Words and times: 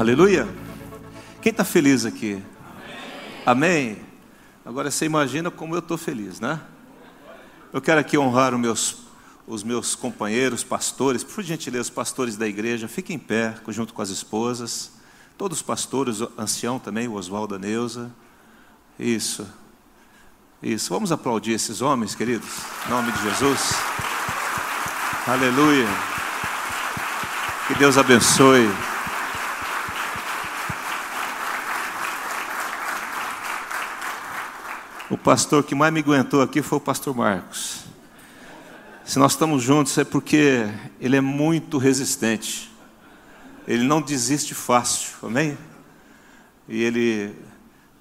Aleluia. 0.00 0.48
Quem 1.42 1.50
está 1.50 1.62
feliz 1.62 2.06
aqui? 2.06 2.42
Amém. 3.44 3.98
Agora 4.64 4.90
você 4.90 5.04
imagina 5.04 5.50
como 5.50 5.74
eu 5.74 5.80
estou 5.80 5.98
feliz, 5.98 6.40
né? 6.40 6.58
Eu 7.70 7.82
quero 7.82 8.00
aqui 8.00 8.16
honrar 8.16 8.54
os 8.54 8.60
meus, 8.60 8.96
os 9.46 9.62
meus 9.62 9.94
companheiros, 9.94 10.64
pastores, 10.64 11.22
por 11.22 11.44
gentileza, 11.44 11.82
os 11.82 11.90
pastores 11.90 12.38
da 12.38 12.48
igreja, 12.48 12.88
fiquem 12.88 13.16
em 13.16 13.18
pé, 13.18 13.54
junto 13.68 13.92
com 13.92 14.00
as 14.00 14.08
esposas, 14.08 14.92
todos 15.36 15.58
os 15.58 15.62
pastores, 15.62 16.22
o 16.22 16.32
ancião 16.38 16.78
também, 16.78 17.06
o 17.06 17.12
Oswaldo, 17.12 17.56
a 17.56 17.58
Neuza. 17.58 18.10
Isso, 18.98 19.46
isso. 20.62 20.88
Vamos 20.88 21.12
aplaudir 21.12 21.52
esses 21.52 21.82
homens, 21.82 22.14
queridos, 22.14 22.48
em 22.86 22.88
nome 22.88 23.12
de 23.12 23.22
Jesus. 23.22 23.74
Aleluia. 25.26 25.88
Que 27.68 27.74
Deus 27.74 27.98
abençoe. 27.98 28.66
Pastor 35.22 35.62
que 35.62 35.74
mais 35.74 35.92
me 35.92 36.00
aguentou 36.00 36.40
aqui 36.42 36.62
foi 36.62 36.78
o 36.78 36.80
pastor 36.80 37.14
Marcos. 37.14 37.84
Se 39.04 39.18
nós 39.18 39.32
estamos 39.32 39.62
juntos 39.62 39.96
é 39.98 40.04
porque 40.04 40.66
ele 41.00 41.16
é 41.16 41.20
muito 41.20 41.78
resistente. 41.78 42.70
Ele 43.66 43.84
não 43.84 44.00
desiste 44.00 44.54
fácil, 44.54 45.14
amém? 45.22 45.56
E 46.68 46.82
ele 46.82 47.34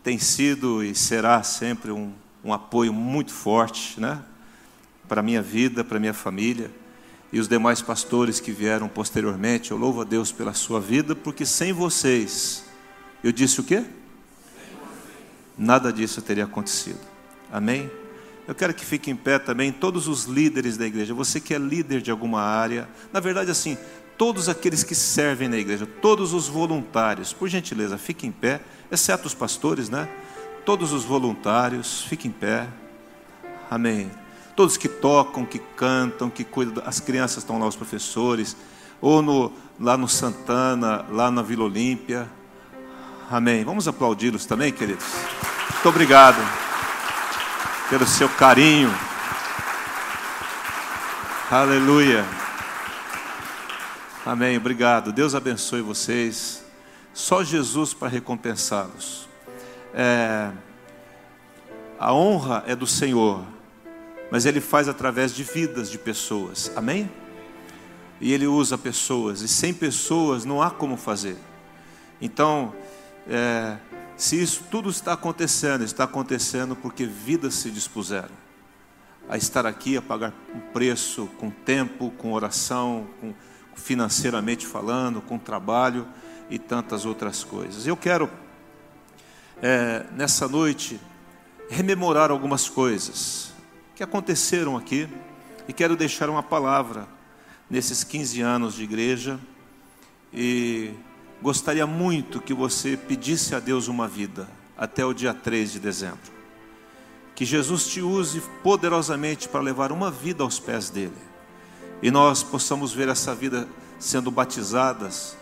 tem 0.04 0.18
sido 0.18 0.84
e 0.84 0.96
será 0.96 1.44
sempre 1.44 1.92
um, 1.92 2.14
um 2.44 2.54
apoio 2.54 2.94
muito 2.94 3.34
forte, 3.34 4.00
né? 4.00 4.22
Para 5.08 5.20
a 5.20 5.24
minha 5.24 5.42
vida, 5.42 5.84
para 5.84 5.98
a 5.98 6.00
minha 6.00 6.14
família. 6.14 6.72
E 7.34 7.40
os 7.40 7.48
demais 7.48 7.82
pastores 7.82 8.40
que 8.40 8.52
vieram 8.52 8.88
posteriormente, 8.88 9.72
eu 9.72 9.78
louvo 9.78 10.02
a 10.02 10.04
Deus 10.04 10.32
pela 10.32 10.54
sua 10.54 10.80
vida, 10.80 11.16
porque 11.16 11.46
sem 11.46 11.74
vocês, 11.74 12.66
eu 13.24 13.32
disse 13.32 13.60
o 13.60 13.64
quê? 13.64 13.86
nada 15.60 15.92
disso 15.92 16.22
teria 16.22 16.46
acontecido. 16.46 17.09
Amém? 17.52 17.90
Eu 18.48 18.56
quero 18.56 18.74
que 18.74 18.84
fique 18.84 19.12
em 19.12 19.16
pé 19.16 19.38
também 19.38 19.72
todos 19.72 20.08
os 20.08 20.26
líderes 20.26 20.76
da 20.76 20.86
igreja. 20.86 21.14
Você 21.14 21.40
que 21.40 21.54
é 21.54 21.58
líder 21.60 22.02
de 22.02 22.10
alguma 22.10 22.42
área, 22.42 22.90
na 23.14 23.20
verdade, 23.20 23.52
assim, 23.52 23.78
todos 24.18 24.50
aqueles 24.50 24.84
que 24.84 24.96
servem 24.96 25.48
na 25.48 25.58
igreja, 25.58 25.86
todos 25.86 26.34
os 26.34 26.48
voluntários, 26.48 27.32
por 27.32 27.48
gentileza, 27.48 27.96
fique 27.98 28.26
em 28.26 28.32
pé, 28.32 28.60
exceto 28.92 29.28
os 29.28 29.36
pastores, 29.36 29.88
né? 29.88 30.10
Todos 30.66 30.92
os 30.92 31.04
voluntários, 31.04 32.02
fiquem 32.02 32.30
em 32.30 32.34
pé. 32.34 32.68
Amém. 33.70 34.10
Todos 34.56 34.78
que 34.78 34.90
tocam, 34.90 35.46
que 35.46 35.60
cantam, 35.60 36.30
que 36.30 36.44
cuidam, 36.44 36.84
as 36.86 37.00
crianças 37.00 37.44
estão 37.44 37.60
lá, 37.60 37.68
os 37.68 37.76
professores, 37.76 38.58
ou 39.00 39.22
no, 39.22 39.54
lá 39.80 39.96
no 39.96 40.08
Santana, 40.08 41.06
lá 41.12 41.30
na 41.30 41.44
Vila 41.44 41.66
Olímpia. 41.66 42.28
Amém. 43.30 43.64
Vamos 43.64 43.88
aplaudi-los 43.88 44.46
também, 44.48 44.72
queridos. 44.72 45.06
Muito 45.72 45.88
obrigado 45.88 46.69
pelo 47.90 48.06
seu 48.06 48.30
carinho. 48.30 48.94
Aleluia. 51.50 52.24
Amém. 54.24 54.58
Obrigado. 54.58 55.12
Deus 55.12 55.34
abençoe 55.34 55.82
vocês. 55.82 56.64
Só 57.16 57.44
Jesus 57.44 57.96
para 57.96 58.08
recompensá-los. 58.08 59.28
É, 59.92 60.52
a 62.00 62.14
honra 62.14 62.64
é 62.68 62.76
do 62.76 62.86
Senhor, 62.86 63.44
mas 64.30 64.46
Ele 64.46 64.62
faz 64.62 64.88
através 64.88 65.34
de 65.34 65.44
vidas 65.44 65.90
de 65.90 65.98
pessoas. 65.98 66.72
Amém? 66.76 67.12
E 68.22 68.32
Ele 68.32 68.46
usa 68.46 68.78
pessoas, 68.78 69.42
e 69.42 69.48
sem 69.48 69.74
pessoas 69.74 70.46
não 70.46 70.62
há 70.62 70.70
como 70.70 70.96
fazer. 70.96 71.38
Então, 72.22 72.72
é, 73.28 73.78
se 74.20 74.36
isso 74.36 74.66
tudo 74.70 74.90
está 74.90 75.14
acontecendo, 75.14 75.82
está 75.82 76.04
acontecendo 76.04 76.76
porque 76.76 77.06
vidas 77.06 77.54
se 77.54 77.72
dispuseram 77.72 78.36
a 79.30 79.38
estar 79.38 79.66
aqui, 79.66 79.96
a 79.96 80.02
pagar 80.02 80.34
um 80.54 80.60
preço 80.60 81.28
com 81.38 81.50
tempo, 81.50 82.12
com 82.18 82.34
oração, 82.34 83.08
com, 83.22 83.34
financeiramente 83.76 84.68
falando, 84.68 85.22
com 85.22 85.40
trabalho 85.40 86.06
e 86.50 86.60
tantas 86.60 87.06
outras 87.06 87.46
coisas. 87.46 87.88
Eu 87.88 87.96
quero, 87.96 88.30
é, 89.62 90.06
nessa 90.12 90.50
noite, 90.50 91.00
rememorar 91.70 92.30
algumas 92.30 92.68
coisas 92.68 93.54
que 93.96 94.04
aconteceram 94.04 94.76
aqui 94.76 95.08
e 95.66 95.72
quero 95.72 95.96
deixar 95.96 96.30
uma 96.30 96.44
palavra 96.44 97.08
nesses 97.70 98.04
15 98.04 98.42
anos 98.42 98.74
de 98.74 98.84
igreja 98.84 99.40
e 100.34 100.94
gostaria 101.42 101.88
muito 101.88 102.42
que 102.42 102.54
você 102.54 102.98
pedisse 102.98 103.56
a 103.56 103.60
Deus 103.60 103.88
uma 103.88 104.08
vida 104.08 104.48
até 104.78 105.06
o 105.06 105.14
dia 105.14 105.34
3 105.34 105.74
de 105.74 105.80
dezembro. 105.80 106.40
Que 107.36 107.46
Jesus 107.46 107.88
te 107.88 108.02
use 108.02 108.42
poderosamente 108.62 109.48
para 109.48 109.62
levar 109.62 109.92
uma 109.92 110.12
vida 110.12 110.44
aos 110.44 110.60
pés 110.60 110.90
dele. 110.90 111.18
E 112.02 112.12
nós 112.12 112.44
possamos 112.44 112.94
ver 112.94 113.08
essa 113.10 113.34
vida 113.34 113.68
sendo 113.98 114.32
batizadas 114.32 115.38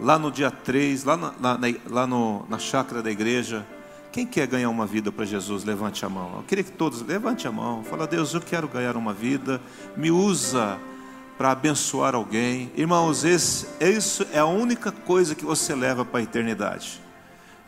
lá 0.00 0.18
no 0.18 0.30
dia 0.30 0.50
3, 0.50 1.04
lá 1.04 1.16
na, 1.16 1.32
na, 1.38 1.58
lá 1.86 2.06
no, 2.06 2.46
na 2.48 2.58
chácara 2.58 3.02
da 3.02 3.10
igreja. 3.10 3.66
Quem 4.12 4.26
quer 4.26 4.46
ganhar 4.46 4.70
uma 4.70 4.86
vida 4.86 5.12
para 5.12 5.24
Jesus, 5.24 5.64
levante 5.64 6.04
a 6.04 6.08
mão. 6.08 6.36
Eu 6.36 6.42
queria 6.44 6.64
que 6.64 6.72
todos 6.72 7.02
levante 7.02 7.46
a 7.46 7.52
mão. 7.52 7.84
Fala, 7.84 8.06
Deus, 8.06 8.32
eu 8.32 8.40
quero 8.40 8.66
ganhar 8.68 8.96
uma 8.96 9.12
vida. 9.12 9.60
Me 9.96 10.10
usa 10.10 10.78
para 11.38 11.52
abençoar 11.52 12.16
alguém. 12.16 12.72
Irmãos, 12.76 13.24
esse, 13.24 13.68
isso 13.80 14.26
é 14.32 14.40
a 14.40 14.44
única 14.44 14.90
coisa 14.90 15.36
que 15.36 15.44
você 15.44 15.72
leva 15.72 16.04
para 16.04 16.18
a 16.18 16.22
eternidade. 16.24 17.00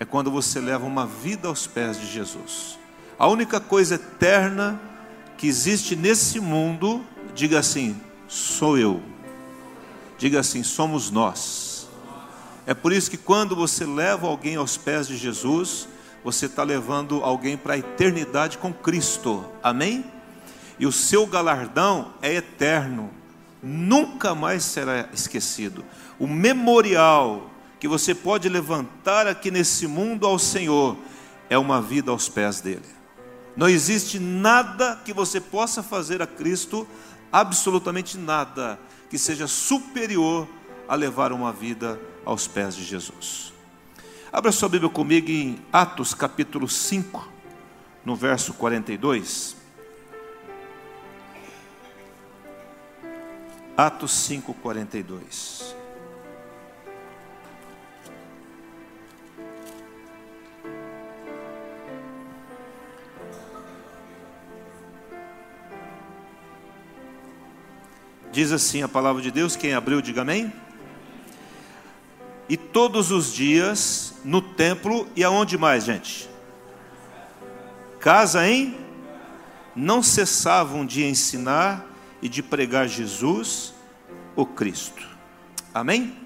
É 0.01 0.05
quando 0.05 0.29
você 0.29 0.61
leva 0.61 0.85
uma 0.85 1.07
vida 1.07 1.47
aos 1.47 1.69
pés 1.69 2.01
de 2.01 2.07
Jesus. 2.11 2.77
A 3.17 3.29
única 3.29 3.61
coisa 3.61 3.95
eterna 3.95 4.81
que 5.37 5.47
existe 5.47 5.95
nesse 5.95 6.41
mundo, 6.41 7.01
diga 7.33 7.61
assim, 7.61 7.97
sou 8.27 8.77
eu. 8.77 9.01
Diga 10.19 10.41
assim, 10.41 10.65
somos 10.65 11.11
nós. 11.11 11.89
É 12.67 12.75
por 12.75 12.93
isso 12.93 13.09
que 13.09 13.17
quando 13.17 13.55
você 13.55 13.87
leva 13.87 14.27
alguém 14.27 14.57
aos 14.57 14.77
pés 14.77 15.07
de 15.07 15.17
Jesus, 15.17 15.87
você 16.25 16.47
está 16.47 16.65
levando 16.65 17.23
alguém 17.23 17.57
para 17.57 17.75
a 17.75 17.79
eternidade 17.79 18.59
com 18.59 18.73
Cristo. 18.73 19.45
Amém? 19.63 20.05
E 20.77 20.87
o 20.87 20.93
seu 20.93 21.25
galardão 21.25 22.15
é 22.21 22.35
eterno 22.35 23.20
nunca 23.63 24.35
mais 24.35 24.65
será 24.65 25.09
esquecido. 25.13 25.85
O 26.19 26.27
memorial 26.27 27.51
que 27.79 27.89
você 27.89 28.15
pode 28.15 28.49
levantar 28.49 29.27
aqui 29.27 29.51
nesse 29.51 29.87
mundo 29.87 30.27
ao 30.27 30.39
Senhor 30.39 30.97
é 31.49 31.57
uma 31.57 31.81
vida 31.81 32.11
aos 32.11 32.29
pés 32.29 32.61
dele. 32.61 32.85
Não 33.57 33.69
existe 33.69 34.19
nada 34.19 35.01
que 35.05 35.13
você 35.13 35.41
possa 35.41 35.83
fazer 35.83 36.23
a 36.23 36.27
Cristo, 36.27 36.87
absolutamente 37.33 38.17
nada, 38.17 38.79
que 39.09 39.19
seja 39.19 39.47
superior 39.47 40.49
a 40.89 40.95
levar 40.95 41.33
uma 41.33 41.53
vida 41.53 42.01
aos 42.25 42.47
pés 42.47 42.77
de 42.77 42.85
Jesus. 42.85 43.53
Abra 44.33 44.53
sua 44.53 44.69
Bíblia 44.69 44.91
comigo 44.91 45.29
em 45.29 45.59
Atos 45.73 46.15
capítulo 46.15 46.69
5, 46.69 47.29
no 48.05 48.15
verso 48.15 48.55
42. 48.55 49.60
Atos 53.87 54.13
5:42. 54.29 55.75
Diz 68.31 68.53
assim 68.53 68.83
a 68.83 68.89
palavra 68.89 69.23
de 69.23 69.31
Deus, 69.31 69.57
quem 69.57 69.73
abriu, 69.73 70.03
diga 70.03 70.21
amém. 70.21 70.53
E 72.51 72.59
todos 72.59 73.11
os 73.11 73.33
dias 73.33 74.13
no 74.23 74.43
templo 74.43 75.09
e 75.17 75.25
aonde 75.25 75.57
mais, 75.57 75.85
gente? 75.85 76.29
Casa 77.99 78.47
em 78.47 78.79
não 79.75 80.03
cessavam 80.03 80.85
de 80.85 81.03
ensinar 81.03 81.90
e 82.23 82.29
de 82.29 82.43
pregar 82.43 82.89
Jesus, 82.89 83.75
o 84.37 84.45
Cristo. 84.45 85.07
Amém? 85.73 86.17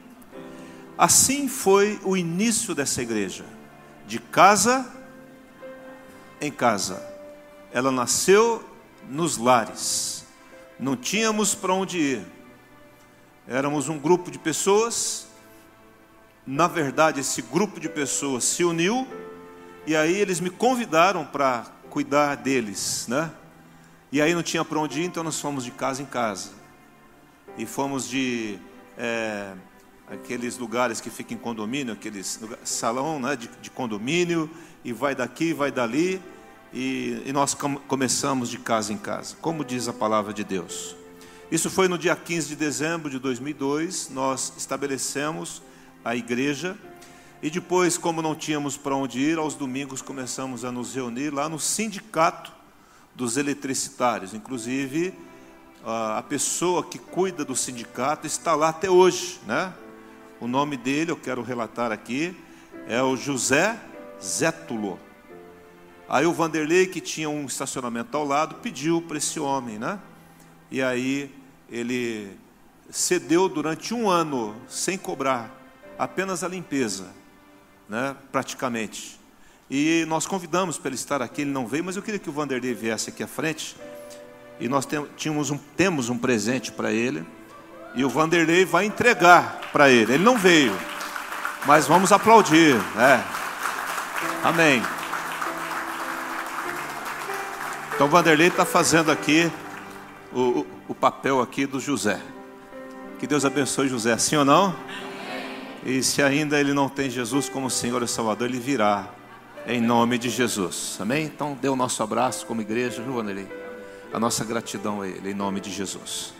Assim 0.96 1.49
foi 1.49 1.99
o 2.05 2.17
início 2.17 2.75
dessa 2.75 3.02
igreja, 3.02 3.44
de 4.06 4.19
casa 4.19 4.91
em 6.41 6.50
casa. 6.50 7.02
Ela 7.73 7.91
nasceu 7.91 8.64
nos 9.08 9.37
lares, 9.37 10.25
não 10.79 10.96
tínhamos 10.96 11.55
para 11.55 11.75
onde 11.75 11.99
ir. 11.99 12.26
Éramos 13.46 13.88
um 13.88 13.99
grupo 13.99 14.31
de 14.31 14.38
pessoas, 14.38 15.26
na 16.46 16.67
verdade, 16.67 17.20
esse 17.20 17.41
grupo 17.41 17.81
de 17.81 17.88
pessoas 17.88 18.44
se 18.44 18.62
uniu, 18.64 19.06
e 19.87 19.96
aí 19.96 20.14
eles 20.14 20.41
me 20.41 20.50
convidaram 20.50 21.25
para 21.25 21.64
cuidar 21.88 22.37
deles, 22.37 23.06
né? 23.08 23.31
E 24.14 24.22
aí 24.22 24.32
não 24.32 24.44
tinha 24.44 24.64
para 24.64 24.78
onde 24.78 25.00
ir, 25.00 25.06
então 25.06 25.25
nós 25.25 25.40
fomos 25.40 25.64
de 25.64 25.72
casa 25.72 26.00
em 26.00 26.06
casa. 26.06 26.50
E 27.58 27.66
fomos 27.66 28.08
de 28.08 28.61
é, 28.96 29.55
aqueles 30.08 30.56
lugares 30.56 31.00
que 31.00 31.11
ficam 31.11 31.37
em 31.37 31.40
condomínio, 31.40 31.93
aqueles 31.93 32.38
salão 32.62 33.19
né, 33.19 33.34
de, 33.34 33.50
de 33.61 33.72
condomínio, 33.72 34.49
e 34.84 34.93
vai 34.93 35.16
daqui, 35.16 35.52
vai 35.52 35.72
dali, 35.72 36.22
e, 36.72 37.25
e 37.26 37.32
nós 37.32 37.55
com, 37.55 37.75
começamos 37.75 38.50
de 38.50 38.56
casa 38.56 38.93
em 38.93 38.96
casa, 38.96 39.34
como 39.40 39.64
diz 39.64 39.88
a 39.88 39.93
palavra 39.93 40.32
de 40.32 40.44
Deus. 40.44 40.94
Isso 41.50 41.69
foi 41.69 41.88
no 41.88 41.99
dia 41.99 42.14
15 42.14 42.46
de 42.46 42.55
dezembro 42.55 43.10
de 43.10 43.19
2002, 43.19 44.10
nós 44.10 44.52
estabelecemos 44.56 45.60
a 46.05 46.14
igreja, 46.14 46.78
e 47.43 47.50
depois, 47.50 47.99
como 47.99 48.22
não 48.22 48.37
tínhamos 48.37 48.76
para 48.76 48.94
onde 48.94 49.19
ir, 49.19 49.38
aos 49.38 49.56
domingos 49.56 50.00
começamos 50.00 50.64
a 50.64 50.70
nos 50.70 50.94
reunir 50.94 51.31
lá 51.31 51.49
no 51.49 51.58
sindicato 51.58 52.62
dos 53.14 53.37
eletricitários. 53.37 54.34
Inclusive, 54.34 55.14
a 55.84 56.22
pessoa 56.28 56.82
que 56.82 56.99
cuida 56.99 57.44
do 57.44 57.55
sindicato 57.55 58.26
está 58.26 58.55
lá 58.55 58.70
até 58.70 58.90
hoje, 58.90 59.40
né? 59.46 59.72
O 60.40 60.49
nome 60.49 60.76
dele, 60.76 61.11
eu 61.11 61.16
quero 61.16 61.43
relatar 61.43 61.93
aqui, 61.93 62.37
é 62.88 63.02
o 63.02 63.16
José 63.16 63.78
Zétulo. 64.22 64.99
Aí 66.08 66.26
o 66.26 66.32
Vanderlei, 66.32 66.87
que 66.87 67.00
tinha 67.00 67.28
um 67.31 67.46
estacionamento 67.46 68.16
ao 68.16 68.25
lado, 68.25 68.56
pediu 68.56 69.00
para 69.02 69.19
esse 69.19 69.38
homem, 69.38 69.78
né? 69.78 69.99
E 70.70 70.82
aí 70.82 71.34
ele 71.70 72.37
cedeu 72.90 73.49
durante 73.49 73.94
um 73.94 74.08
ano, 74.08 74.55
sem 74.69 74.99
cobrar, 74.99 75.50
apenas 75.99 76.44
a 76.44 76.49
limpeza, 76.49 77.10
né? 77.88 78.17
praticamente. 78.31 79.19
E 79.70 80.05
nós 80.08 80.26
convidamos 80.26 80.78
para 80.78 80.88
ele 80.90 80.96
estar 80.96 81.22
aqui, 81.22 81.43
ele 81.43 81.50
não 81.50 81.66
veio, 81.66 81.84
mas 81.84 81.96
eu 81.96 82.02
queria 82.02 82.20
que 82.20 82.28
o 82.28 82.32
Vanderlei 82.32 82.75
viesse 82.75 83.11
aqui 83.11 83.22
à 83.22 83.26
frente. 83.26 83.76
E 84.61 84.69
nós 84.69 84.87
tínhamos 85.16 85.50
um, 85.50 85.58
temos 85.58 86.08
um 86.08 86.19
presente 86.19 86.70
para 86.70 86.93
ele. 86.93 87.26
E 87.94 88.05
o 88.05 88.08
Vanderlei 88.08 88.64
vai 88.64 88.84
entregar 88.84 89.61
para 89.72 89.88
ele. 89.88 90.14
Ele 90.14 90.25
não 90.25 90.37
veio, 90.37 90.76
mas 91.66 91.87
vamos 91.87 92.12
aplaudir. 92.12 92.75
Né? 92.94 93.25
Amém. 94.43 94.82
Então 97.94 98.06
o 98.06 98.10
Vanderlei 98.10 98.49
está 98.49 98.64
fazendo 98.64 99.10
aqui 99.10 99.50
o, 100.32 100.40
o, 100.40 100.67
o, 100.88 100.94
papel 100.94 101.40
aqui 101.40 101.64
do 101.64 101.78
José. 101.78 102.20
Que 103.20 103.26
Deus 103.26 103.44
abençoe 103.44 103.88
José, 103.88 104.19
sim 104.19 104.37
ou 104.37 104.44
não? 104.44 104.75
E 105.87 106.02
se 106.02 106.20
ainda 106.20 106.58
ele 106.58 106.72
não 106.72 106.88
tem 106.88 107.08
Jesus 107.08 107.49
como 107.49 107.70
Senhor 107.70 108.02
e 108.02 108.08
Salvador, 108.08 108.49
ele 108.49 108.58
virá 108.58 109.08
em 109.66 109.81
nome 109.81 110.19
de 110.19 110.28
Jesus. 110.28 110.99
Amém? 111.00 111.25
Então 111.25 111.56
dê 111.61 111.69
o 111.69 111.76
nosso 111.76 112.02
abraço 112.02 112.46
como 112.46 112.61
igreja, 112.61 113.02
viu, 113.02 113.14
Vanderlei? 113.14 113.49
A 114.12 114.20
nossa 114.20 114.44
gratidão 114.44 115.00
a 115.00 115.08
ele, 115.08 115.31
em 115.31 115.34
nome 115.34 115.61
de 115.61 115.70
Jesus. 115.70 116.34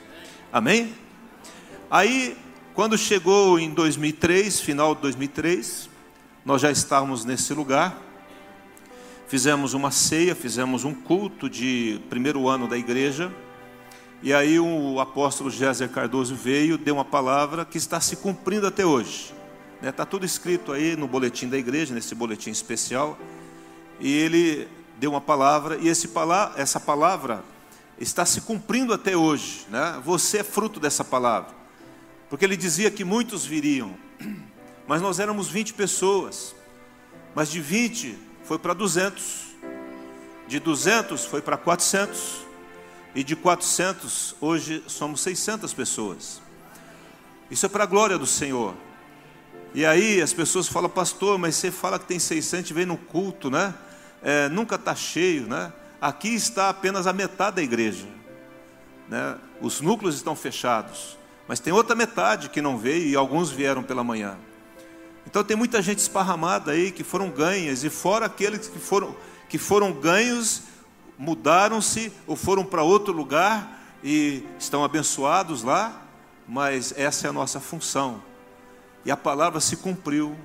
Amém? 0.53 0.95
Aí, 1.91 2.37
quando 2.75 2.97
chegou 2.99 3.59
em 3.59 3.71
2003, 3.71 4.61
final 4.61 4.95
de 4.95 5.01
2003, 5.03 5.89
nós 6.45 6.61
já 6.61 6.71
estávamos 6.71 7.25
nesse 7.25 7.55
lugar. 7.55 8.01
Fizemos 9.27 9.75
uma 9.75 9.91
ceia, 9.91 10.35
fizemos 10.35 10.85
um 10.85 10.95
culto 10.95 11.49
de 11.49 12.01
primeiro 12.09 12.49
ano 12.49 12.69
da 12.69 12.77
igreja. 12.77 13.33
E 14.23 14.33
aí 14.33 14.61
o 14.61 15.01
apóstolo 15.01 15.51
Géser 15.51 15.89
Cardoso 15.89 16.35
veio, 16.35 16.79
deu 16.79 16.95
uma 16.95 17.05
palavra 17.05 17.65
que 17.65 17.79
está 17.79 18.01
se 18.01 18.17
cumprindo 18.17 18.67
até 18.67 18.85
hoje. 18.85 19.35
Está 19.89 20.05
né, 20.05 20.09
tudo 20.11 20.25
escrito 20.25 20.73
aí 20.73 20.97
no 20.97 21.07
boletim 21.07 21.47
da 21.47 21.59
igreja, 21.59 21.95
nesse 21.95 22.15
boletim 22.15 22.51
especial. 22.51 23.19
E 24.01 24.11
ele 24.11 24.67
deu 24.99 25.11
uma 25.11 25.21
palavra, 25.21 25.77
e 25.77 25.89
esse, 25.89 26.09
essa 26.57 26.81
palavra 26.81 27.45
está 27.99 28.25
se 28.25 28.41
cumprindo 28.41 28.95
até 28.95 29.15
hoje. 29.15 29.67
Né? 29.69 30.01
Você 30.03 30.39
é 30.39 30.43
fruto 30.43 30.81
dessa 30.81 31.05
palavra. 31.05 31.55
Porque 32.31 32.47
ele 32.47 32.57
dizia 32.57 32.91
que 32.91 33.05
muitos 33.05 33.45
viriam, 33.45 33.95
mas 34.89 35.03
nós 35.03 35.19
éramos 35.19 35.49
20 35.49 35.75
pessoas. 35.75 36.55
Mas 37.35 37.51
de 37.51 37.61
20 37.61 38.19
foi 38.45 38.59
para 38.59 38.73
200. 38.73 39.55
De 40.49 40.59
200 40.61 41.27
foi 41.27 41.43
para 41.43 41.59
400. 41.59 42.43
E 43.15 43.23
de 43.23 43.37
400 43.37 44.35
hoje 44.41 44.83
somos 44.87 45.21
600 45.21 45.75
pessoas. 45.75 46.41
Isso 47.51 47.67
é 47.67 47.69
para 47.69 47.85
a 47.85 47.87
glória 47.87 48.17
do 48.17 48.27
Senhor. 48.27 48.75
E 49.75 49.85
aí 49.85 50.23
as 50.23 50.33
pessoas 50.33 50.69
falam, 50.69 50.89
pastor, 50.89 51.37
mas 51.37 51.57
você 51.57 51.69
fala 51.69 51.99
que 51.99 52.07
tem 52.07 52.19
600 52.19 52.71
vem 52.71 52.87
no 52.87 52.97
culto, 52.97 53.51
né? 53.51 53.75
É, 54.23 54.49
nunca 54.49 54.77
está 54.77 54.95
cheio, 54.95 55.49
né? 55.49 55.73
Aqui 56.01 56.29
está 56.29 56.69
apenas 56.69 57.09
a 57.09 57.13
metade 57.13 57.57
da 57.57 57.63
igreja. 57.63 58.07
Né? 59.09 59.37
Os 59.61 59.81
núcleos 59.81 60.15
estão 60.15 60.37
fechados. 60.37 61.19
Mas 61.49 61.59
tem 61.59 61.73
outra 61.73 61.97
metade 61.97 62.51
que 62.51 62.63
não 62.63 62.79
veio 62.79 63.07
e 63.07 63.17
alguns 63.17 63.51
vieram 63.51 63.83
pela 63.83 64.05
manhã. 64.05 64.37
Então 65.27 65.43
tem 65.43 65.57
muita 65.57 65.83
gente 65.83 65.99
esparramada 65.99 66.71
aí 66.71 66.93
que 66.93 67.03
foram 67.03 67.29
ganhas, 67.29 67.83
e 67.83 67.91
fora 67.91 68.27
aqueles 68.27 68.69
que 68.69 68.79
foram, 68.79 69.17
que 69.49 69.59
foram 69.59 69.93
ganhos, 69.93 70.63
mudaram-se 71.19 72.13
ou 72.27 72.37
foram 72.37 72.65
para 72.65 72.83
outro 72.83 73.13
lugar 73.13 73.83
e 74.05 74.45
estão 74.59 74.85
abençoados 74.85 75.63
lá, 75.63 76.03
mas 76.47 76.95
essa 76.97 77.27
é 77.27 77.31
a 77.31 77.33
nossa 77.33 77.59
função. 77.59 78.23
E 79.05 79.11
a 79.11 79.17
palavra 79.17 79.61
se 79.61 79.77
cumpriu, 79.77 80.37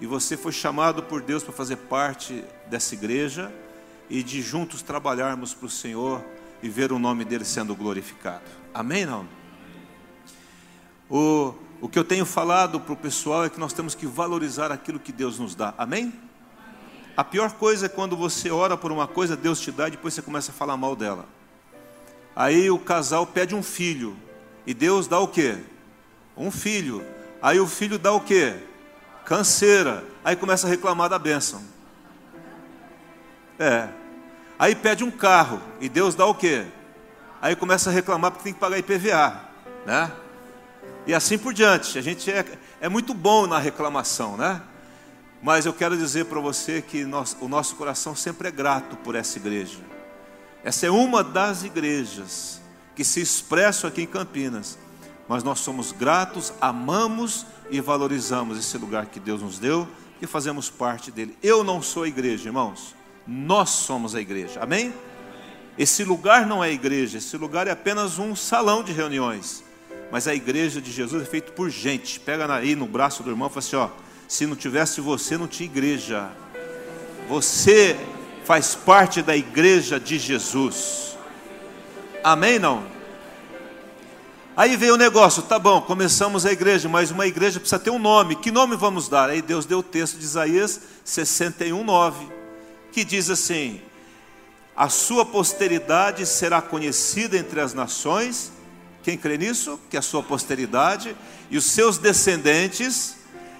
e 0.00 0.06
você 0.06 0.36
foi 0.36 0.52
chamado 0.52 1.02
por 1.02 1.22
Deus 1.22 1.42
para 1.42 1.52
fazer 1.52 1.76
parte 1.76 2.44
dessa 2.66 2.94
igreja 2.94 3.52
e 4.10 4.22
de 4.22 4.42
juntos 4.42 4.82
trabalharmos 4.82 5.54
para 5.54 5.66
o 5.66 5.70
Senhor 5.70 6.24
e 6.62 6.68
ver 6.68 6.92
o 6.92 6.98
nome 6.98 7.24
dele 7.24 7.44
sendo 7.44 7.74
glorificado. 7.74 8.42
Amém? 8.74 9.06
Não? 9.06 9.28
O, 11.08 11.54
o 11.80 11.88
que 11.88 11.98
eu 11.98 12.04
tenho 12.04 12.24
falado 12.24 12.80
para 12.80 12.92
o 12.92 12.96
pessoal 12.96 13.44
é 13.44 13.50
que 13.50 13.60
nós 13.60 13.72
temos 13.72 13.94
que 13.94 14.06
valorizar 14.06 14.72
aquilo 14.72 14.98
que 14.98 15.12
Deus 15.12 15.38
nos 15.38 15.54
dá. 15.54 15.74
Amém? 15.76 16.12
A 17.16 17.22
pior 17.22 17.52
coisa 17.52 17.86
é 17.86 17.88
quando 17.88 18.16
você 18.16 18.50
ora 18.50 18.76
por 18.76 18.90
uma 18.90 19.06
coisa, 19.06 19.36
Deus 19.36 19.60
te 19.60 19.70
dá 19.70 19.88
e 19.88 19.90
depois 19.90 20.14
você 20.14 20.22
começa 20.22 20.50
a 20.50 20.54
falar 20.54 20.76
mal 20.76 20.96
dela. 20.96 21.26
Aí 22.34 22.70
o 22.70 22.78
casal 22.78 23.26
pede 23.26 23.54
um 23.54 23.62
filho 23.62 24.16
e 24.66 24.72
Deus 24.72 25.06
dá 25.06 25.20
o 25.20 25.28
quê? 25.28 25.58
Um 26.36 26.50
filho. 26.50 27.04
Aí 27.42 27.58
o 27.58 27.66
filho 27.66 27.98
dá 27.98 28.12
o 28.12 28.20
quê? 28.20 28.54
Canseira. 29.24 30.04
Aí 30.24 30.36
começa 30.36 30.68
a 30.68 30.70
reclamar 30.70 31.08
da 31.08 31.18
bênção. 31.18 31.60
É. 33.58 33.88
Aí 34.58 34.76
pede 34.76 35.02
um 35.02 35.10
carro 35.10 35.60
e 35.80 35.88
Deus 35.88 36.14
dá 36.14 36.24
o 36.24 36.34
quê? 36.34 36.64
Aí 37.40 37.56
começa 37.56 37.90
a 37.90 37.92
reclamar 37.92 38.30
porque 38.30 38.44
tem 38.44 38.54
que 38.54 38.60
pagar 38.60 38.78
IPVA, 38.78 39.40
né? 39.84 40.12
E 41.04 41.12
assim 41.12 41.36
por 41.36 41.52
diante. 41.52 41.98
A 41.98 42.02
gente 42.02 42.30
é, 42.30 42.44
é 42.80 42.88
muito 42.88 43.12
bom 43.12 43.48
na 43.48 43.58
reclamação, 43.58 44.36
né? 44.36 44.62
Mas 45.42 45.66
eu 45.66 45.72
quero 45.72 45.96
dizer 45.96 46.26
para 46.26 46.38
você 46.38 46.80
que 46.80 47.04
nós, 47.04 47.36
o 47.40 47.48
nosso 47.48 47.74
coração 47.74 48.14
sempre 48.14 48.46
é 48.46 48.50
grato 48.52 48.96
por 48.98 49.16
essa 49.16 49.38
igreja. 49.38 49.80
Essa 50.62 50.86
é 50.86 50.90
uma 50.90 51.24
das 51.24 51.64
igrejas 51.64 52.60
que 52.94 53.04
se 53.04 53.20
expressam 53.20 53.88
aqui 53.90 54.02
em 54.02 54.06
Campinas. 54.06 54.78
Mas 55.28 55.42
nós 55.42 55.60
somos 55.60 55.92
gratos, 55.92 56.52
amamos 56.60 57.46
e 57.70 57.80
valorizamos 57.80 58.58
esse 58.58 58.76
lugar 58.76 59.06
que 59.06 59.20
Deus 59.20 59.40
nos 59.40 59.58
deu 59.58 59.88
e 60.20 60.26
fazemos 60.26 60.70
parte 60.70 61.10
dele. 61.10 61.36
Eu 61.42 61.64
não 61.64 61.80
sou 61.80 62.04
a 62.04 62.08
igreja, 62.08 62.48
irmãos. 62.48 62.94
Nós 63.26 63.70
somos 63.70 64.14
a 64.14 64.20
igreja. 64.20 64.60
Amém? 64.60 64.92
Esse 65.78 66.04
lugar 66.04 66.46
não 66.46 66.62
é 66.62 66.70
igreja, 66.70 67.18
esse 67.18 67.36
lugar 67.36 67.66
é 67.66 67.70
apenas 67.70 68.18
um 68.18 68.36
salão 68.36 68.82
de 68.82 68.92
reuniões. 68.92 69.64
Mas 70.10 70.28
a 70.28 70.34
igreja 70.34 70.80
de 70.80 70.92
Jesus 70.92 71.22
é 71.22 71.26
feita 71.26 71.52
por 71.52 71.70
gente. 71.70 72.20
Pega 72.20 72.54
aí 72.54 72.76
no 72.76 72.86
braço 72.86 73.22
do 73.22 73.30
irmão 73.30 73.48
e 73.48 73.50
fala 73.50 73.58
assim: 73.60 73.76
ó, 73.76 73.88
se 74.28 74.46
não 74.46 74.54
tivesse 74.54 75.00
você, 75.00 75.38
não 75.38 75.48
tinha 75.48 75.68
igreja. 75.68 76.30
Você 77.28 77.96
faz 78.44 78.74
parte 78.74 79.22
da 79.22 79.34
igreja 79.34 79.98
de 79.98 80.18
Jesus. 80.18 81.16
Amém? 82.22 82.58
Não? 82.58 82.84
Aí 84.56 84.76
veio 84.76 84.94
o 84.94 84.98
negócio, 84.98 85.42
tá 85.42 85.58
bom, 85.58 85.80
começamos 85.80 86.44
a 86.44 86.52
igreja, 86.52 86.88
mas 86.88 87.10
uma 87.10 87.26
igreja 87.26 87.58
precisa 87.58 87.78
ter 87.78 87.90
um 87.90 87.98
nome. 87.98 88.36
Que 88.36 88.50
nome 88.50 88.76
vamos 88.76 89.08
dar? 89.08 89.30
Aí 89.30 89.40
Deus 89.40 89.64
deu 89.64 89.78
o 89.78 89.82
texto 89.82 90.18
de 90.18 90.24
Isaías 90.24 90.80
61, 91.04 91.82
9, 91.82 92.28
que 92.92 93.04
diz 93.04 93.30
assim: 93.30 93.80
A 94.76 94.88
sua 94.88 95.24
posteridade 95.24 96.26
será 96.26 96.60
conhecida 96.60 97.36
entre 97.36 97.60
as 97.60 97.72
nações 97.72 98.52
quem 99.02 99.18
crê 99.18 99.36
nisso? 99.36 99.80
Que 99.90 99.96
a 99.96 100.02
sua 100.02 100.22
posteridade 100.22 101.16
e 101.50 101.56
os 101.56 101.64
seus 101.64 101.98
descendentes 101.98 103.16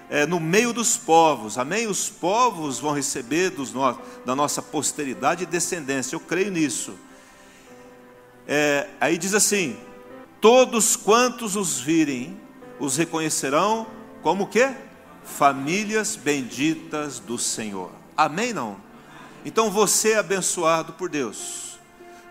é, 0.09 0.25
no 0.25 0.39
meio 0.39 0.73
dos 0.73 0.97
povos, 0.97 1.59
amém? 1.59 1.89
Os 1.89 2.09
povos 2.09 2.79
vão 2.79 2.93
receber 2.93 3.51
dos 3.51 3.73
no, 3.73 3.99
da 4.25 4.37
nossa 4.37 4.63
posteridade 4.63 5.43
e 5.43 5.47
descendência, 5.47 6.15
eu 6.15 6.21
creio 6.21 6.53
nisso. 6.53 6.95
É, 8.47 8.89
aí 9.01 9.19
diz 9.19 9.35
assim: 9.35 9.77
todos 10.43 10.97
quantos 10.97 11.55
os 11.55 11.79
virem, 11.79 12.37
os 12.81 12.97
reconhecerão 12.97 13.87
como 14.23 14.49
que? 14.49 14.69
Famílias 15.25 16.17
benditas 16.17 17.21
do 17.21 17.39
Senhor. 17.39 17.93
Amém? 18.17 18.53
Não? 18.53 18.77
Então 19.45 19.71
você 19.71 20.13
é 20.13 20.19
abençoado 20.19 20.95
por 20.95 21.09
Deus. 21.09 21.79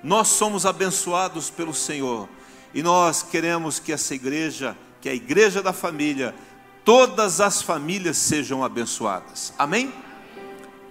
Nós 0.04 0.28
somos 0.28 0.66
abençoados 0.66 1.50
pelo 1.50 1.74
Senhor. 1.74 2.28
E 2.74 2.84
nós 2.84 3.24
queremos 3.24 3.80
que 3.80 3.94
essa 3.94 4.14
igreja, 4.14 4.76
que 5.00 5.08
é 5.08 5.14
a 5.14 5.16
igreja 5.16 5.64
da 5.64 5.72
família, 5.72 6.36
todas 6.84 7.40
as 7.40 7.62
famílias 7.62 8.18
sejam 8.18 8.62
abençoadas. 8.62 9.54
Amém? 9.58 9.94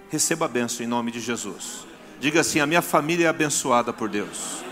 Receba 0.09 0.45
a 0.45 0.47
benção 0.47 0.83
em 0.83 0.89
nome 0.89 1.11
de 1.11 1.19
Jesus. 1.19 1.85
Diga 2.19 2.41
assim: 2.41 2.59
a 2.59 2.65
minha 2.65 2.81
família 2.81 3.27
é 3.27 3.29
abençoada 3.29 3.93
por 3.93 4.09
Deus. 4.09 4.70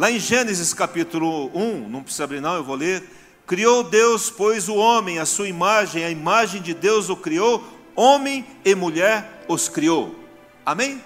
Lá 0.00 0.10
em 0.10 0.18
Gênesis 0.18 0.72
capítulo 0.72 1.50
1, 1.54 1.90
não 1.90 2.02
precisa 2.02 2.24
abrir 2.24 2.40
não, 2.40 2.54
eu 2.54 2.64
vou 2.64 2.74
ler. 2.74 3.04
Criou 3.46 3.84
Deus, 3.84 4.30
pois, 4.30 4.66
o 4.66 4.74
homem, 4.74 5.18
a 5.18 5.26
sua 5.26 5.46
imagem, 5.46 6.02
a 6.02 6.10
imagem 6.10 6.62
de 6.62 6.72
Deus 6.72 7.10
o 7.10 7.16
criou, 7.16 7.62
homem 7.94 8.46
e 8.64 8.74
mulher 8.74 9.44
os 9.46 9.68
criou. 9.68 10.18
Amém? 10.64 11.04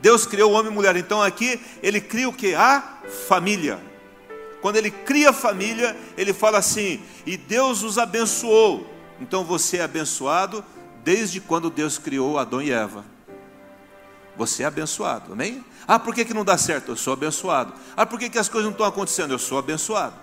Deus 0.00 0.24
criou 0.24 0.50
o 0.50 0.54
homem 0.54 0.72
e 0.72 0.74
mulher. 0.74 0.96
Então 0.96 1.20
aqui 1.20 1.60
ele 1.82 2.00
cria 2.00 2.26
o 2.26 2.32
que? 2.32 2.54
A 2.54 3.00
família. 3.28 3.78
Quando 4.62 4.76
ele 4.76 4.90
cria 4.90 5.28
a 5.28 5.34
família, 5.34 5.94
ele 6.16 6.32
fala 6.32 6.56
assim: 6.56 7.02
"E 7.26 7.36
Deus 7.36 7.82
os 7.82 7.98
abençoou". 7.98 8.90
Então 9.20 9.44
você 9.44 9.76
é 9.76 9.82
abençoado 9.82 10.64
desde 11.04 11.38
quando 11.38 11.68
Deus 11.68 11.98
criou 11.98 12.38
Adão 12.38 12.62
e 12.62 12.72
Eva. 12.72 13.04
Você 14.36 14.62
é 14.62 14.66
abençoado, 14.66 15.32
amém? 15.32 15.64
Ah, 15.86 15.98
por 15.98 16.14
que, 16.14 16.24
que 16.24 16.34
não 16.34 16.44
dá 16.44 16.56
certo? 16.56 16.92
Eu 16.92 16.96
sou 16.96 17.12
abençoado. 17.12 17.72
Ah, 17.96 18.06
por 18.06 18.18
que, 18.18 18.30
que 18.30 18.38
as 18.38 18.48
coisas 18.48 18.64
não 18.64 18.72
estão 18.72 18.86
acontecendo? 18.86 19.32
Eu 19.32 19.38
sou 19.38 19.58
abençoado. 19.58 20.14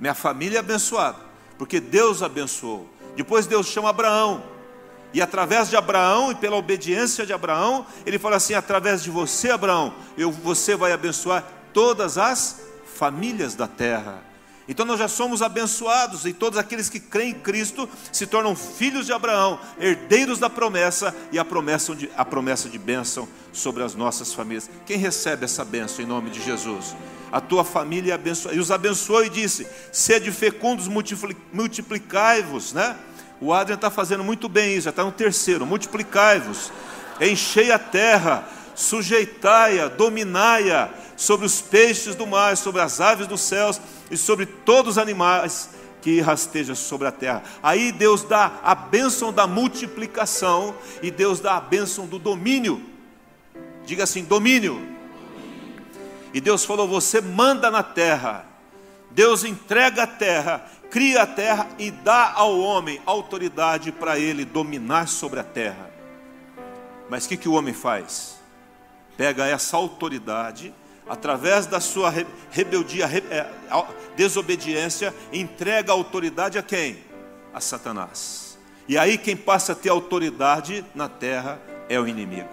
Minha 0.00 0.14
família 0.14 0.56
é 0.56 0.60
abençoada, 0.60 1.18
porque 1.56 1.78
Deus 1.78 2.22
abençoou. 2.22 2.88
Depois 3.14 3.46
Deus 3.46 3.66
chama 3.66 3.90
Abraão. 3.90 4.42
E 5.14 5.20
através 5.20 5.68
de 5.68 5.76
Abraão 5.76 6.32
e 6.32 6.34
pela 6.34 6.56
obediência 6.56 7.26
de 7.26 7.32
Abraão, 7.32 7.86
ele 8.06 8.18
fala 8.18 8.36
assim: 8.36 8.54
através 8.54 9.02
de 9.02 9.10
você, 9.10 9.50
Abraão, 9.50 9.94
eu, 10.16 10.32
você 10.32 10.74
vai 10.74 10.92
abençoar 10.92 11.44
todas 11.72 12.16
as 12.18 12.62
famílias 12.94 13.54
da 13.54 13.68
terra. 13.68 14.31
Então 14.68 14.86
nós 14.86 14.98
já 14.98 15.08
somos 15.08 15.42
abençoados 15.42 16.24
e 16.24 16.32
todos 16.32 16.58
aqueles 16.58 16.88
que 16.88 17.00
creem 17.00 17.30
em 17.30 17.34
Cristo 17.34 17.88
se 18.12 18.26
tornam 18.26 18.54
filhos 18.54 19.06
de 19.06 19.12
Abraão, 19.12 19.58
herdeiros 19.78 20.38
da 20.38 20.48
promessa 20.48 21.14
e 21.32 21.38
a 21.38 21.44
promessa 21.44 21.94
de, 21.94 22.08
a 22.16 22.24
promessa 22.24 22.68
de 22.68 22.78
bênção 22.78 23.28
sobre 23.52 23.82
as 23.82 23.94
nossas 23.94 24.32
famílias. 24.32 24.70
Quem 24.86 24.96
recebe 24.96 25.44
essa 25.44 25.64
bênção 25.64 26.04
em 26.04 26.08
nome 26.08 26.30
de 26.30 26.40
Jesus? 26.40 26.94
A 27.32 27.40
tua 27.40 27.64
família 27.64 28.14
abençoa, 28.14 28.54
e 28.54 28.60
os 28.60 28.70
abençoou 28.70 29.24
e 29.24 29.30
disse: 29.30 29.66
sede 29.90 30.30
fecundos, 30.30 30.86
multiplicai-vos, 31.52 32.72
né? 32.72 32.96
O 33.40 33.52
Adrian 33.52 33.74
está 33.74 33.90
fazendo 33.90 34.22
muito 34.22 34.48
bem 34.48 34.74
isso, 34.76 34.84
já 34.84 34.90
está 34.90 35.02
no 35.02 35.10
terceiro, 35.10 35.66
multiplicai-vos, 35.66 36.70
enchei 37.20 37.72
a 37.72 37.78
terra, 37.78 38.46
sujeitai-a, 38.74 39.88
dominai-a 39.88 40.90
sobre 41.16 41.46
os 41.46 41.60
peixes 41.60 42.14
do 42.14 42.26
mar, 42.26 42.56
sobre 42.56 42.80
as 42.80 43.00
aves 43.00 43.26
dos 43.26 43.40
céus 43.40 43.80
e 44.12 44.16
sobre 44.18 44.44
todos 44.44 44.92
os 44.92 44.98
animais 44.98 45.70
que 46.02 46.20
rastejam 46.20 46.74
sobre 46.74 47.08
a 47.08 47.12
terra. 47.12 47.42
Aí 47.62 47.90
Deus 47.90 48.22
dá 48.22 48.60
a 48.62 48.74
bênção 48.74 49.32
da 49.32 49.46
multiplicação 49.46 50.74
e 51.02 51.10
Deus 51.10 51.40
dá 51.40 51.56
a 51.56 51.60
bênção 51.60 52.06
do 52.06 52.18
domínio. 52.18 52.84
Diga 53.86 54.04
assim: 54.04 54.22
domínio. 54.22 54.86
E 56.34 56.40
Deus 56.42 56.62
falou: 56.62 56.86
Você 56.86 57.22
manda 57.22 57.70
na 57.70 57.82
terra. 57.82 58.44
Deus 59.10 59.44
entrega 59.44 60.04
a 60.04 60.06
terra, 60.06 60.66
cria 60.90 61.22
a 61.22 61.26
terra 61.26 61.68
e 61.78 61.90
dá 61.90 62.32
ao 62.32 62.58
homem 62.58 63.00
autoridade 63.04 63.92
para 63.92 64.18
ele 64.18 64.44
dominar 64.44 65.06
sobre 65.06 65.40
a 65.40 65.44
terra. 65.44 65.90
Mas 67.10 67.26
o 67.26 67.28
que, 67.28 67.36
que 67.36 67.48
o 67.48 67.52
homem 67.52 67.74
faz? 67.74 68.38
Pega 69.16 69.46
essa 69.46 69.76
autoridade 69.76 70.72
através 71.08 71.66
da 71.66 71.80
sua 71.80 72.12
rebeldia, 72.50 73.06
é, 73.06 73.50
desobediência, 74.16 75.14
entrega 75.32 75.92
a 75.92 75.94
autoridade 75.94 76.58
a 76.58 76.62
quem? 76.62 76.98
A 77.52 77.60
Satanás. 77.60 78.58
E 78.88 78.98
aí 78.98 79.16
quem 79.16 79.36
passa 79.36 79.72
a 79.72 79.74
ter 79.74 79.88
autoridade 79.88 80.84
na 80.94 81.08
terra 81.08 81.60
é 81.88 81.98
o 81.98 82.06
inimigo. 82.06 82.50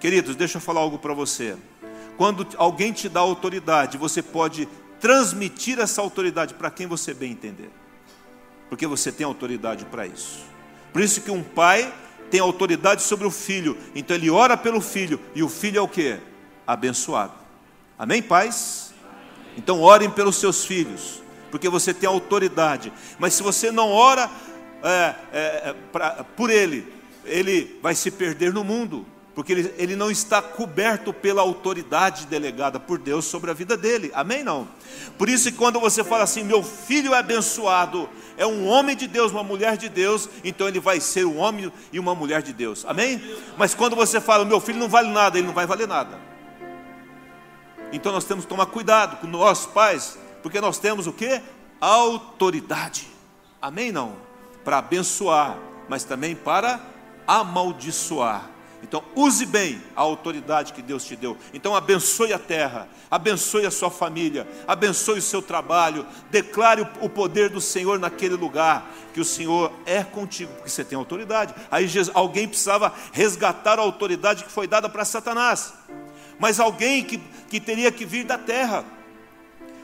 Queridos, 0.00 0.36
deixa 0.36 0.58
eu 0.58 0.60
falar 0.62 0.80
algo 0.80 0.98
para 0.98 1.14
você. 1.14 1.56
Quando 2.16 2.46
alguém 2.56 2.92
te 2.92 3.08
dá 3.08 3.20
autoridade, 3.20 3.96
você 3.96 4.22
pode 4.22 4.68
transmitir 5.00 5.78
essa 5.78 6.00
autoridade 6.00 6.54
para 6.54 6.70
quem 6.70 6.86
você 6.86 7.12
bem 7.12 7.32
entender. 7.32 7.70
Porque 8.68 8.86
você 8.86 9.10
tem 9.10 9.26
autoridade 9.26 9.84
para 9.84 10.06
isso. 10.06 10.44
Por 10.92 11.02
isso 11.02 11.20
que 11.20 11.30
um 11.30 11.42
pai 11.42 11.92
tem 12.30 12.40
autoridade 12.40 13.02
sobre 13.02 13.26
o 13.26 13.30
filho, 13.30 13.76
então 13.94 14.16
ele 14.16 14.30
ora 14.30 14.56
pelo 14.56 14.80
filho, 14.80 15.20
e 15.34 15.42
o 15.42 15.48
filho 15.48 15.78
é 15.78 15.82
o 15.82 15.88
que? 15.88 16.18
Abençoado. 16.66 17.41
Amém, 18.02 18.20
pais? 18.20 18.92
Então 19.56 19.80
orem 19.80 20.10
pelos 20.10 20.34
seus 20.34 20.64
filhos, 20.64 21.22
porque 21.52 21.68
você 21.68 21.94
tem 21.94 22.08
autoridade. 22.08 22.92
Mas 23.16 23.32
se 23.34 23.44
você 23.44 23.70
não 23.70 23.90
ora 23.92 24.28
é, 24.82 25.14
é, 25.32 25.38
é 25.66 25.74
pra, 25.92 26.24
por 26.36 26.50
ele, 26.50 26.92
ele 27.24 27.78
vai 27.80 27.94
se 27.94 28.10
perder 28.10 28.52
no 28.52 28.64
mundo, 28.64 29.06
porque 29.36 29.52
ele, 29.52 29.74
ele 29.78 29.94
não 29.94 30.10
está 30.10 30.42
coberto 30.42 31.12
pela 31.12 31.42
autoridade 31.42 32.26
delegada 32.26 32.80
por 32.80 32.98
Deus 32.98 33.24
sobre 33.24 33.52
a 33.52 33.54
vida 33.54 33.76
dele. 33.76 34.10
Amém? 34.14 34.42
Não. 34.42 34.66
Por 35.16 35.28
isso 35.28 35.52
que 35.52 35.56
quando 35.56 35.78
você 35.78 36.02
fala 36.02 36.24
assim, 36.24 36.42
meu 36.42 36.64
filho 36.64 37.14
é 37.14 37.18
abençoado, 37.18 38.10
é 38.36 38.44
um 38.44 38.66
homem 38.66 38.96
de 38.96 39.06
Deus, 39.06 39.30
uma 39.30 39.44
mulher 39.44 39.76
de 39.76 39.88
Deus, 39.88 40.28
então 40.42 40.66
ele 40.66 40.80
vai 40.80 40.98
ser 40.98 41.24
um 41.24 41.38
homem 41.38 41.72
e 41.92 42.00
uma 42.00 42.16
mulher 42.16 42.42
de 42.42 42.52
Deus. 42.52 42.84
Amém? 42.84 43.22
Mas 43.56 43.76
quando 43.76 43.94
você 43.94 44.20
fala, 44.20 44.44
meu 44.44 44.58
filho 44.58 44.80
não 44.80 44.88
vale 44.88 45.08
nada, 45.08 45.38
ele 45.38 45.46
não 45.46 45.54
vai 45.54 45.68
valer 45.68 45.86
nada. 45.86 46.31
Então 47.92 48.10
nós 48.10 48.24
temos 48.24 48.44
que 48.44 48.48
tomar 48.48 48.66
cuidado 48.66 49.18
com 49.18 49.26
nós 49.26 49.66
pais, 49.66 50.18
porque 50.42 50.60
nós 50.60 50.78
temos 50.78 51.06
o 51.06 51.12
que? 51.12 51.40
Autoridade. 51.80 53.06
Amém? 53.60 53.92
Não? 53.92 54.16
Para 54.64 54.78
abençoar, 54.78 55.58
mas 55.88 56.02
também 56.02 56.34
para 56.34 56.80
amaldiçoar. 57.26 58.50
Então, 58.82 59.04
use 59.14 59.46
bem 59.46 59.80
a 59.94 60.00
autoridade 60.00 60.72
que 60.72 60.82
Deus 60.82 61.04
te 61.04 61.14
deu. 61.14 61.36
Então, 61.54 61.76
abençoe 61.76 62.32
a 62.32 62.38
terra, 62.38 62.88
abençoe 63.08 63.64
a 63.64 63.70
sua 63.70 63.90
família, 63.90 64.44
abençoe 64.66 65.20
o 65.20 65.22
seu 65.22 65.40
trabalho, 65.40 66.04
declare 66.32 66.82
o 67.00 67.08
poder 67.08 67.48
do 67.48 67.60
Senhor 67.60 68.00
naquele 68.00 68.34
lugar, 68.34 68.90
que 69.14 69.20
o 69.20 69.24
Senhor 69.24 69.72
é 69.86 70.02
contigo, 70.02 70.52
porque 70.54 70.68
você 70.68 70.84
tem 70.84 70.98
autoridade. 70.98 71.54
Aí 71.70 71.86
alguém 72.12 72.48
precisava 72.48 72.92
resgatar 73.12 73.78
a 73.78 73.82
autoridade 73.82 74.42
que 74.42 74.50
foi 74.50 74.66
dada 74.66 74.88
para 74.88 75.04
Satanás 75.04 75.74
mas 76.42 76.58
alguém 76.58 77.04
que, 77.04 77.18
que 77.48 77.60
teria 77.60 77.92
que 77.92 78.04
vir 78.04 78.24
da 78.24 78.36
terra, 78.36 78.84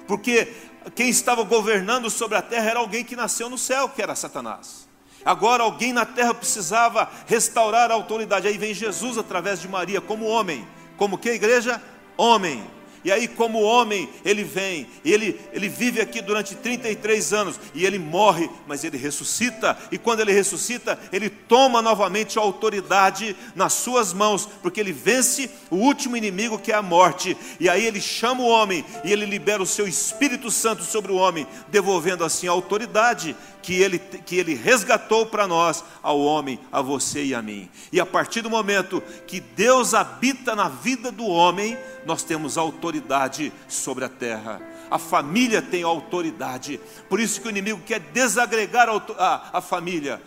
porque 0.08 0.52
quem 0.96 1.08
estava 1.08 1.44
governando 1.44 2.10
sobre 2.10 2.36
a 2.36 2.42
terra 2.42 2.70
era 2.70 2.80
alguém 2.80 3.04
que 3.04 3.14
nasceu 3.14 3.48
no 3.48 3.56
céu, 3.56 3.88
que 3.88 4.02
era 4.02 4.16
Satanás. 4.16 4.88
Agora 5.24 5.62
alguém 5.62 5.92
na 5.92 6.04
terra 6.04 6.34
precisava 6.34 7.08
restaurar 7.28 7.92
a 7.92 7.94
autoridade. 7.94 8.48
Aí 8.48 8.58
vem 8.58 8.74
Jesus 8.74 9.16
através 9.16 9.60
de 9.60 9.68
Maria 9.68 10.00
como 10.00 10.24
homem. 10.26 10.66
Como 10.96 11.16
que 11.16 11.30
igreja? 11.30 11.80
Homem 12.16 12.68
e 13.04 13.12
aí, 13.12 13.28
como 13.28 13.60
homem, 13.60 14.08
ele 14.24 14.42
vem, 14.44 14.86
ele, 15.04 15.38
ele 15.52 15.68
vive 15.68 16.00
aqui 16.00 16.20
durante 16.20 16.54
33 16.54 17.32
anos, 17.32 17.60
e 17.74 17.86
ele 17.86 17.98
morre, 17.98 18.48
mas 18.66 18.84
ele 18.84 18.96
ressuscita, 18.96 19.76
e 19.90 19.98
quando 19.98 20.20
ele 20.20 20.32
ressuscita, 20.32 20.98
ele 21.12 21.30
toma 21.30 21.80
novamente 21.80 22.38
a 22.38 22.42
autoridade 22.42 23.36
nas 23.54 23.72
suas 23.72 24.12
mãos, 24.12 24.48
porque 24.62 24.80
ele 24.80 24.92
vence 24.92 25.50
o 25.70 25.76
último 25.76 26.16
inimigo 26.16 26.58
que 26.58 26.72
é 26.72 26.74
a 26.74 26.82
morte, 26.82 27.36
e 27.60 27.68
aí 27.68 27.84
ele 27.86 28.00
chama 28.00 28.42
o 28.42 28.48
homem, 28.48 28.84
e 29.04 29.12
ele 29.12 29.26
libera 29.26 29.62
o 29.62 29.66
seu 29.66 29.86
Espírito 29.86 30.50
Santo 30.50 30.82
sobre 30.82 31.12
o 31.12 31.16
homem, 31.16 31.46
devolvendo 31.68 32.24
assim 32.24 32.48
a 32.48 32.52
autoridade 32.52 33.36
que 33.68 33.82
ele, 33.82 33.98
que 33.98 34.36
ele 34.36 34.54
resgatou 34.54 35.26
para 35.26 35.46
nós, 35.46 35.84
ao 36.02 36.18
homem, 36.18 36.58
a 36.72 36.80
você 36.80 37.22
e 37.22 37.34
a 37.34 37.42
mim. 37.42 37.68
E 37.92 38.00
a 38.00 38.06
partir 38.06 38.40
do 38.40 38.48
momento 38.48 39.02
que 39.26 39.40
Deus 39.40 39.92
habita 39.92 40.56
na 40.56 40.70
vida 40.70 41.12
do 41.12 41.26
homem, 41.26 41.76
nós 42.06 42.22
temos 42.22 42.56
autoridade 42.56 43.52
sobre 43.68 44.06
a 44.06 44.08
terra. 44.08 44.58
A 44.90 44.98
família 44.98 45.60
tem 45.60 45.82
autoridade, 45.82 46.80
por 47.10 47.20
isso 47.20 47.42
que 47.42 47.46
o 47.46 47.50
inimigo 47.50 47.82
quer 47.84 48.00
desagregar 48.00 48.88
a, 49.18 49.60
família, 49.60 50.18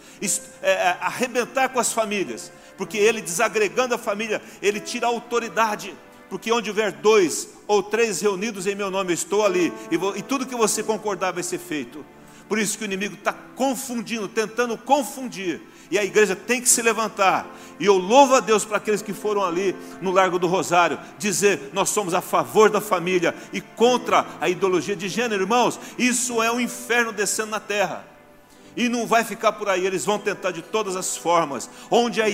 é, 0.61 0.71
é, 0.71 0.97
arrebentar 1.01 1.69
com 1.69 1.79
as 1.79 1.91
famílias, 1.91 2.51
porque 2.77 2.99
ele 2.99 3.21
desagregando 3.21 3.95
a 3.95 3.97
família, 3.97 4.39
ele 4.61 4.79
tira 4.79 5.07
a 5.07 5.09
autoridade 5.09 5.95
porque 6.29 6.49
onde 6.51 6.69
houver 6.69 6.93
dois 6.93 7.49
ou 7.67 7.83
três 7.83 8.21
reunidos 8.21 8.65
em 8.65 8.73
meu 8.75 8.89
nome, 8.89 9.11
eu 9.11 9.15
estou 9.15 9.43
ali, 9.43 9.73
e, 9.89 10.19
e 10.19 10.21
tudo 10.21 10.45
que 10.45 10.55
você 10.55 10.81
concordar 10.81 11.33
vai 11.33 11.43
ser 11.43 11.57
feito. 11.57 12.05
Por 12.51 12.59
isso 12.59 12.77
que 12.77 12.83
o 12.83 12.85
inimigo 12.85 13.15
está 13.15 13.31
confundindo, 13.31 14.27
tentando 14.27 14.77
confundir. 14.77 15.61
E 15.89 15.97
a 15.97 16.03
igreja 16.03 16.35
tem 16.35 16.59
que 16.59 16.67
se 16.67 16.81
levantar. 16.81 17.47
E 17.79 17.85
eu 17.85 17.95
louvo 17.97 18.35
a 18.35 18.41
Deus 18.41 18.65
para 18.65 18.75
aqueles 18.75 19.01
que 19.01 19.13
foram 19.13 19.41
ali 19.41 19.73
no 20.01 20.11
Largo 20.11 20.37
do 20.37 20.47
Rosário, 20.47 20.99
dizer: 21.17 21.69
nós 21.71 21.87
somos 21.87 22.13
a 22.13 22.19
favor 22.19 22.69
da 22.69 22.81
família 22.81 23.33
e 23.53 23.61
contra 23.61 24.25
a 24.41 24.49
ideologia 24.49 24.97
de 24.97 25.07
gênero, 25.07 25.43
irmãos. 25.43 25.79
Isso 25.97 26.43
é 26.43 26.51
um 26.51 26.59
inferno 26.59 27.13
descendo 27.13 27.51
na 27.51 27.59
terra. 27.61 28.05
E 28.75 28.89
não 28.89 29.07
vai 29.07 29.23
ficar 29.23 29.53
por 29.53 29.69
aí, 29.69 29.87
eles 29.87 30.03
vão 30.03 30.19
tentar 30.19 30.51
de 30.51 30.61
todas 30.61 30.97
as 30.97 31.15
formas. 31.15 31.69
Onde 31.89 32.21
a, 32.21 32.27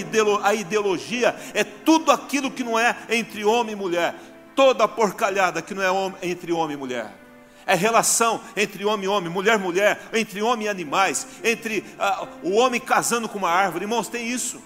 ideologia 0.56 1.36
é 1.54 1.64
tudo 1.64 2.12
aquilo 2.12 2.50
que 2.50 2.64
não 2.64 2.80
é 2.80 2.98
entre 3.08 3.46
homem 3.46 3.74
e 3.74 3.76
mulher, 3.76 4.16
toda 4.56 4.84
a 4.84 4.88
porcalhada 4.88 5.62
que 5.62 5.76
não 5.76 5.84
é 5.84 6.28
entre 6.28 6.52
homem 6.52 6.76
e 6.76 6.80
mulher 6.80 7.27
é 7.68 7.76
relação 7.76 8.42
entre 8.56 8.86
homem 8.86 9.06
e 9.06 9.08
homem, 9.10 9.30
mulher 9.30 9.60
e 9.60 9.62
mulher, 9.62 10.02
entre 10.14 10.42
homem 10.42 10.66
e 10.66 10.70
animais, 10.70 11.28
entre 11.44 11.80
uh, 12.00 12.28
o 12.42 12.54
homem 12.54 12.80
casando 12.80 13.28
com 13.28 13.38
uma 13.38 13.50
árvore. 13.50 13.84
Irmãos, 13.84 14.08
tem 14.08 14.26
isso. 14.26 14.62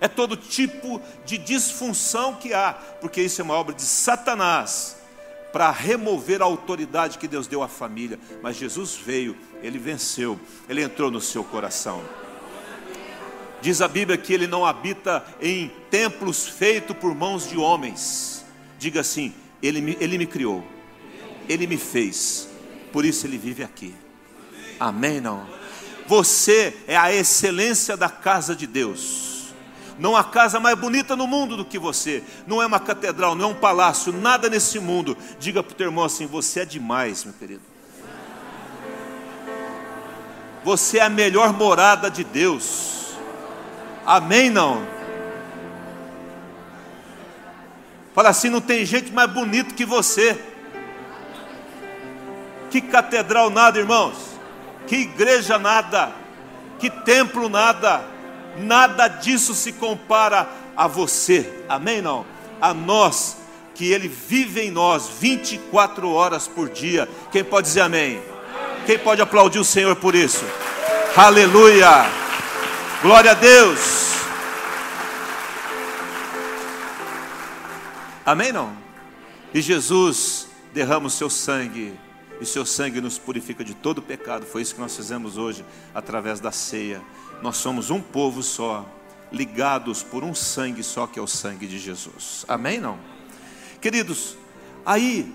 É 0.00 0.08
todo 0.08 0.36
tipo 0.36 1.00
de 1.24 1.38
disfunção 1.38 2.34
que 2.34 2.52
há, 2.52 2.72
porque 3.00 3.22
isso 3.22 3.40
é 3.40 3.44
uma 3.44 3.54
obra 3.54 3.72
de 3.72 3.82
Satanás 3.82 4.96
para 5.52 5.70
remover 5.70 6.42
a 6.42 6.44
autoridade 6.44 7.18
que 7.18 7.28
Deus 7.28 7.46
deu 7.46 7.62
à 7.62 7.68
família. 7.68 8.18
Mas 8.42 8.56
Jesus 8.56 8.96
veio, 8.96 9.36
ele 9.62 9.78
venceu, 9.78 10.40
ele 10.68 10.82
entrou 10.82 11.08
no 11.08 11.20
seu 11.20 11.44
coração. 11.44 12.02
Diz 13.60 13.80
a 13.80 13.86
Bíblia 13.86 14.18
que 14.18 14.32
ele 14.32 14.48
não 14.48 14.66
habita 14.66 15.24
em 15.40 15.70
templos 15.88 16.48
feitos 16.48 16.96
por 16.96 17.14
mãos 17.14 17.48
de 17.48 17.56
homens. 17.56 18.44
Diga 18.76 19.02
assim: 19.02 19.32
ele 19.62 19.80
me, 19.80 19.96
ele 20.00 20.18
me 20.18 20.26
criou, 20.26 20.64
ele 21.48 21.66
me 21.66 21.76
fez, 21.76 22.48
por 22.92 23.04
isso 23.04 23.26
ele 23.26 23.38
vive 23.38 23.62
aqui. 23.62 23.94
Amém? 24.78 25.20
Não? 25.20 25.46
Você 26.06 26.76
é 26.86 26.96
a 26.96 27.12
excelência 27.12 27.96
da 27.96 28.08
casa 28.08 28.54
de 28.54 28.66
Deus. 28.66 29.54
Não 29.98 30.16
há 30.16 30.24
casa 30.24 30.58
mais 30.58 30.76
bonita 30.76 31.14
no 31.14 31.26
mundo 31.26 31.56
do 31.56 31.64
que 31.64 31.78
você. 31.78 32.22
Não 32.46 32.62
é 32.62 32.66
uma 32.66 32.80
catedral, 32.80 33.34
não 33.34 33.50
é 33.50 33.52
um 33.52 33.54
palácio, 33.54 34.12
nada 34.12 34.48
nesse 34.48 34.78
mundo. 34.78 35.16
Diga 35.38 35.62
para 35.62 35.72
o 35.72 35.76
teu 35.76 35.86
irmão 35.86 36.04
assim: 36.04 36.26
você 36.26 36.60
é 36.60 36.64
demais, 36.64 37.24
meu 37.24 37.34
querido. 37.34 37.62
Você 40.64 40.98
é 40.98 41.02
a 41.02 41.08
melhor 41.08 41.52
morada 41.52 42.10
de 42.10 42.24
Deus. 42.24 43.14
Amém? 44.04 44.50
Não? 44.50 44.86
Fala 48.14 48.30
assim: 48.30 48.48
não 48.48 48.60
tem 48.60 48.84
gente 48.84 49.12
mais 49.12 49.30
bonito 49.30 49.74
que 49.74 49.84
você. 49.84 50.51
Que 52.72 52.80
catedral 52.80 53.50
nada, 53.50 53.78
irmãos. 53.78 54.14
Que 54.86 54.96
igreja 54.96 55.58
nada. 55.58 56.10
Que 56.78 56.88
templo 56.88 57.50
nada. 57.50 58.02
Nada 58.56 59.08
disso 59.08 59.54
se 59.54 59.72
compara 59.72 60.48
a 60.74 60.88
você. 60.88 61.64
Amém? 61.68 62.00
Não? 62.00 62.24
A 62.58 62.72
nós, 62.72 63.36
que 63.74 63.92
Ele 63.92 64.08
vive 64.08 64.62
em 64.62 64.70
nós 64.70 65.06
24 65.20 66.10
horas 66.10 66.48
por 66.48 66.70
dia. 66.70 67.06
Quem 67.30 67.44
pode 67.44 67.66
dizer 67.66 67.82
amém? 67.82 68.22
Quem 68.86 68.98
pode 68.98 69.20
aplaudir 69.20 69.58
o 69.58 69.64
Senhor 69.64 69.94
por 69.96 70.14
isso? 70.14 70.44
Aleluia! 71.14 72.06
Glória 73.02 73.32
a 73.32 73.34
Deus! 73.34 74.14
Amém? 78.24 78.50
Não? 78.50 78.72
E 79.52 79.60
Jesus 79.60 80.48
derrama 80.72 81.08
o 81.08 81.10
seu 81.10 81.28
sangue, 81.28 81.92
e 82.42 82.46
seu 82.46 82.66
sangue 82.66 83.00
nos 83.00 83.18
purifica 83.18 83.64
de 83.64 83.74
todo 83.74 84.02
pecado. 84.02 84.44
Foi 84.44 84.62
isso 84.62 84.74
que 84.74 84.80
nós 84.80 84.96
fizemos 84.96 85.38
hoje, 85.38 85.64
através 85.94 86.40
da 86.40 86.50
ceia. 86.50 87.00
Nós 87.40 87.56
somos 87.56 87.88
um 87.90 88.00
povo 88.00 88.42
só, 88.42 88.84
ligados 89.30 90.02
por 90.02 90.24
um 90.24 90.34
sangue 90.34 90.82
só, 90.82 91.06
que 91.06 91.18
é 91.18 91.22
o 91.22 91.26
sangue 91.26 91.66
de 91.66 91.78
Jesus. 91.78 92.44
Amém? 92.48 92.80
Não? 92.80 92.98
Queridos, 93.80 94.36
aí 94.84 95.32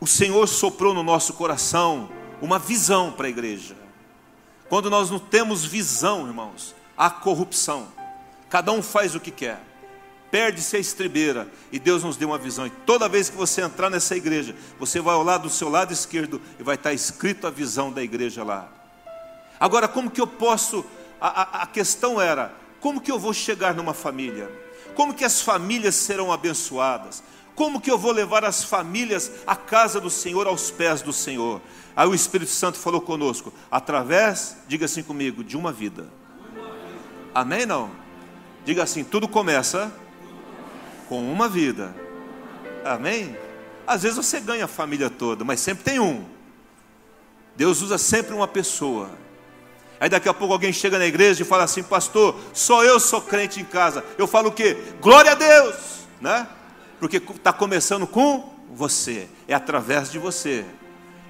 o 0.00 0.06
Senhor 0.06 0.46
soprou 0.46 0.94
no 0.94 1.02
nosso 1.02 1.32
coração 1.34 2.08
uma 2.40 2.58
visão 2.58 3.12
para 3.12 3.26
a 3.26 3.30
igreja. 3.30 3.76
Quando 4.68 4.88
nós 4.88 5.10
não 5.10 5.18
temos 5.18 5.64
visão, 5.64 6.26
irmãos, 6.26 6.74
há 6.96 7.10
corrupção. 7.10 7.88
Cada 8.48 8.72
um 8.72 8.82
faz 8.82 9.14
o 9.14 9.20
que 9.20 9.30
quer 9.30 9.67
perde-se 10.30 10.76
a 10.76 10.80
estribeira 10.80 11.48
e 11.72 11.78
Deus 11.78 12.02
nos 12.02 12.16
deu 12.16 12.28
uma 12.28 12.38
visão. 12.38 12.66
E 12.66 12.70
toda 12.70 13.08
vez 13.08 13.28
que 13.28 13.36
você 13.36 13.62
entrar 13.62 13.90
nessa 13.90 14.16
igreja, 14.16 14.54
você 14.78 15.00
vai 15.00 15.14
ao 15.14 15.22
lado 15.22 15.42
do 15.42 15.50
seu 15.50 15.68
lado 15.68 15.92
esquerdo 15.92 16.40
e 16.58 16.62
vai 16.62 16.74
estar 16.74 16.92
escrito 16.92 17.46
a 17.46 17.50
visão 17.50 17.92
da 17.92 18.02
igreja 18.02 18.44
lá. 18.44 18.68
Agora, 19.58 19.88
como 19.88 20.10
que 20.10 20.20
eu 20.20 20.26
posso? 20.26 20.84
A, 21.20 21.28
a, 21.28 21.62
a 21.62 21.66
questão 21.66 22.20
era: 22.20 22.54
como 22.80 23.00
que 23.00 23.10
eu 23.10 23.18
vou 23.18 23.32
chegar 23.32 23.74
numa 23.74 23.94
família? 23.94 24.50
Como 24.94 25.14
que 25.14 25.24
as 25.24 25.40
famílias 25.40 25.94
serão 25.94 26.32
abençoadas? 26.32 27.22
Como 27.54 27.80
que 27.80 27.90
eu 27.90 27.98
vou 27.98 28.12
levar 28.12 28.44
as 28.44 28.62
famílias 28.62 29.32
à 29.44 29.56
casa 29.56 30.00
do 30.00 30.10
Senhor, 30.10 30.46
aos 30.46 30.70
pés 30.70 31.02
do 31.02 31.12
Senhor? 31.12 31.60
Aí 31.96 32.06
o 32.06 32.14
Espírito 32.14 32.52
Santo 32.52 32.78
falou 32.78 33.00
conosco, 33.00 33.52
através, 33.68 34.56
diga 34.68 34.84
assim 34.84 35.02
comigo, 35.02 35.42
de 35.42 35.56
uma 35.56 35.72
vida. 35.72 36.08
Amém? 37.34 37.66
Não? 37.66 37.90
Diga 38.64 38.84
assim: 38.84 39.02
tudo 39.02 39.26
começa 39.26 39.92
com 41.08 41.20
uma 41.20 41.48
vida. 41.48 41.94
Amém? 42.84 43.36
Às 43.86 44.02
vezes 44.02 44.16
você 44.16 44.40
ganha 44.40 44.66
a 44.66 44.68
família 44.68 45.08
toda, 45.08 45.44
mas 45.44 45.60
sempre 45.60 45.84
tem 45.84 45.98
um. 45.98 46.24
Deus 47.56 47.82
usa 47.82 47.98
sempre 47.98 48.34
uma 48.34 48.46
pessoa. 48.46 49.10
Aí 49.98 50.08
daqui 50.08 50.28
a 50.28 50.34
pouco 50.34 50.52
alguém 50.52 50.72
chega 50.72 50.98
na 50.98 51.06
igreja 51.06 51.42
e 51.42 51.46
fala 51.46 51.64
assim, 51.64 51.82
pastor, 51.82 52.36
só 52.52 52.84
eu 52.84 53.00
sou 53.00 53.20
crente 53.20 53.60
em 53.60 53.64
casa. 53.64 54.04
Eu 54.16 54.26
falo 54.26 54.50
o 54.50 54.52
quê? 54.52 54.76
Glória 55.00 55.32
a 55.32 55.34
Deus, 55.34 55.74
né? 56.20 56.46
Porque 57.00 57.16
está 57.16 57.52
começando 57.52 58.06
com 58.06 58.54
você, 58.72 59.28
é 59.48 59.54
através 59.54 60.10
de 60.10 60.18
você. 60.18 60.64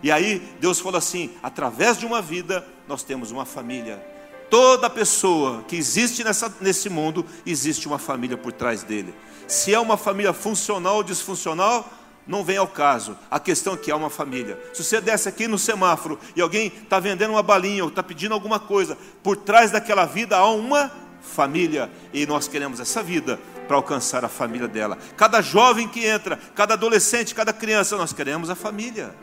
E 0.02 0.10
aí 0.10 0.38
Deus 0.60 0.80
falou 0.80 0.98
assim: 0.98 1.30
através 1.42 1.98
de 1.98 2.06
uma 2.06 2.20
vida, 2.20 2.66
nós 2.86 3.02
temos 3.02 3.30
uma 3.30 3.44
família. 3.44 4.04
Toda 4.50 4.88
pessoa 4.88 5.62
que 5.68 5.76
existe 5.76 6.24
nessa, 6.24 6.52
nesse 6.60 6.88
mundo, 6.88 7.24
existe 7.44 7.86
uma 7.86 7.98
família 7.98 8.36
por 8.36 8.52
trás 8.52 8.82
dele. 8.82 9.14
Se 9.46 9.74
é 9.74 9.80
uma 9.80 9.96
família 9.96 10.32
funcional 10.32 10.96
ou 10.96 11.02
disfuncional, 11.02 11.88
não 12.26 12.44
vem 12.44 12.58
ao 12.58 12.68
caso. 12.68 13.16
A 13.30 13.40
questão 13.40 13.74
é 13.74 13.76
que 13.76 13.90
há 13.90 13.96
uma 13.96 14.10
família. 14.10 14.58
Se 14.74 14.84
você 14.84 15.00
desce 15.00 15.28
aqui 15.28 15.48
no 15.48 15.58
semáforo 15.58 16.18
e 16.36 16.40
alguém 16.40 16.66
está 16.82 17.00
vendendo 17.00 17.30
uma 17.30 17.42
balinha 17.42 17.82
ou 17.82 17.88
está 17.88 18.02
pedindo 18.02 18.34
alguma 18.34 18.60
coisa, 18.60 18.96
por 19.22 19.36
trás 19.36 19.70
daquela 19.70 20.04
vida 20.04 20.36
há 20.36 20.50
uma 20.50 20.92
família. 21.22 21.90
E 22.12 22.26
nós 22.26 22.46
queremos 22.46 22.80
essa 22.80 23.02
vida 23.02 23.40
para 23.66 23.76
alcançar 23.76 24.24
a 24.24 24.28
família 24.28 24.68
dela. 24.68 24.98
Cada 25.16 25.40
jovem 25.40 25.88
que 25.88 26.04
entra, 26.06 26.38
cada 26.54 26.74
adolescente, 26.74 27.34
cada 27.34 27.52
criança, 27.52 27.96
nós 27.96 28.12
queremos 28.12 28.50
a 28.50 28.54
família. 28.54 29.14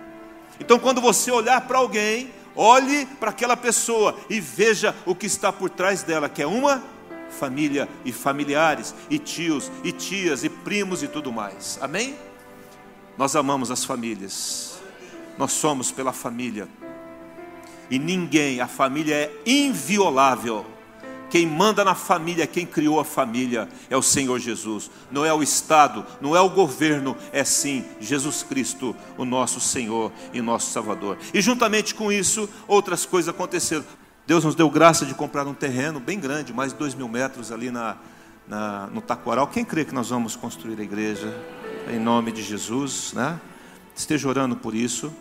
Então, 0.59 0.79
quando 0.79 1.01
você 1.01 1.31
olhar 1.31 1.61
para 1.61 1.77
alguém, 1.77 2.31
olhe 2.55 3.05
para 3.05 3.31
aquela 3.31 3.57
pessoa 3.57 4.17
e 4.29 4.39
veja 4.39 4.95
o 5.05 5.15
que 5.15 5.25
está 5.25 5.51
por 5.51 5.69
trás 5.69 6.03
dela, 6.03 6.29
que 6.29 6.41
é 6.41 6.47
uma 6.47 6.83
família 7.29 7.89
e 8.03 8.11
familiares, 8.11 8.93
e 9.09 9.19
tios, 9.19 9.71
e 9.83 9.91
tias, 9.91 10.43
e 10.43 10.49
primos 10.49 11.03
e 11.03 11.07
tudo 11.07 11.31
mais. 11.31 11.77
Amém? 11.81 12.15
Nós 13.17 13.35
amamos 13.35 13.71
as 13.71 13.83
famílias, 13.83 14.79
nós 15.37 15.51
somos 15.51 15.91
pela 15.91 16.13
família, 16.13 16.67
e 17.89 17.99
ninguém, 17.99 18.61
a 18.61 18.67
família 18.67 19.15
é 19.15 19.31
inviolável. 19.45 20.65
Quem 21.29 21.47
manda 21.47 21.83
na 21.83 21.95
família, 21.95 22.47
quem 22.47 22.65
criou 22.65 22.99
a 22.99 23.05
família 23.05 23.67
é 23.89 23.97
o 23.97 24.01
Senhor 24.01 24.39
Jesus. 24.39 24.89
Não 25.11 25.25
é 25.25 25.33
o 25.33 25.43
Estado, 25.43 26.05
não 26.21 26.35
é 26.35 26.39
o 26.39 26.49
governo, 26.49 27.15
é 27.31 27.43
sim 27.43 27.83
Jesus 27.99 28.43
Cristo, 28.43 28.95
o 29.17 29.25
nosso 29.25 29.59
Senhor 29.59 30.11
e 30.33 30.41
nosso 30.41 30.71
Salvador. 30.71 31.17
E 31.33 31.41
juntamente 31.41 31.95
com 31.95 32.11
isso, 32.11 32.49
outras 32.67 33.05
coisas 33.05 33.29
aconteceram. 33.29 33.83
Deus 34.27 34.43
nos 34.43 34.55
deu 34.55 34.69
graça 34.69 35.05
de 35.05 35.13
comprar 35.13 35.45
um 35.45 35.53
terreno 35.53 35.99
bem 35.99 36.19
grande, 36.19 36.51
mais 36.53 36.71
de 36.73 36.79
dois 36.79 36.95
mil 36.95 37.07
metros 37.07 37.51
ali 37.51 37.69
na, 37.69 37.97
na, 38.47 38.87
no 38.87 39.01
Taquaral. 39.01 39.47
Quem 39.47 39.63
crê 39.63 39.85
que 39.85 39.93
nós 39.93 40.09
vamos 40.09 40.35
construir 40.35 40.79
a 40.79 40.83
igreja? 40.83 41.31
Em 41.87 41.99
nome 41.99 42.31
de 42.31 42.41
Jesus, 42.41 43.13
né? 43.13 43.39
Esteja 43.95 44.27
orando 44.27 44.55
por 44.55 44.73
isso. 44.73 45.13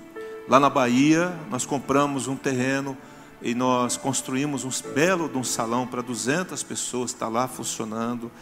Lá 0.49 0.59
na 0.59 0.71
Bahia, 0.71 1.35
nós 1.51 1.67
compramos 1.67 2.29
um 2.29 2.37
terreno 2.37 2.97
e 3.45 3.55
nós 3.55 3.99
construímos 3.99 4.65
um 4.65 4.71
belo 4.95 5.29
de 5.29 5.37
um 5.37 5.45
salão 5.45 5.87
para 5.87 6.01
200 6.01 6.63
pessoas, 6.63 7.11
está 7.11 7.29
lá 7.29 7.47
funcionando. 7.47 8.33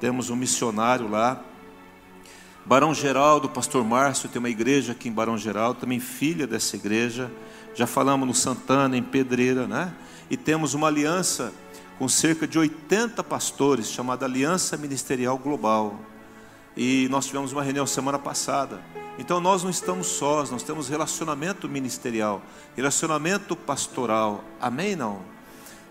Temos 0.00 0.30
um 0.30 0.34
missionário 0.34 1.06
lá. 1.10 1.42
Barão 2.64 2.94
Geraldo, 2.94 3.50
pastor 3.50 3.84
Márcio, 3.84 4.30
tem 4.30 4.38
uma 4.38 4.48
igreja 4.48 4.92
aqui 4.92 5.10
em 5.10 5.12
Barão 5.12 5.36
Geraldo, 5.36 5.80
também 5.80 6.00
filha 6.00 6.46
dessa 6.46 6.74
igreja. 6.74 7.30
Já 7.74 7.86
falamos 7.86 8.26
no 8.26 8.32
Santana, 8.32 8.96
em 8.96 9.02
Pedreira, 9.02 9.66
né? 9.66 9.92
e 10.30 10.38
temos 10.38 10.72
uma 10.72 10.86
aliança 10.86 11.52
com 11.98 12.08
cerca 12.08 12.46
de 12.46 12.58
80 12.58 13.22
pastores, 13.22 13.90
chamada 13.90 14.24
Aliança 14.24 14.78
Ministerial 14.78 15.36
Global. 15.36 16.00
E 16.74 17.08
nós 17.10 17.26
tivemos 17.26 17.52
uma 17.52 17.62
reunião 17.62 17.86
semana 17.86 18.18
passada. 18.18 18.80
Então 19.18 19.40
nós 19.40 19.62
não 19.62 19.70
estamos 19.70 20.06
sós, 20.08 20.50
nós 20.50 20.62
temos 20.62 20.88
relacionamento 20.88 21.68
ministerial, 21.68 22.42
relacionamento 22.76 23.56
pastoral. 23.56 24.44
Amém? 24.60 24.94
Não? 24.94 25.20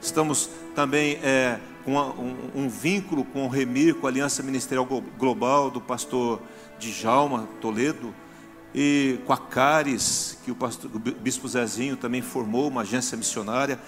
Estamos 0.02 0.50
também 0.76 1.14
é, 1.24 1.60
com 1.84 1.98
um, 1.98 2.64
um, 2.64 2.70
vínculo 2.70 3.26
com 3.26 3.46
o 3.46 3.50
Remir, 3.50 3.96
com 3.96 4.06
a 4.06 4.10
Aliança 4.10 4.44
Ministerial 4.44 4.86
Global 5.18 5.72
do 5.72 5.82
pastor 5.82 6.40
Djalma 6.78 7.48
Toledo, 7.60 8.14
e 8.74 9.20
com 9.26 9.34
a 9.34 9.38
Cares, 9.38 10.38
que 10.44 10.52
o, 10.52 10.56
pastor, 10.56 10.92
o 10.94 11.00
bispo 11.00 11.48
Zezinho 11.48 11.96
também 11.96 12.22
formou 12.22 12.68
uma 12.68 12.82
agência 12.82 13.18
missionária. 13.18 13.80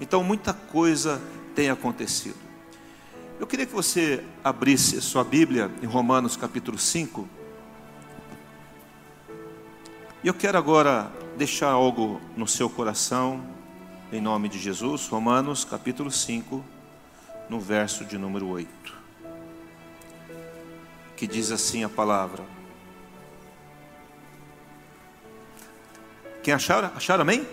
Então, 0.00 0.24
muita 0.24 0.52
coisa 0.52 1.22
tem 1.54 1.70
acontecido. 1.70 2.36
Eu 3.38 3.46
queria 3.46 3.64
que 3.64 3.72
você 3.72 4.22
abrisse 4.42 5.00
sua 5.00 5.22
Bíblia 5.22 5.70
em 5.80 5.86
Romanos 5.86 6.36
capítulo 6.36 6.76
5. 6.76 7.28
E 10.24 10.28
eu 10.28 10.34
quero 10.34 10.56
agora 10.56 11.10
deixar 11.36 11.70
algo 11.70 12.20
no 12.36 12.46
seu 12.46 12.70
coração, 12.70 13.44
em 14.12 14.20
nome 14.20 14.48
de 14.48 14.56
Jesus, 14.56 15.08
Romanos 15.08 15.64
capítulo 15.64 16.12
5, 16.12 16.64
no 17.48 17.58
verso 17.58 18.04
de 18.04 18.16
número 18.16 18.46
8, 18.46 18.70
que 21.16 21.26
diz 21.26 21.50
assim 21.50 21.82
a 21.82 21.88
palavra. 21.88 22.44
Quem 26.40 26.54
acharam? 26.54 26.92
Acharam 26.94 27.22
amém? 27.22 27.44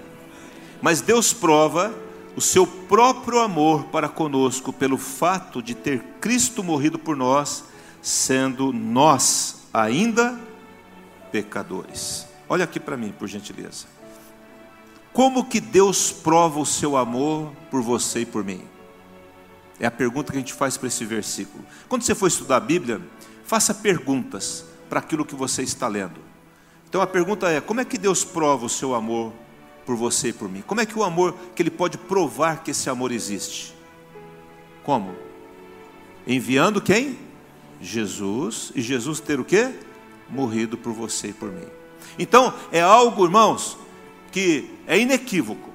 Mas 0.80 1.02
Deus 1.02 1.34
prova 1.34 1.92
o 2.36 2.42
seu 2.42 2.68
próprio 2.68 3.40
amor 3.40 3.86
para 3.86 4.08
conosco 4.08 4.72
pelo 4.72 5.00
fato 5.00 5.60
de 5.60 5.74
ter 5.74 6.04
Cristo 6.22 6.64
morrido 6.64 7.00
por 7.00 7.18
nós, 7.18 7.64
sendo 8.00 8.72
nós 8.72 9.68
ainda 9.74 10.40
pecadores. 11.32 12.29
Olha 12.50 12.64
aqui 12.64 12.80
para 12.80 12.98
mim, 12.98 13.14
por 13.18 13.28
gentileza. 13.28 13.86
Como 15.14 15.46
que 15.46 15.62
Deus 15.62 16.12
prova 16.12 16.60
o 16.60 16.66
seu 16.66 16.98
amor 16.98 17.54
por 17.70 17.82
você 17.82 18.22
e 18.22 18.26
por 18.26 18.44
mim? 18.44 18.64
É 19.80 19.86
a 19.86 19.92
pergunta 19.92 20.32
que 20.32 20.38
a 20.38 20.42
gente 20.42 20.54
faz 20.54 20.76
para 20.76 20.88
esse 20.88 21.06
versículo. 21.06 21.64
Quando 21.88 22.02
você 22.02 22.16
for 22.16 22.28
estudar 22.28 22.58
a 22.58 22.60
Bíblia, 22.60 23.02
faça 23.46 23.74
perguntas 23.74 24.66
para 24.90 25.00
aquilo 25.00 25.26
que 25.26 25.36
você 25.36 25.62
está 25.62 25.88
lendo. 25.88 26.20
Então 26.90 27.02
a 27.02 27.08
pergunta 27.08 27.50
é: 27.50 27.62
como 27.62 27.80
é 27.80 27.86
que 27.86 27.98
Deus 27.98 28.26
prova 28.26 28.66
o 28.66 28.70
seu 28.70 28.96
amor 28.96 29.32
por 29.86 29.96
você 29.96 30.30
e 30.30 30.34
por 30.34 30.50
mim? 30.50 30.64
Como 30.66 30.82
é 30.82 30.86
que 30.86 30.98
o 30.98 31.04
amor 31.04 31.36
que 31.56 31.62
ele 31.62 31.70
pode 31.70 31.98
provar 31.98 32.64
que 32.64 32.72
esse 32.72 32.90
amor 32.90 33.12
existe? 33.12 33.76
Como? 34.84 35.16
Enviando 36.26 36.82
quem? 36.82 37.18
Jesus, 37.82 38.72
e 38.76 38.82
Jesus 38.82 39.20
ter 39.20 39.40
o 39.40 39.46
quê? 39.46 39.74
Morrido 40.30 40.78
por 40.78 40.94
você 40.94 41.28
e 41.28 41.34
por 41.34 41.52
mim. 41.52 41.79
Então, 42.18 42.54
é 42.72 42.82
algo, 42.82 43.26
irmãos, 43.26 43.78
que 44.32 44.70
é 44.88 44.98
inequívoco. 44.98 45.70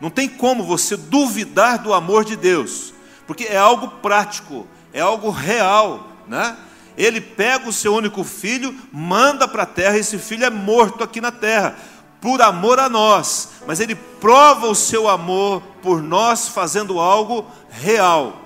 Não 0.00 0.10
tem 0.10 0.28
como 0.28 0.64
você 0.64 0.96
duvidar 0.96 1.78
do 1.78 1.92
amor 1.92 2.24
de 2.24 2.36
Deus 2.36 2.94
porque 3.30 3.44
é 3.44 3.56
algo 3.56 3.86
prático, 3.86 4.66
é 4.92 5.00
algo 5.00 5.30
real, 5.30 6.08
né? 6.26 6.56
Ele 6.98 7.20
pega 7.20 7.68
o 7.68 7.72
seu 7.72 7.94
único 7.94 8.24
filho, 8.24 8.76
manda 8.90 9.46
para 9.46 9.62
a 9.62 9.66
terra, 9.66 9.96
esse 9.96 10.18
filho 10.18 10.44
é 10.44 10.50
morto 10.50 11.04
aqui 11.04 11.20
na 11.20 11.30
terra, 11.30 11.76
por 12.20 12.42
amor 12.42 12.80
a 12.80 12.88
nós, 12.88 13.50
mas 13.68 13.78
ele 13.78 13.94
prova 13.94 14.66
o 14.66 14.74
seu 14.74 15.08
amor 15.08 15.62
por 15.80 16.02
nós 16.02 16.48
fazendo 16.48 16.98
algo 16.98 17.46
real. 17.70 18.40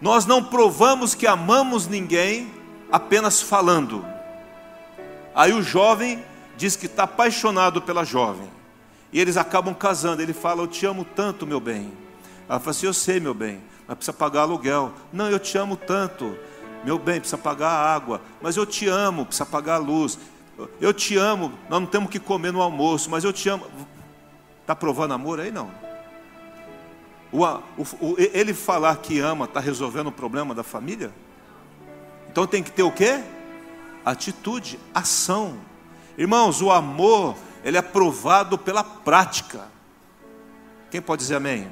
Nós 0.00 0.24
não 0.24 0.42
provamos 0.42 1.14
que 1.14 1.26
amamos 1.26 1.86
ninguém 1.86 2.50
apenas 2.90 3.42
falando. 3.42 4.06
Aí 5.34 5.52
o 5.52 5.62
jovem 5.62 6.24
diz 6.56 6.76
que 6.76 6.86
está 6.86 7.04
apaixonado 7.04 7.82
pela 7.82 8.04
jovem, 8.04 8.48
e 9.12 9.20
eles 9.20 9.36
acabam 9.36 9.74
casando. 9.74 10.22
Ele 10.22 10.32
fala: 10.32 10.62
Eu 10.62 10.66
te 10.66 10.86
amo 10.86 11.04
tanto, 11.04 11.46
meu 11.46 11.60
bem 11.60 12.04
ela 12.48 12.58
falou 12.58 12.70
assim: 12.70 12.86
Eu 12.86 12.94
sei, 12.94 13.20
meu 13.20 13.34
bem, 13.34 13.60
mas 13.86 13.96
precisa 13.96 14.16
pagar 14.16 14.42
aluguel. 14.42 14.92
Não, 15.12 15.30
eu 15.30 15.38
te 15.38 15.56
amo 15.58 15.76
tanto. 15.76 16.36
Meu 16.84 16.98
bem, 16.98 17.18
precisa 17.18 17.38
pagar 17.38 17.68
a 17.68 17.94
água. 17.94 18.20
Mas 18.42 18.56
eu 18.56 18.66
te 18.66 18.86
amo, 18.86 19.24
precisa 19.24 19.46
pagar 19.46 19.74
a 19.74 19.78
luz. 19.78 20.18
Eu 20.80 20.92
te 20.92 21.16
amo, 21.16 21.52
nós 21.68 21.80
não 21.80 21.86
temos 21.86 22.10
que 22.10 22.20
comer 22.20 22.52
no 22.52 22.62
almoço, 22.62 23.10
mas 23.10 23.24
eu 23.24 23.32
te 23.32 23.48
amo. 23.48 23.66
Está 24.60 24.76
provando 24.76 25.14
amor 25.14 25.40
aí? 25.40 25.50
Não. 25.50 25.70
O, 27.32 27.44
o, 27.44 27.82
o, 28.00 28.16
ele 28.18 28.54
falar 28.54 28.96
que 28.98 29.18
ama 29.18 29.46
está 29.46 29.58
resolvendo 29.58 30.08
o 30.08 30.12
problema 30.12 30.54
da 30.54 30.62
família? 30.62 31.10
Então 32.30 32.46
tem 32.46 32.62
que 32.62 32.70
ter 32.70 32.82
o 32.82 32.92
quê? 32.92 33.22
Atitude, 34.04 34.78
ação. 34.92 35.58
Irmãos, 36.16 36.60
o 36.60 36.70
amor, 36.70 37.36
ele 37.64 37.76
é 37.76 37.82
provado 37.82 38.58
pela 38.58 38.84
prática. 38.84 39.68
Quem 40.90 41.00
pode 41.00 41.22
dizer 41.22 41.36
amém? 41.36 41.68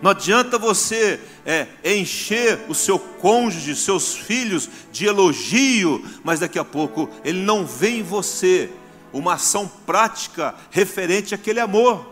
Não 0.00 0.10
adianta 0.10 0.58
você 0.58 1.20
é, 1.46 1.68
encher 1.84 2.64
o 2.68 2.74
seu 2.74 2.98
cônjuge, 2.98 3.76
seus 3.76 4.16
filhos 4.16 4.68
de 4.90 5.06
elogio, 5.06 6.04
mas 6.24 6.40
daqui 6.40 6.58
a 6.58 6.64
pouco 6.64 7.08
ele 7.24 7.40
não 7.40 7.64
vê 7.64 7.90
em 7.90 8.02
você 8.02 8.72
uma 9.12 9.34
ação 9.34 9.70
prática 9.86 10.56
referente 10.72 11.36
àquele 11.36 11.60
amor. 11.60 12.10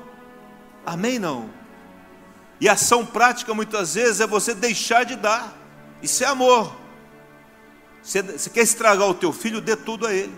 Amém? 0.87 1.19
Não. 1.19 1.51
E 2.61 2.69
ação 2.69 3.05
prática 3.05 3.53
muitas 3.55 3.95
vezes 3.95 4.21
é 4.21 4.27
você 4.27 4.55
deixar 4.55 5.05
de 5.05 5.17
dar. 5.17 5.57
Isso 6.01 6.23
é 6.23 6.27
amor. 6.29 6.80
Você, 8.03 8.51
quer 8.51 8.63
estragar 8.63 9.09
o 9.09 9.15
teu 9.15 9.33
filho, 9.33 9.61
dê 9.61 9.77
tudo 9.77 10.07
a 10.07 10.15
ele. 10.15 10.33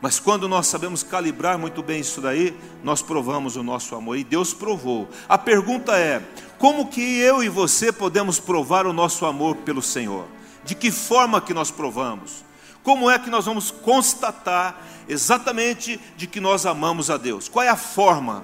Mas 0.00 0.18
quando 0.18 0.48
nós 0.48 0.66
sabemos 0.66 1.04
calibrar 1.04 1.56
muito 1.56 1.80
bem 1.80 2.00
isso 2.00 2.20
daí, 2.20 2.58
nós 2.82 3.00
provamos 3.00 3.54
o 3.54 3.62
nosso 3.62 3.94
amor 3.94 4.18
e 4.18 4.24
Deus 4.24 4.52
provou. 4.52 5.08
A 5.28 5.38
pergunta 5.38 5.96
é: 5.96 6.20
como 6.58 6.88
que 6.88 7.00
eu 7.20 7.42
e 7.42 7.48
você 7.48 7.92
podemos 7.92 8.40
provar 8.40 8.84
o 8.84 8.92
nosso 8.92 9.24
amor 9.24 9.56
pelo 9.58 9.80
Senhor? 9.80 10.26
De 10.64 10.74
que 10.74 10.90
forma 10.90 11.40
que 11.40 11.54
nós 11.54 11.70
provamos? 11.70 12.44
Como 12.82 13.08
é 13.08 13.16
que 13.16 13.30
nós 13.30 13.46
vamos 13.46 13.70
constatar 13.70 14.82
exatamente 15.08 16.00
de 16.16 16.26
que 16.26 16.40
nós 16.40 16.66
amamos 16.66 17.08
a 17.08 17.16
Deus? 17.16 17.48
Qual 17.48 17.64
é 17.64 17.68
a 17.68 17.76
forma? 17.76 18.42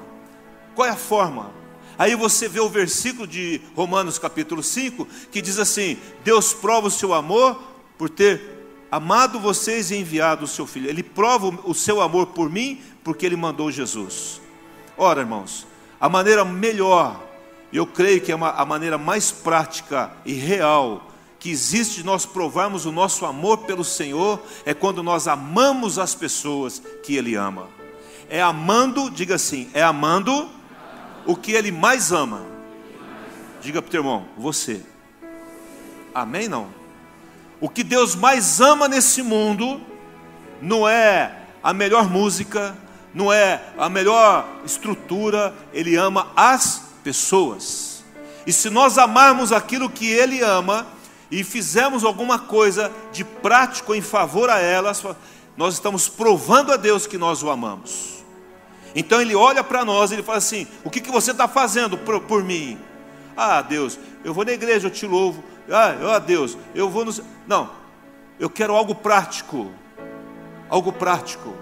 Qual 0.76 0.87
é 0.87 0.90
a 0.90 0.96
forma? 0.96 1.58
Aí 1.99 2.15
você 2.15 2.49
vê 2.49 2.61
o 2.61 2.69
versículo 2.69 3.27
de 3.27 3.61
Romanos 3.75 4.21
capítulo 4.21 4.63
5, 4.63 5.07
que 5.33 5.43
diz 5.43 5.59
assim: 5.59 5.99
Deus 6.23 6.55
prova 6.55 6.87
o 6.87 6.91
seu 6.93 7.13
amor 7.13 7.61
por 7.99 8.09
ter 8.09 8.41
amado 8.89 9.41
vocês 9.41 9.91
e 9.91 9.97
enviado 9.97 10.45
o 10.45 10.49
seu 10.49 10.65
filho. 10.65 10.89
Ele 10.89 11.03
prova 11.03 11.49
o 11.65 11.75
seu 11.75 12.01
amor 12.01 12.29
por 12.29 12.49
mim 12.49 12.81
porque 13.03 13.27
ele 13.27 13.35
mandou 13.35 13.73
Jesus. 13.73 14.41
Ora, 14.97 15.21
irmãos, 15.21 15.67
a 16.01 16.09
maneira 16.09 16.45
melhor, 16.45 17.21
eu 17.73 17.85
creio 17.85 18.21
que 18.21 18.31
é 18.31 18.35
uma, 18.37 18.51
a 18.51 18.65
maneira 18.65 18.97
mais 18.97 19.33
prática 19.33 20.13
e 20.25 20.33
real 20.33 21.05
que 21.41 21.51
existe 21.51 21.97
de 21.97 22.07
nós 22.07 22.25
provarmos 22.25 22.85
o 22.85 22.93
nosso 22.93 23.25
amor 23.27 23.59
pelo 23.59 23.85
Senhor 23.85 24.41
é 24.65 24.73
quando 24.75 25.03
nós 25.03 25.27
amamos 25.29 25.99
as 25.99 26.15
pessoas 26.15 26.81
que 27.03 27.17
Ele 27.17 27.35
ama. 27.35 27.69
É 28.29 28.41
amando, 28.41 29.11
diga 29.11 29.35
assim, 29.37 29.69
é 29.73 29.83
amando 29.83 30.58
o 31.26 31.37
que 31.37 31.52
Ele 31.52 31.70
mais 31.70 32.12
ama. 32.12 32.42
Diga 33.61 33.83
para 33.83 33.88
o 33.88 33.90
teu 33.90 34.00
irmão, 34.00 34.26
você. 34.37 34.83
Amém? 36.14 36.48
Não? 36.48 36.68
O 37.61 37.68
que 37.68 37.83
Deus 37.83 38.14
mais 38.14 38.61
ama 38.61 38.88
nesse 38.88 39.22
mundo 39.22 39.81
não 40.61 40.88
é 40.88 41.42
a 41.62 41.72
melhor 41.72 42.09
música, 42.09 42.76
não 43.12 43.33
é 43.33 43.62
a 43.76 43.88
melhor 43.88 44.46
estrutura, 44.64 45.54
Ele 45.72 45.96
ama 45.96 46.28
as 46.37 46.83
pessoas. 47.02 48.04
E 48.46 48.52
se 48.52 48.70
nós 48.70 48.96
amarmos 48.96 49.52
aquilo 49.52 49.90
que 49.90 50.07
Ele 50.11 50.40
ama 50.40 50.87
e 51.31 51.44
fizermos 51.44 52.04
alguma 52.04 52.38
coisa 52.38 52.92
de 53.12 53.24
prático 53.24 53.94
em 53.94 54.00
favor 54.00 54.48
a 54.48 54.59
elas, 54.59 55.04
nós 55.57 55.74
estamos 55.74 56.09
provando 56.09 56.72
a 56.72 56.76
Deus 56.76 57.07
que 57.07 57.18
nós 57.18 57.42
o 57.42 57.50
amamos. 57.50 58.17
Então 58.99 59.21
Ele 59.21 59.37
olha 59.37 59.63
para 59.63 59.85
nós 59.85 60.11
e 60.11 60.15
Ele 60.15 60.25
fala 60.25 60.39
assim: 60.39 60.67
O 60.83 60.91
que, 60.91 61.01
que 61.01 61.11
você 61.11 61.31
está 61.31 61.47
fazendo 61.47 61.97
por, 61.97 62.21
por 62.23 62.43
mim? 62.43 62.77
Ah, 63.37 63.63
Deus, 63.63 63.97
eu 64.25 64.35
vou 64.35 64.45
na 64.45 64.51
igreja, 64.51 64.89
eu 64.89 64.91
te 64.91 65.07
louvo, 65.07 65.45
ah, 65.71 66.19
Deus, 66.19 66.59
eu 66.75 66.91
vou 66.91 67.05
no. 67.05 67.13
Não, 67.47 67.71
eu 68.41 68.51
quero 68.51 68.75
algo 68.75 68.97
prático. 68.97 69.71
Algo 70.69 70.93
prático. 70.93 71.55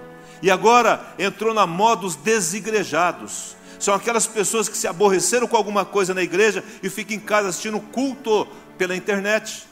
E 0.43 0.51
agora 0.51 1.15
entrou 1.19 1.53
na 1.53 1.67
moda 1.67 2.07
os 2.07 2.17
desigrejados. 2.17 3.55
São 3.79 3.93
aquelas 3.93 4.27
pessoas 4.27 4.67
que 4.67 4.77
se 4.77 4.89
aborreceram 4.89 5.47
com 5.47 5.59
alguma 5.59 5.85
coisa 5.85 6.15
na 6.15 6.23
igreja 6.23 6.65
e 6.83 6.89
ficam 6.89 7.17
em 7.17 7.21
casa 7.21 7.49
assistindo 7.49 7.79
culto 7.79 8.49
pela 8.79 8.97
internet. 8.97 9.69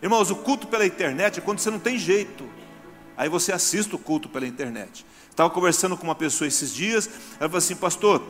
Irmãos, 0.00 0.30
o 0.30 0.36
culto 0.36 0.68
pela 0.68 0.86
internet 0.86 1.40
é 1.40 1.42
quando 1.42 1.58
você 1.58 1.72
não 1.72 1.80
tem 1.80 1.98
jeito. 1.98 2.48
Aí 3.16 3.28
você 3.28 3.52
assiste 3.52 3.92
o 3.96 3.98
culto 3.98 4.28
pela 4.28 4.46
internet. 4.46 5.04
Estava 5.34 5.50
conversando 5.50 5.96
com 5.96 6.04
uma 6.04 6.14
pessoa 6.14 6.46
esses 6.46 6.72
dias, 6.72 7.10
ela 7.40 7.48
falou 7.48 7.58
assim, 7.58 7.74
pastor, 7.74 8.22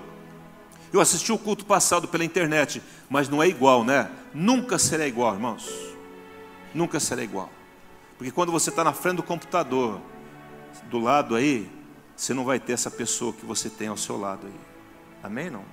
eu 0.91 1.03
assisti 1.03 1.31
o 1.31 1.37
culto 1.37 1.67
passado 1.67 2.09
pela 2.09 2.25
internet, 2.25 2.83
mas 3.11 3.29
não 3.29 3.43
é 3.43 3.47
igual, 3.47 3.85
né? 3.85 4.11
Nunca 4.33 4.79
será 4.79 5.07
igual, 5.07 5.35
irmãos. 5.35 5.69
Nunca 6.73 6.99
será 6.99 7.23
igual. 7.23 7.51
Porque 8.17 8.33
quando 8.33 8.51
você 8.51 8.71
está 8.71 8.83
na 8.83 8.95
frente 8.95 9.17
do 9.17 9.23
computador, 9.23 10.01
do 10.89 10.99
lado 10.99 11.37
aí, 11.37 11.71
você 12.17 12.33
não 12.33 12.43
vai 12.43 12.59
ter 12.59 12.73
essa 12.73 12.91
pessoa 12.91 13.35
que 13.35 13.45
você 13.45 13.69
tem 13.69 13.89
ao 13.89 13.99
seu 13.99 14.19
lado 14.19 14.47
aí. 14.47 14.61
Amém? 15.23 15.51
Não? 15.51 15.65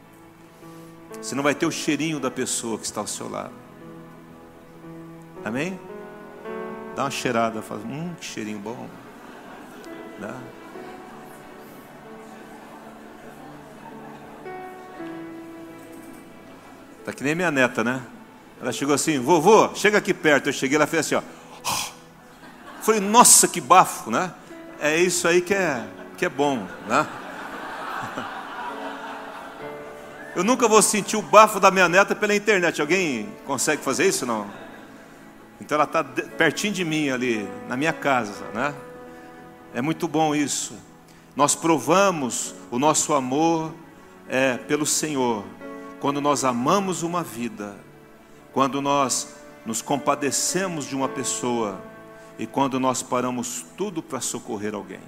Você 1.21 1.33
não 1.33 1.43
vai 1.43 1.55
ter 1.55 1.65
o 1.65 1.71
cheirinho 1.71 2.19
da 2.19 2.29
pessoa 2.29 2.77
que 2.77 2.83
está 2.83 2.99
ao 2.99 3.07
seu 3.07 3.29
lado. 3.29 3.53
Amém? 5.45 5.79
Dá 6.93 7.05
uma 7.05 7.11
cheirada, 7.11 7.61
fala, 7.61 7.79
hum, 7.85 8.13
que 8.19 8.25
cheirinho 8.25 8.59
bom. 8.59 8.89
Dá. 10.19 10.37
Está 17.01 17.11
que 17.11 17.23
nem 17.23 17.35
minha 17.35 17.51
neta, 17.51 17.83
né? 17.83 18.01
Ela 18.61 18.71
chegou 18.71 18.95
assim, 18.95 19.19
vovô, 19.19 19.69
chega 19.75 19.97
aqui 19.97 20.13
perto. 20.13 20.47
Eu 20.47 20.53
cheguei, 20.53 20.77
ela 20.77 20.87
fez 20.87 21.05
assim, 21.05 21.15
ó. 21.15 21.21
Falei, 22.81 23.01
nossa, 23.01 23.47
que 23.47 23.59
bafo, 23.61 24.09
né? 24.09 24.33
é 24.81 24.97
isso 24.97 25.27
aí 25.27 25.41
que 25.41 25.53
é, 25.53 25.87
que 26.17 26.25
é 26.25 26.29
bom, 26.29 26.67
né? 26.87 27.07
Eu 30.35 30.43
nunca 30.43 30.67
vou 30.67 30.81
sentir 30.81 31.15
o 31.15 31.21
bafo 31.21 31.59
da 31.59 31.69
minha 31.69 31.87
neta 31.87 32.15
pela 32.15 32.33
internet. 32.33 32.81
Alguém 32.81 33.29
consegue 33.45 33.83
fazer 33.83 34.07
isso 34.07 34.25
não? 34.25 34.47
Então 35.59 35.75
ela 35.75 35.83
está 35.83 36.03
pertinho 36.03 36.73
de 36.73 36.83
mim 36.83 37.11
ali, 37.11 37.47
na 37.67 37.77
minha 37.77 37.93
casa, 37.93 38.43
né? 38.53 38.73
É 39.73 39.81
muito 39.81 40.07
bom 40.07 40.33
isso. 40.33 40.73
Nós 41.35 41.53
provamos 41.53 42.55
o 42.71 42.79
nosso 42.79 43.13
amor 43.13 43.71
é, 44.27 44.57
pelo 44.57 44.85
Senhor 44.85 45.45
quando 46.01 46.19
nós 46.19 46.43
amamos 46.43 47.03
uma 47.03 47.21
vida, 47.21 47.77
quando 48.51 48.81
nós 48.81 49.35
nos 49.63 49.83
compadecemos 49.83 50.87
de 50.87 50.95
uma 50.95 51.07
pessoa 51.07 51.79
e 52.39 52.47
quando 52.47 52.79
nós 52.79 53.03
paramos 53.03 53.63
tudo 53.77 54.01
para 54.01 54.19
socorrer 54.19 54.73
alguém. 54.73 54.99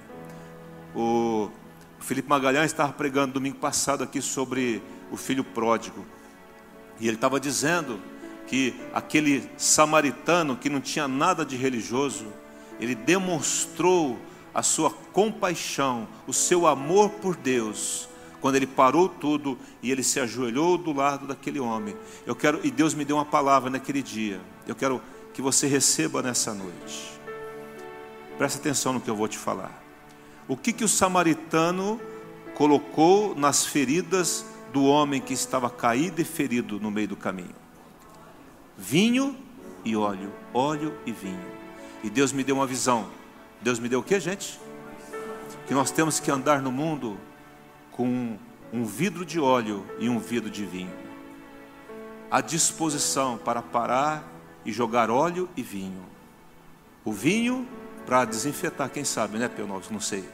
O 0.94 1.50
Felipe 1.98 2.28
Magalhães 2.28 2.66
estava 2.66 2.92
pregando 2.92 3.34
domingo 3.34 3.56
passado 3.56 4.04
aqui 4.04 4.22
sobre 4.22 4.80
o 5.10 5.16
filho 5.16 5.42
pródigo. 5.42 6.06
E 7.00 7.08
ele 7.08 7.16
estava 7.16 7.40
dizendo 7.40 8.00
que 8.46 8.72
aquele 8.94 9.50
samaritano 9.56 10.56
que 10.56 10.70
não 10.70 10.80
tinha 10.80 11.08
nada 11.08 11.44
de 11.44 11.56
religioso, 11.56 12.26
ele 12.78 12.94
demonstrou 12.94 14.16
a 14.54 14.62
sua 14.62 14.90
compaixão, 14.90 16.06
o 16.24 16.32
seu 16.32 16.68
amor 16.68 17.10
por 17.10 17.34
Deus, 17.34 18.08
quando 18.44 18.56
ele 18.56 18.66
parou 18.66 19.08
tudo 19.08 19.58
e 19.82 19.90
ele 19.90 20.02
se 20.02 20.20
ajoelhou 20.20 20.76
do 20.76 20.92
lado 20.92 21.26
daquele 21.26 21.58
homem. 21.58 21.96
Eu 22.26 22.36
quero 22.36 22.60
e 22.62 22.70
Deus 22.70 22.92
me 22.92 23.02
deu 23.02 23.16
uma 23.16 23.24
palavra 23.24 23.70
naquele 23.70 24.02
dia. 24.02 24.38
Eu 24.68 24.74
quero 24.74 25.00
que 25.32 25.40
você 25.40 25.66
receba 25.66 26.20
nessa 26.20 26.52
noite. 26.52 27.18
Presta 28.36 28.58
atenção 28.58 28.92
no 28.92 29.00
que 29.00 29.08
eu 29.08 29.16
vou 29.16 29.28
te 29.28 29.38
falar. 29.38 29.82
O 30.46 30.58
que 30.58 30.74
que 30.74 30.84
o 30.84 30.88
samaritano 30.88 31.98
colocou 32.54 33.34
nas 33.34 33.64
feridas 33.64 34.44
do 34.74 34.84
homem 34.84 35.22
que 35.22 35.32
estava 35.32 35.70
caído 35.70 36.20
e 36.20 36.24
ferido 36.24 36.78
no 36.78 36.90
meio 36.90 37.08
do 37.08 37.16
caminho? 37.16 37.56
Vinho 38.76 39.34
e 39.86 39.96
óleo, 39.96 40.30
óleo 40.52 40.92
e 41.06 41.12
vinho. 41.12 41.46
E 42.02 42.10
Deus 42.10 42.30
me 42.30 42.44
deu 42.44 42.56
uma 42.56 42.66
visão. 42.66 43.06
Deus 43.62 43.78
me 43.78 43.88
deu 43.88 44.00
o 44.00 44.02
que, 44.02 44.20
gente? 44.20 44.60
Que 45.66 45.72
nós 45.72 45.90
temos 45.90 46.20
que 46.20 46.30
andar 46.30 46.60
no 46.60 46.70
mundo 46.70 47.18
com 47.94 48.36
um 48.72 48.84
vidro 48.84 49.24
de 49.24 49.38
óleo 49.38 49.86
e 49.98 50.08
um 50.08 50.18
vidro 50.18 50.50
de 50.50 50.66
vinho. 50.66 50.92
À 52.30 52.40
disposição 52.40 53.38
para 53.38 53.62
parar 53.62 54.28
e 54.64 54.72
jogar 54.72 55.10
óleo 55.10 55.48
e 55.56 55.62
vinho. 55.62 56.04
O 57.04 57.12
vinho 57.12 57.66
para 58.04 58.24
desinfetar, 58.24 58.90
quem 58.90 59.04
sabe, 59.04 59.38
né, 59.38 59.48
P9? 59.48 59.90
Não 59.90 60.00
sei. 60.00 60.28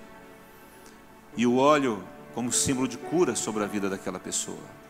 E 1.36 1.46
o 1.46 1.56
óleo 1.56 2.02
como 2.34 2.50
símbolo 2.50 2.88
de 2.88 2.96
cura 2.96 3.36
sobre 3.36 3.62
a 3.62 3.66
vida 3.66 3.90
daquela 3.90 4.18
pessoa. 4.18 4.80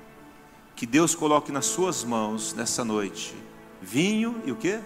Que 0.76 0.86
Deus 0.86 1.14
coloque 1.14 1.50
nas 1.50 1.66
suas 1.66 2.04
mãos 2.04 2.54
nessa 2.54 2.84
noite 2.84 3.34
vinho 3.82 4.40
e 4.44 4.52
o 4.52 4.56
que? 4.56 4.78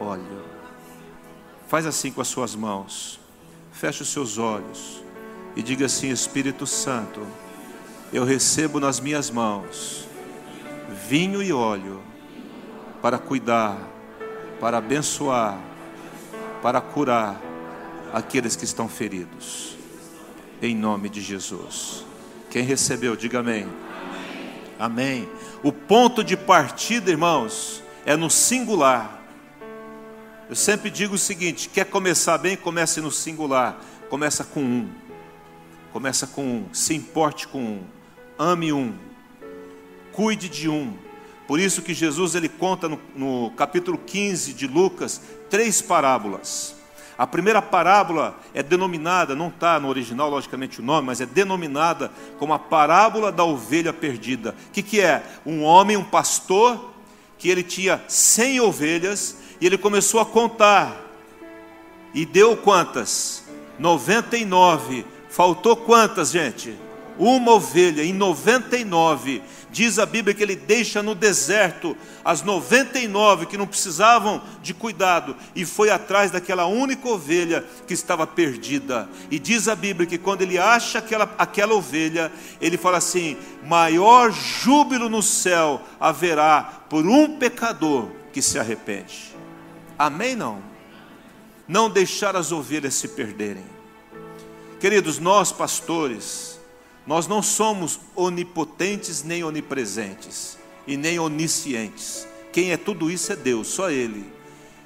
Óleo. 0.00 0.44
Faz 1.68 1.84
assim 1.84 2.10
com 2.10 2.20
as 2.20 2.28
suas 2.28 2.54
mãos. 2.54 3.20
Feche 3.72 4.02
os 4.02 4.08
seus 4.08 4.38
olhos 4.38 5.02
e 5.56 5.62
diga 5.62 5.86
assim: 5.86 6.10
Espírito 6.10 6.66
Santo, 6.66 7.26
eu 8.12 8.24
recebo 8.24 8.80
nas 8.80 9.00
minhas 9.00 9.30
mãos 9.30 10.08
vinho 11.08 11.42
e 11.42 11.52
óleo 11.52 12.02
para 13.00 13.18
cuidar, 13.18 13.78
para 14.60 14.78
abençoar, 14.78 15.58
para 16.62 16.80
curar 16.80 17.40
aqueles 18.12 18.56
que 18.56 18.64
estão 18.64 18.88
feridos. 18.88 19.76
Em 20.60 20.74
nome 20.74 21.08
de 21.08 21.20
Jesus. 21.20 22.04
Quem 22.50 22.62
recebeu, 22.62 23.16
diga 23.16 23.40
amém. 23.40 23.66
Amém. 24.78 25.28
O 25.62 25.72
ponto 25.72 26.22
de 26.22 26.36
partida, 26.36 27.10
irmãos, 27.10 27.82
é 28.04 28.16
no 28.16 28.28
singular. 28.28 29.22
Eu 30.48 30.56
sempre 30.56 30.90
digo 30.90 31.14
o 31.14 31.18
seguinte: 31.18 31.68
quer 31.68 31.86
começar 31.86 32.36
bem, 32.38 32.56
comece 32.56 33.00
no 33.00 33.10
singular. 33.10 33.80
Começa 34.08 34.44
com 34.44 34.60
um. 34.60 34.90
Começa 35.92 36.26
com. 36.26 36.66
Se 36.72 36.94
importe 36.94 37.48
com 37.48 37.60
um. 37.60 37.82
Ame 38.38 38.72
um. 38.72 38.94
Cuide 40.12 40.48
de 40.48 40.68
um. 40.68 40.94
Por 41.46 41.58
isso 41.58 41.82
que 41.82 41.92
Jesus 41.92 42.34
ele 42.34 42.48
conta 42.48 42.88
no, 42.88 43.00
no 43.14 43.50
capítulo 43.56 43.98
15 43.98 44.52
de 44.52 44.66
Lucas 44.68 45.20
três 45.50 45.82
parábolas. 45.82 46.76
A 47.18 47.26
primeira 47.26 47.60
parábola 47.60 48.38
é 48.54 48.62
denominada, 48.62 49.34
não 49.34 49.48
está 49.48 49.78
no 49.78 49.88
original, 49.88 50.30
logicamente, 50.30 50.80
o 50.80 50.82
nome, 50.82 51.08
mas 51.08 51.20
é 51.20 51.26
denominada 51.26 52.10
como 52.38 52.54
a 52.54 52.58
parábola 52.58 53.30
da 53.30 53.44
ovelha 53.44 53.92
perdida. 53.92 54.54
O 54.68 54.70
que, 54.72 54.82
que 54.82 55.00
é? 55.00 55.22
Um 55.44 55.62
homem, 55.62 55.98
um 55.98 56.04
pastor, 56.04 56.94
que 57.36 57.50
ele 57.50 57.62
tinha 57.62 58.02
cem 58.08 58.58
ovelhas, 58.60 59.36
e 59.60 59.66
ele 59.66 59.76
começou 59.76 60.20
a 60.20 60.24
contar. 60.24 60.96
E 62.14 62.24
deu 62.24 62.56
quantas? 62.56 63.44
99. 63.78 65.04
Faltou 65.30 65.76
quantas, 65.76 66.30
gente? 66.30 66.76
Uma 67.18 67.52
ovelha 67.52 68.02
em 68.02 68.12
99 68.12 69.42
Diz 69.72 70.00
a 70.00 70.06
Bíblia 70.06 70.34
que 70.34 70.42
ele 70.42 70.56
deixa 70.56 71.00
no 71.00 71.14
deserto 71.14 71.96
as 72.24 72.42
99 72.42 73.46
que 73.46 73.56
não 73.56 73.68
precisavam 73.68 74.42
de 74.60 74.74
cuidado 74.74 75.36
e 75.54 75.64
foi 75.64 75.90
atrás 75.90 76.30
daquela 76.30 76.66
única 76.66 77.08
ovelha 77.08 77.64
que 77.86 77.94
estava 77.94 78.26
perdida. 78.26 79.08
E 79.30 79.38
diz 79.38 79.68
a 79.68 79.76
Bíblia 79.76 80.08
que 80.08 80.18
quando 80.18 80.42
ele 80.42 80.58
acha 80.58 80.98
aquela, 80.98 81.32
aquela 81.38 81.74
ovelha, 81.74 82.32
ele 82.60 82.76
fala 82.76 82.98
assim: 82.98 83.36
maior 83.64 84.32
júbilo 84.32 85.08
no 85.08 85.22
céu 85.22 85.80
haverá 86.00 86.62
por 86.88 87.06
um 87.06 87.38
pecador 87.38 88.08
que 88.32 88.42
se 88.42 88.58
arrepende. 88.58 89.36
Amém? 89.96 90.34
Não? 90.34 90.60
Não 91.68 91.88
deixar 91.88 92.34
as 92.34 92.50
ovelhas 92.50 92.94
se 92.94 93.06
perderem. 93.06 93.79
Queridos, 94.80 95.18
nós 95.18 95.52
pastores, 95.52 96.58
nós 97.06 97.26
não 97.26 97.42
somos 97.42 98.00
onipotentes 98.16 99.22
nem 99.22 99.44
onipresentes 99.44 100.56
e 100.86 100.96
nem 100.96 101.18
oniscientes. 101.18 102.26
Quem 102.50 102.72
é 102.72 102.78
tudo 102.78 103.10
isso 103.10 103.30
é 103.30 103.36
Deus, 103.36 103.68
só 103.68 103.90
Ele. 103.90 104.24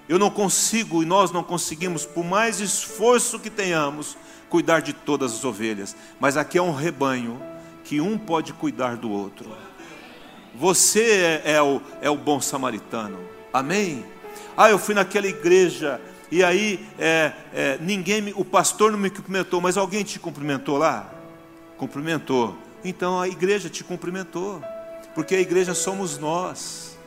Eu 0.09 0.19
não 0.19 0.31
consigo 0.31 1.01
e 1.01 1.07
nós 1.07 1.31
não 1.31 1.45
conseguimos, 1.45 2.05
por 2.05 2.25
mais 2.25 2.59
esforço 2.59 3.39
que 3.39 3.49
tenhamos, 3.49 4.17
cuidar 4.51 4.81
de 4.81 4.93
todas 4.93 5.33
as 5.33 5.45
ovelhas. 5.45 5.95
Mas 6.19 6.37
aqui 6.37 6.59
é 6.59 6.63
um 6.63 6.75
rebanho 6.75 7.41
que 7.85 8.01
um 8.01 8.19
pode 8.19 8.53
cuidar 8.53 8.97
do 8.97 9.09
outro. 9.09 9.57
Você 10.57 11.41
é, 11.45 11.53
é, 11.53 11.63
o, 11.63 11.81
é 12.01 12.11
o 12.11 12.17
bom 12.17 12.41
samaritano. 12.41 13.21
Amém? 13.53 14.05
Ah, 14.57 14.71
eu 14.71 14.79
fui 14.79 14.95
naquela 14.95 15.29
igreja 15.29 16.01
e 16.35 16.43
aí 16.43 16.85
é, 16.99 17.33
é, 17.55 17.79
ninguém, 17.81 18.33
o 18.35 18.45
pastor 18.45 18.91
não 18.91 18.99
me 18.99 19.09
cumprimentou, 19.09 19.61
mas 19.61 19.77
alguém 19.77 20.03
te 20.03 20.19
cumprimentou 20.19 20.77
lá? 20.77 21.09
Cumprimentou. 21.79 22.59
Então 22.85 23.21
a 23.21 23.29
igreja 23.29 23.71
te 23.71 23.85
cumprimentou, 23.85 24.61
porque 25.15 25.37
a 25.37 25.41
igreja 25.41 25.75
somos 25.75 26.19
nós. 26.19 26.99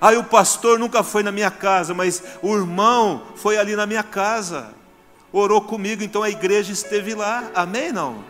Aí 0.00 0.16
o 0.16 0.24
pastor 0.24 0.76
nunca 0.76 1.04
foi 1.04 1.22
na 1.22 1.30
minha 1.30 1.52
casa, 1.52 1.94
mas 1.94 2.20
o 2.42 2.52
irmão 2.52 3.22
foi 3.36 3.58
ali 3.58 3.76
na 3.76 3.86
minha 3.86 4.02
casa, 4.02 4.74
orou 5.32 5.60
comigo, 5.60 6.02
então 6.02 6.24
a 6.24 6.28
igreja 6.28 6.72
esteve 6.72 7.14
lá. 7.14 7.48
Amém? 7.54 7.92
Não? 7.92 8.24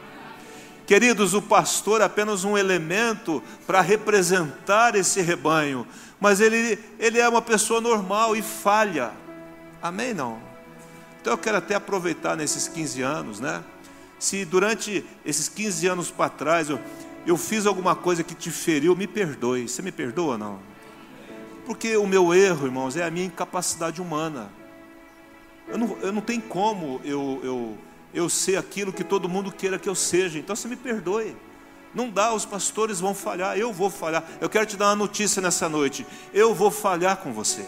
Queridos, 0.87 1.33
o 1.33 1.40
pastor 1.40 2.02
é 2.02 2.04
apenas 2.04 2.44
um 2.44 2.59
elemento 2.59 3.42
para 3.66 3.80
representar 3.80 4.94
esse 4.94 5.22
rebanho, 5.22 5.87
mas 6.20 6.38
ele, 6.38 6.78
ele 6.98 7.18
é 7.18 7.26
uma 7.26 7.40
pessoa 7.40 7.80
normal 7.80 8.37
e 8.37 8.42
falha. 8.42 9.23
Amém? 9.85 10.14
Não? 10.14 10.40
Então 11.20 11.35
eu 11.35 11.37
quero 11.37 11.59
até 11.59 11.75
aproveitar 11.75 12.35
nesses 12.38 12.66
15 12.66 13.03
anos, 13.03 13.38
né? 13.38 13.62
Se 14.18 14.42
durante 14.47 15.05
esses 15.27 15.47
15 15.47 15.87
anos 15.87 16.11
para 16.11 16.31
trás 16.31 16.70
eu, 16.70 16.81
eu 17.27 17.37
fiz 17.37 17.66
alguma 17.66 17.94
coisa 17.94 18.25
que 18.25 18.35
te 18.35 18.51
feriu, 18.51 18.97
me 18.97 19.07
perdoe. 19.07 19.68
Você 19.68 19.83
me 19.83 19.92
perdoa 19.92 20.33
ou 20.33 20.38
não? 20.38 20.59
Porque 21.66 21.99
o 21.99 22.07
meu 22.07 22.33
erro, 22.33 22.66
irmãos, 22.66 22.97
é 22.97 23.05
a 23.05 23.11
minha 23.11 23.27
incapacidade 23.27 24.01
humana. 24.01 24.51
Eu 25.68 25.77
não, 25.77 25.99
eu 26.01 26.12
não 26.12 26.23
tenho 26.23 26.40
como 26.40 26.99
eu, 27.05 27.40
eu, 27.44 27.79
eu 28.14 28.31
ser 28.31 28.57
aquilo 28.57 28.90
que 28.90 29.05
todo 29.05 29.29
mundo 29.29 29.53
queira 29.53 29.79
que 29.79 29.88
eu 29.88 29.94
seja. 29.94 30.38
Então 30.38 30.57
você 30.57 30.66
me 30.66 30.77
perdoe. 30.77 31.37
Não 31.94 32.09
dá, 32.09 32.33
os 32.33 32.47
pastores 32.47 33.01
vão 33.01 33.14
falhar, 33.14 33.59
eu 33.59 33.70
vou 33.70 33.90
falhar. 33.90 34.25
Eu 34.40 34.49
quero 34.49 34.64
te 34.64 34.79
dar 34.79 34.87
uma 34.87 34.97
notícia 34.97 35.42
nessa 35.42 35.68
noite. 35.68 36.07
Eu 36.33 36.55
vou 36.55 36.70
falhar 36.70 37.18
com 37.18 37.35
você. 37.35 37.66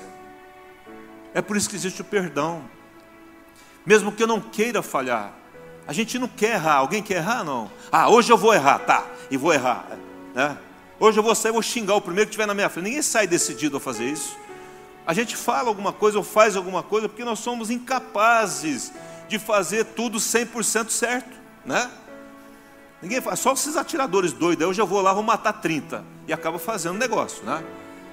É 1.37 1.42
por 1.42 1.55
isso 1.55 1.68
que 1.68 1.77
existe 1.77 2.01
o 2.01 2.05
perdão. 2.05 2.64
Mesmo 3.85 4.11
que 4.11 4.22
eu 4.22 4.27
não 4.27 4.40
queira 4.40 4.83
falhar, 4.83 5.35
a 5.87 5.92
gente 5.92 6.18
não 6.18 6.27
quer 6.27 6.55
errar. 6.55 6.77
Alguém 6.77 7.03
quer 7.03 7.16
errar? 7.16 7.44
Não. 7.44 7.70
Ah, 7.92 8.09
hoje 8.09 8.33
eu 8.33 8.38
vou 8.38 8.55
errar, 8.55 8.79
tá. 8.79 9.07
E 9.31 9.37
vou 9.37 9.53
errar. 9.53 9.87
Né? 10.35 10.57
Hoje 10.99 11.18
eu 11.18 11.22
vou 11.22 11.35
sair, 11.35 11.53
vou 11.53 11.61
xingar 11.61 11.94
o 11.94 12.01
primeiro 12.01 12.27
que 12.27 12.33
estiver 12.33 12.46
na 12.46 12.55
minha 12.55 12.70
frente. 12.70 12.87
Ninguém 12.87 13.03
sai 13.03 13.27
decidido 13.27 13.77
a 13.77 13.81
fazer 13.81 14.07
isso. 14.07 14.35
A 15.07 15.12
gente 15.12 15.37
fala 15.37 15.68
alguma 15.68 15.92
coisa 15.92 16.16
ou 16.16 16.25
faz 16.25 16.57
alguma 16.57 16.83
coisa 16.83 17.07
porque 17.07 17.22
nós 17.22 17.38
somos 17.40 17.68
incapazes 17.68 18.90
de 19.29 19.38
fazer 19.38 19.85
tudo 19.85 20.16
100% 20.16 20.88
certo, 20.88 21.37
né? 21.66 21.90
Ninguém 23.03 23.20
faz, 23.20 23.40
só 23.40 23.53
esses 23.53 23.77
atiradores 23.77 24.33
doidos, 24.33 24.62
eu 24.62 24.72
já 24.72 24.85
vou 24.85 25.03
lá, 25.03 25.12
vou 25.12 25.22
matar 25.22 25.53
30 25.53 26.03
e 26.27 26.33
acaba 26.33 26.59
fazendo 26.59 26.96
negócio, 26.96 27.44
né? 27.44 27.62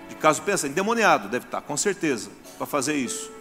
De 0.10 0.16
caso 0.16 0.42
pensa, 0.42 0.68
endemoniado 0.68 1.30
deve 1.30 1.46
estar, 1.46 1.62
com 1.62 1.78
certeza, 1.78 2.30
para 2.58 2.66
fazer 2.66 2.96
isso. 2.96 3.32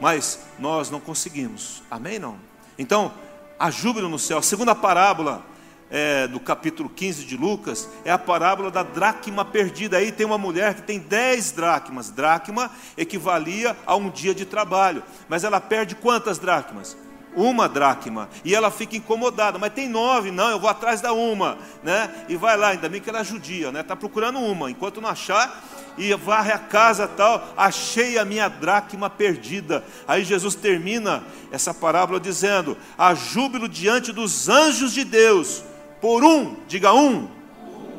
Mas 0.00 0.40
nós 0.58 0.90
não 0.90 1.00
conseguimos. 1.00 1.82
Amém 1.90 2.18
não? 2.18 2.38
Então, 2.78 3.12
há 3.58 3.70
júbilo 3.70 4.08
no 4.08 4.18
céu. 4.18 4.38
A 4.38 4.42
segunda 4.42 4.74
parábola 4.74 5.44
é, 5.90 6.26
do 6.26 6.38
capítulo 6.38 6.88
15 6.88 7.24
de 7.24 7.36
Lucas 7.36 7.88
é 8.04 8.12
a 8.12 8.18
parábola 8.18 8.70
da 8.70 8.82
dracma 8.82 9.44
perdida. 9.44 9.96
Aí 9.96 10.12
tem 10.12 10.26
uma 10.26 10.38
mulher 10.38 10.74
que 10.74 10.82
tem 10.82 10.98
10 10.98 11.52
dracmas. 11.52 12.10
Dracma 12.10 12.70
equivalia 12.96 13.76
a 13.86 13.96
um 13.96 14.10
dia 14.10 14.34
de 14.34 14.44
trabalho. 14.44 15.02
Mas 15.28 15.44
ela 15.44 15.60
perde 15.60 15.94
quantas 15.94 16.38
dracmas? 16.38 16.96
Uma 17.34 17.68
dracma. 17.68 18.28
E 18.44 18.54
ela 18.54 18.70
fica 18.70 18.96
incomodada. 18.96 19.58
Mas 19.58 19.72
tem 19.72 19.88
nove, 19.88 20.30
não, 20.30 20.50
eu 20.50 20.60
vou 20.60 20.70
atrás 20.70 21.00
da 21.00 21.12
uma. 21.12 21.58
Né? 21.82 22.26
E 22.28 22.36
vai 22.36 22.56
lá, 22.56 22.68
ainda 22.68 22.88
bem 22.88 23.00
que 23.00 23.08
ela 23.08 23.20
é 23.20 23.24
judia, 23.24 23.72
né? 23.72 23.80
Está 23.80 23.96
procurando 23.96 24.38
uma. 24.38 24.70
Enquanto 24.70 25.00
não 25.00 25.08
achar, 25.08 25.62
e 25.98 26.14
varre 26.14 26.52
a 26.52 26.58
casa 26.58 27.06
tal, 27.08 27.52
achei 27.56 28.18
a 28.18 28.24
minha 28.24 28.48
dracma 28.48 29.10
perdida. 29.10 29.84
Aí 30.06 30.24
Jesus 30.24 30.54
termina 30.54 31.24
essa 31.50 31.74
parábola 31.74 32.20
dizendo: 32.20 32.76
há 32.96 33.14
júbilo 33.14 33.68
diante 33.68 34.12
dos 34.12 34.48
anjos 34.48 34.92
de 34.92 35.04
Deus 35.04 35.62
por 36.00 36.24
um, 36.24 36.56
diga 36.66 36.92
um, 36.92 37.28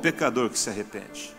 pecador 0.02 0.50
que 0.50 0.58
se 0.58 0.70
arrepende. 0.70 1.36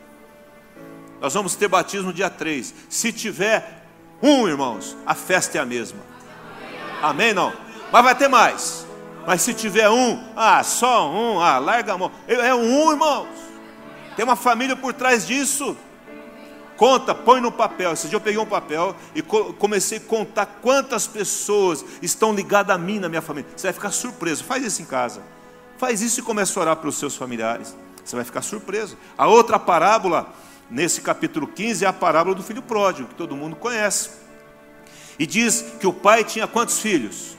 Nós 1.21 1.35
vamos 1.35 1.55
ter 1.55 1.69
batismo 1.69 2.13
dia 2.13 2.31
3. 2.31 2.75
Se 2.89 3.13
tiver 3.13 3.85
um, 4.23 4.49
irmãos, 4.49 4.97
a 5.05 5.15
festa 5.15 5.59
é 5.59 5.61
a 5.61 5.67
mesma. 5.67 6.01
Amém? 7.03 7.35
Não? 7.35 7.53
Mas 7.93 8.05
vai 8.05 8.15
ter 8.15 8.29
mais. 8.29 8.87
Mas 9.27 9.43
se 9.43 9.53
tiver 9.53 9.89
um, 9.91 10.23
ah, 10.35 10.63
só 10.63 11.11
um, 11.11 11.41
ah, 11.41 11.59
larga 11.59 11.95
a 11.95 11.99
mão. 11.99 12.11
É 12.27 12.55
um, 12.55 12.91
irmãos. 12.91 13.29
Tem 14.17 14.25
uma 14.25 14.37
família 14.37 14.77
por 14.77 14.93
trás 14.93 15.27
disso. 15.27 15.77
Conta, 16.81 17.15
põe 17.15 17.43
no 17.43 17.53
papel. 17.53 17.93
Esse 17.93 18.09
dia 18.09 18.17
eu 18.17 18.23
peguei 18.23 18.41
um 18.41 18.47
papel 18.47 18.97
e 19.15 19.21
comecei 19.21 19.99
a 19.99 20.01
contar 20.01 20.47
quantas 20.63 21.07
pessoas 21.07 21.85
estão 22.01 22.33
ligadas 22.33 22.75
a 22.75 22.79
mim 22.79 22.99
na 22.99 23.07
minha 23.07 23.21
família. 23.21 23.51
Você 23.55 23.67
vai 23.67 23.75
ficar 23.75 23.91
surpreso. 23.91 24.43
Faz 24.43 24.65
isso 24.65 24.81
em 24.81 24.87
casa. 24.87 25.21
Faz 25.77 26.01
isso 26.01 26.21
e 26.21 26.23
comece 26.23 26.59
a 26.59 26.63
orar 26.63 26.77
pelos 26.77 26.97
seus 26.97 27.15
familiares. 27.15 27.77
Você 28.03 28.17
vai 28.17 28.25
ficar 28.25 28.41
surpreso. 28.41 28.97
A 29.19 29.27
outra 29.27 29.59
parábola, 29.59 30.33
nesse 30.71 31.03
capítulo 31.03 31.47
15, 31.47 31.85
é 31.85 31.89
a 31.89 31.93
parábola 31.93 32.35
do 32.35 32.43
filho 32.43 32.63
pródigo, 32.63 33.09
que 33.09 33.15
todo 33.15 33.37
mundo 33.37 33.57
conhece. 33.57 34.13
E 35.19 35.27
diz 35.27 35.75
que 35.79 35.87
o 35.87 35.93
pai 35.93 36.25
tinha 36.25 36.47
quantos 36.47 36.79
filhos? 36.79 37.37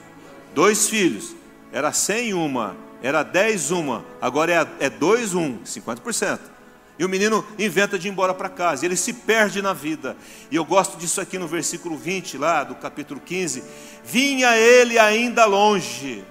Dois 0.54 0.88
filhos. 0.88 1.34
Era 1.72 1.92
cem 1.92 2.32
uma, 2.32 2.76
era 3.02 3.24
dez 3.24 3.72
uma, 3.72 4.04
agora 4.20 4.52
é, 4.52 4.86
é 4.86 4.88
dois 4.88 5.34
um, 5.34 5.58
50%. 5.64 6.51
E 6.98 7.04
o 7.04 7.08
menino 7.08 7.44
inventa 7.58 7.98
de 7.98 8.08
ir 8.08 8.10
embora 8.10 8.34
para 8.34 8.48
casa, 8.48 8.84
ele 8.84 8.96
se 8.96 9.12
perde 9.12 9.62
na 9.62 9.72
vida. 9.72 10.16
E 10.50 10.56
eu 10.56 10.64
gosto 10.64 10.96
disso 10.98 11.20
aqui 11.20 11.38
no 11.38 11.48
versículo 11.48 11.96
20, 11.96 12.38
lá 12.38 12.64
do 12.64 12.74
capítulo 12.74 13.20
15. 13.20 13.62
Vinha 14.04 14.56
ele 14.56 14.98
ainda 14.98 15.44
longe. 15.46 16.24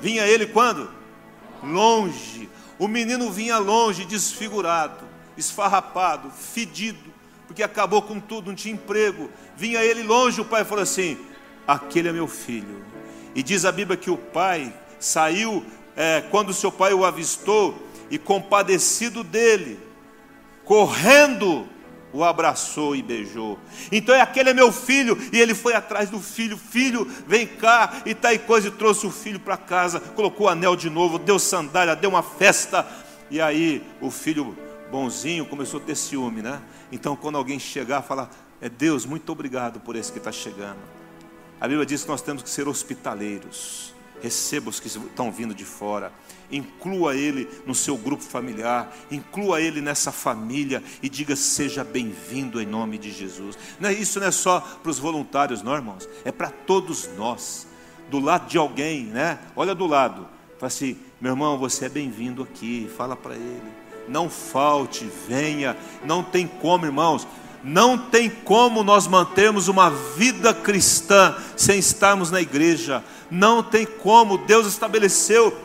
Vinha 0.00 0.26
ele 0.26 0.46
quando? 0.46 1.02
longe. 1.62 2.48
O 2.78 2.88
menino 2.88 3.30
vinha 3.30 3.58
longe, 3.58 4.04
desfigurado, 4.04 5.04
esfarrapado, 5.36 6.30
fedido, 6.30 7.12
porque 7.46 7.62
acabou 7.62 8.02
com 8.02 8.18
tudo, 8.18 8.48
não 8.48 8.54
tinha 8.54 8.74
emprego. 8.74 9.30
Vinha 9.56 9.82
ele 9.82 10.02
longe, 10.02 10.40
o 10.40 10.44
pai 10.44 10.64
falou 10.64 10.82
assim: 10.82 11.18
Aquele 11.66 12.08
é 12.08 12.12
meu 12.12 12.26
filho. 12.26 12.84
E 13.34 13.42
diz 13.42 13.64
a 13.64 13.72
Bíblia 13.72 13.96
que 13.96 14.10
o 14.10 14.16
pai 14.16 14.74
saiu 14.98 15.64
é, 15.96 16.22
quando 16.30 16.52
seu 16.52 16.72
pai 16.72 16.92
o 16.92 17.04
avistou 17.04 17.88
e 18.10 18.18
compadecido 18.18 19.22
dele, 19.22 19.78
correndo, 20.64 21.66
o 22.12 22.22
abraçou 22.22 22.94
e 22.94 23.02
beijou. 23.02 23.58
Então 23.90 24.14
é 24.14 24.20
aquele 24.20 24.50
é 24.50 24.54
meu 24.54 24.70
filho, 24.70 25.18
e 25.32 25.40
ele 25.40 25.54
foi 25.54 25.74
atrás 25.74 26.10
do 26.10 26.20
filho, 26.20 26.56
filho, 26.56 27.06
vem 27.26 27.46
cá, 27.46 28.02
e 28.04 28.14
tá 28.14 28.32
e 28.32 28.38
coisa, 28.38 28.68
e 28.68 28.70
trouxe 28.70 29.06
o 29.06 29.10
filho 29.10 29.40
para 29.40 29.56
casa, 29.56 29.98
colocou 30.00 30.46
o 30.46 30.48
anel 30.48 30.76
de 30.76 30.90
novo, 30.90 31.18
deu 31.18 31.38
sandália, 31.38 31.96
deu 31.96 32.10
uma 32.10 32.22
festa, 32.22 32.86
e 33.30 33.40
aí 33.40 33.82
o 34.00 34.10
filho 34.10 34.56
bonzinho 34.90 35.46
começou 35.46 35.80
a 35.80 35.82
ter 35.82 35.96
ciúme, 35.96 36.42
né? 36.42 36.60
Então 36.90 37.16
quando 37.16 37.38
alguém 37.38 37.58
chegar, 37.58 38.02
fala, 38.02 38.28
é 38.60 38.68
Deus, 38.68 39.06
muito 39.06 39.32
obrigado 39.32 39.80
por 39.80 39.96
esse 39.96 40.12
que 40.12 40.18
está 40.18 40.30
chegando. 40.30 40.78
A 41.58 41.66
Bíblia 41.66 41.86
diz 41.86 42.02
que 42.02 42.08
nós 42.08 42.20
temos 42.20 42.42
que 42.42 42.50
ser 42.50 42.68
hospitaleiros, 42.68 43.94
receba 44.20 44.68
os 44.68 44.78
que 44.78 44.88
estão 44.88 45.32
vindo 45.32 45.54
de 45.54 45.64
fora 45.64 46.12
inclua 46.52 47.16
ele 47.16 47.48
no 47.66 47.74
seu 47.74 47.96
grupo 47.96 48.22
familiar, 48.22 48.94
inclua 49.10 49.60
ele 49.60 49.80
nessa 49.80 50.12
família 50.12 50.82
e 51.02 51.08
diga: 51.08 51.34
seja 51.34 51.82
bem-vindo 51.82 52.60
em 52.60 52.66
nome 52.66 52.98
de 52.98 53.10
Jesus. 53.10 53.58
Não 53.80 53.88
é, 53.88 53.92
isso 53.94 54.20
não 54.20 54.26
é 54.26 54.30
só 54.30 54.60
para 54.60 54.90
os 54.90 54.98
voluntários, 54.98 55.62
não, 55.62 55.74
irmãos, 55.74 56.08
é 56.24 56.30
para 56.30 56.50
todos 56.50 57.08
nós. 57.16 57.66
Do 58.10 58.20
lado 58.20 58.46
de 58.46 58.58
alguém, 58.58 59.04
né? 59.04 59.38
Olha 59.56 59.74
do 59.74 59.86
lado, 59.86 60.28
fala 60.58 60.66
assim: 60.66 60.98
meu 61.18 61.32
irmão, 61.32 61.56
você 61.56 61.86
é 61.86 61.88
bem-vindo 61.88 62.42
aqui, 62.42 62.90
fala 62.96 63.16
para 63.16 63.34
ele. 63.34 63.62
Não 64.06 64.28
falte, 64.28 65.08
venha, 65.26 65.76
não 66.04 66.22
tem 66.22 66.46
como, 66.46 66.84
irmãos. 66.84 67.26
Não 67.64 67.96
tem 67.96 68.28
como 68.28 68.82
nós 68.82 69.06
mantermos 69.06 69.68
uma 69.68 69.88
vida 69.88 70.52
cristã 70.52 71.36
sem 71.56 71.78
estarmos 71.78 72.30
na 72.30 72.40
igreja. 72.40 73.04
Não 73.30 73.62
tem 73.62 73.86
como. 73.86 74.36
Deus 74.36 74.66
estabeleceu 74.66 75.56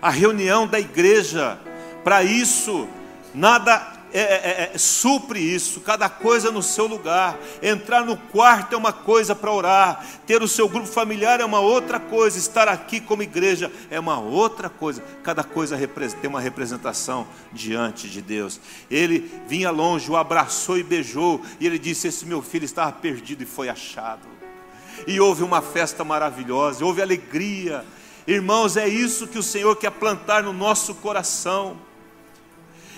a 0.00 0.10
reunião 0.10 0.66
da 0.66 0.78
igreja. 0.78 1.58
Para 2.04 2.22
isso, 2.22 2.88
nada 3.34 3.98
é, 4.12 4.20
é, 4.20 4.70
é, 4.74 4.78
supre 4.78 5.38
isso, 5.38 5.80
cada 5.80 6.08
coisa 6.08 6.50
no 6.50 6.62
seu 6.62 6.86
lugar. 6.86 7.38
Entrar 7.62 8.04
no 8.04 8.16
quarto 8.16 8.74
é 8.74 8.76
uma 8.76 8.92
coisa 8.92 9.34
para 9.34 9.52
orar, 9.52 10.04
ter 10.26 10.42
o 10.42 10.48
seu 10.48 10.68
grupo 10.68 10.86
familiar 10.86 11.40
é 11.40 11.44
uma 11.44 11.60
outra 11.60 12.00
coisa, 12.00 12.38
estar 12.38 12.68
aqui 12.68 13.00
como 13.00 13.22
igreja 13.22 13.70
é 13.90 14.00
uma 14.00 14.18
outra 14.18 14.70
coisa. 14.70 15.02
Cada 15.22 15.44
coisa 15.44 15.78
tem 16.20 16.30
uma 16.30 16.40
representação 16.40 17.26
diante 17.52 18.08
de 18.08 18.22
Deus. 18.22 18.60
Ele 18.90 19.30
vinha 19.46 19.70
longe, 19.70 20.10
o 20.10 20.16
abraçou 20.16 20.78
e 20.78 20.82
beijou, 20.82 21.42
e 21.60 21.66
ele 21.66 21.78
disse: 21.78 22.08
Esse 22.08 22.24
meu 22.24 22.40
filho 22.40 22.64
estava 22.64 22.92
perdido 22.92 23.42
e 23.42 23.46
foi 23.46 23.68
achado. 23.68 24.26
E 25.06 25.20
houve 25.20 25.42
uma 25.42 25.60
festa 25.60 26.02
maravilhosa, 26.02 26.84
houve 26.84 27.02
alegria, 27.02 27.84
Irmãos, 28.28 28.76
é 28.76 28.86
isso 28.86 29.26
que 29.26 29.38
o 29.38 29.42
Senhor 29.42 29.74
quer 29.76 29.90
plantar 29.90 30.42
no 30.42 30.52
nosso 30.52 30.94
coração. 30.96 31.78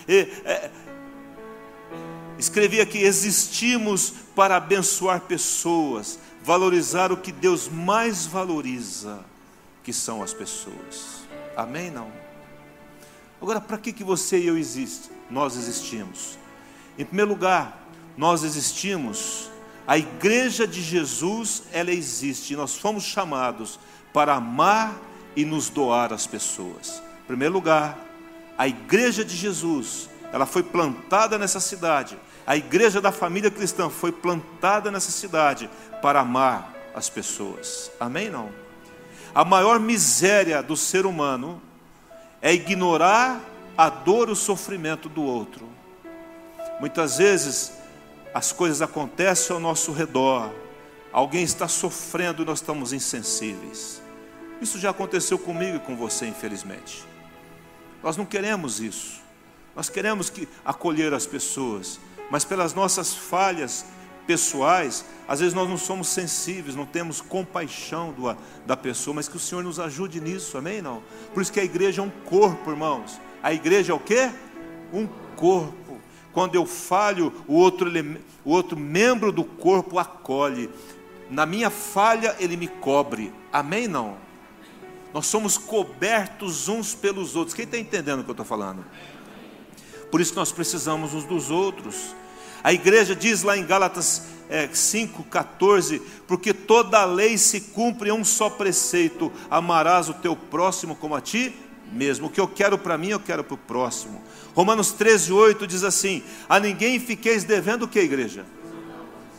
E, 0.09 0.27
é, 0.45 0.69
escrevi 2.37 2.81
aqui: 2.81 2.99
existimos 2.99 4.12
para 4.35 4.57
abençoar 4.57 5.21
pessoas, 5.21 6.19
valorizar 6.43 7.12
o 7.12 7.16
que 7.16 7.31
Deus 7.31 7.69
mais 7.69 8.27
valoriza, 8.27 9.21
que 9.85 9.93
são 9.93 10.21
as 10.21 10.35
pessoas. 10.35 11.21
Amém? 11.57 11.93
Não? 11.93 12.11
Agora, 13.40 13.61
para 13.61 13.79
que, 13.79 13.93
que 13.93 14.03
você 14.03 14.37
e 14.37 14.49
eu 14.49 14.59
existem? 14.59 15.12
Nós 15.31 15.57
existimos. 15.57 16.37
Em 16.99 17.05
primeiro 17.05 17.31
lugar, 17.31 17.88
nós 18.16 18.43
existimos. 18.43 19.49
A 19.87 19.97
igreja 19.97 20.66
de 20.66 20.83
Jesus, 20.83 21.62
ela 21.71 21.93
existe. 21.93 22.57
Nós 22.57 22.75
fomos 22.75 23.05
chamados 23.05 23.79
para 24.12 24.35
amar 24.35 25.10
e 25.37 25.45
nos 25.45 25.69
doar 25.69 26.12
às 26.12 26.27
pessoas. 26.27 27.03
Em 27.25 27.27
primeiro 27.27 27.55
lugar, 27.55 27.99
a 28.59 28.69
igreja 28.69 29.25
de 29.25 29.37
Jesus, 29.37 30.09
ela 30.33 30.47
foi 30.47 30.62
plantada 30.62 31.38
nessa 31.38 31.61
cidade. 31.61 32.19
A 32.47 32.57
igreja 32.57 33.01
da 33.01 33.12
família 33.12 33.51
cristã 33.51 33.88
foi 33.88 34.12
plantada 34.12 34.90
nessa 34.90 35.11
cidade 35.11 35.71
para 36.03 36.21
amar 36.21 36.75
as 36.95 37.09
pessoas. 37.09 37.90
Amém 37.99 38.29
não? 38.29 38.51
A 39.35 39.45
maior 39.45 39.78
miséria 39.78 40.62
do 40.62 40.76
ser 40.76 41.07
humano 41.07 41.62
é 42.43 42.53
ignorar 42.53 43.41
a 43.76 43.89
dor 43.89 44.28
e 44.28 44.33
o 44.33 44.37
sofrimento 44.37 45.09
do 45.09 45.22
outro. 45.22 45.68
Muitas 46.81 47.18
vezes 47.18 47.72
as 48.35 48.53
coisas 48.53 48.83
acontecem 48.83 49.55
ao 49.55 49.61
nosso 49.61 49.93
redor. 49.93 50.53
Alguém 51.12 51.43
está 51.43 51.68
sofrendo 51.68 52.43
e 52.43 52.47
nós 52.47 52.59
estamos 52.61 52.93
insensíveis. 52.93 54.03
Isso 54.61 54.79
já 54.79 54.91
aconteceu 54.91 55.39
comigo 55.39 55.77
e 55.77 55.81
com 55.81 55.97
você, 55.97 56.27
infelizmente. 56.27 57.05
Nós 58.03 58.17
não 58.17 58.25
queremos 58.25 58.81
isso. 58.81 59.21
Nós 59.75 59.89
queremos 59.89 60.29
que 60.29 60.49
acolher 60.65 61.15
as 61.15 61.27
pessoas, 61.27 62.01
mas 62.31 62.45
pelas 62.45 62.75
nossas 62.75 63.15
falhas 63.15 63.85
pessoais, 64.27 65.05
às 65.27 65.41
vezes 65.41 65.55
nós 65.55 65.69
não 65.69 65.77
somos 65.77 66.09
sensíveis, 66.09 66.77
não 66.77 66.87
temos 66.87 67.21
compaixão 67.21 68.13
do, 68.13 68.37
da 68.67 68.77
pessoa, 68.77 69.15
mas 69.15 69.29
que 69.29 69.37
o 69.37 69.41
Senhor 69.41 69.65
nos 69.65 69.81
ajude 69.81 70.21
nisso, 70.21 70.59
amém? 70.59 70.83
Não? 70.83 71.03
Por 71.33 71.43
isso 71.43 71.53
que 71.53 71.61
a 71.61 71.65
igreja 71.65 72.03
é 72.03 72.05
um 72.05 72.11
corpo, 72.11 72.71
irmãos. 72.71 73.21
A 73.43 73.53
igreja 73.53 73.93
é 73.93 73.95
o 73.95 73.99
quê? 73.99 74.31
Um 74.93 75.07
corpo. 75.37 75.99
Quando 76.33 76.55
eu 76.55 76.67
falho, 76.67 77.33
o 77.49 77.55
outro, 77.55 77.91
o 78.45 78.51
outro 78.51 78.79
membro 78.79 79.33
do 79.33 79.43
corpo 79.43 79.99
acolhe. 79.99 80.71
na 81.29 81.47
minha 81.47 81.71
falha 81.71 82.37
ele 82.39 82.57
me 82.57 82.69
cobre. 82.69 83.33
Amém? 83.53 83.89
Não? 83.89 84.17
Nós 85.13 85.27
somos 85.27 85.59
cobertos 85.59 86.69
uns 86.69 86.95
pelos 86.95 87.37
outros. 87.37 87.55
Quem 87.55 87.65
está 87.65 87.79
entendendo 87.79 88.21
o 88.21 88.25
que 88.25 88.31
eu 88.31 88.33
estou 88.33 88.47
falando? 88.47 88.85
Por 90.11 90.21
isso 90.21 90.33
que 90.33 90.39
nós 90.39 90.53
precisamos 90.53 91.15
uns 91.15 91.25
dos 91.25 91.51
outros. 91.51 92.15
A 92.63 92.73
igreja 92.73 93.15
diz 93.17 93.43
lá 93.43 93.57
em 93.57 93.65
Gálatas 93.65 94.23
é, 94.49 94.69
5,14: 94.69 96.01
Porque 96.27 96.53
toda 96.53 97.01
a 97.01 97.05
lei 97.05 97.39
se 97.39 97.61
cumpre 97.61 98.11
em 98.11 98.13
um 98.13 98.25
só 98.25 98.51
preceito: 98.51 99.33
amarás 99.51 100.09
o 100.09 100.15
teu 100.15 100.37
próximo 100.37 100.95
como 100.95 101.15
a 101.15 101.21
ti 101.21 101.55
mesmo. 101.93 102.27
O 102.27 102.31
que 102.31 102.41
eu 102.41 102.49
quero 102.49 102.79
para 102.79 102.99
mim, 102.99 103.09
eu 103.09 103.21
quero 103.21 103.43
para 103.43 103.55
o 103.55 103.59
próximo. 103.59 104.23
Romanos 104.55 104.95
13,8 104.95 105.67
diz 105.67 105.85
assim: 105.85 106.23
A 106.49 106.61
ninguém 106.61 106.99
fiqueis 106.99 107.45
devendo 107.45 107.85
o 107.85 107.89
que, 107.89 108.01
igreja? 108.01 108.45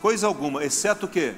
Coisa 0.01 0.25
alguma, 0.25 0.63
exceto 0.63 1.05
o 1.05 1.09
que? 1.09 1.33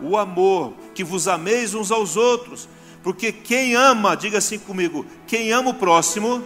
O 0.00 0.16
amor, 0.16 0.74
que 0.94 1.04
vos 1.04 1.28
ameis 1.28 1.74
uns 1.74 1.92
aos 1.92 2.16
outros. 2.16 2.68
Porque 3.04 3.30
quem 3.30 3.74
ama, 3.74 4.16
diga 4.16 4.38
assim 4.38 4.58
comigo, 4.58 5.04
quem 5.26 5.52
ama 5.52 5.70
o 5.70 5.74
próximo, 5.74 6.42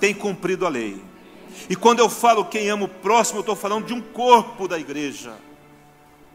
tem 0.00 0.14
cumprido 0.14 0.64
a 0.64 0.70
lei. 0.70 1.04
E 1.68 1.76
quando 1.76 1.98
eu 1.98 2.08
falo 2.08 2.46
quem 2.46 2.70
ama 2.70 2.86
o 2.86 2.88
próximo, 2.88 3.38
eu 3.38 3.42
estou 3.42 3.54
falando 3.54 3.84
de 3.84 3.92
um 3.92 4.00
corpo 4.00 4.66
da 4.66 4.78
igreja. 4.78 5.34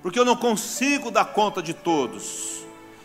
Porque 0.03 0.19
eu 0.19 0.25
não 0.25 0.35
consigo 0.35 1.09
dar 1.09 1.25
conta 1.25 1.63
de 1.63 1.73
todos. 1.73 2.60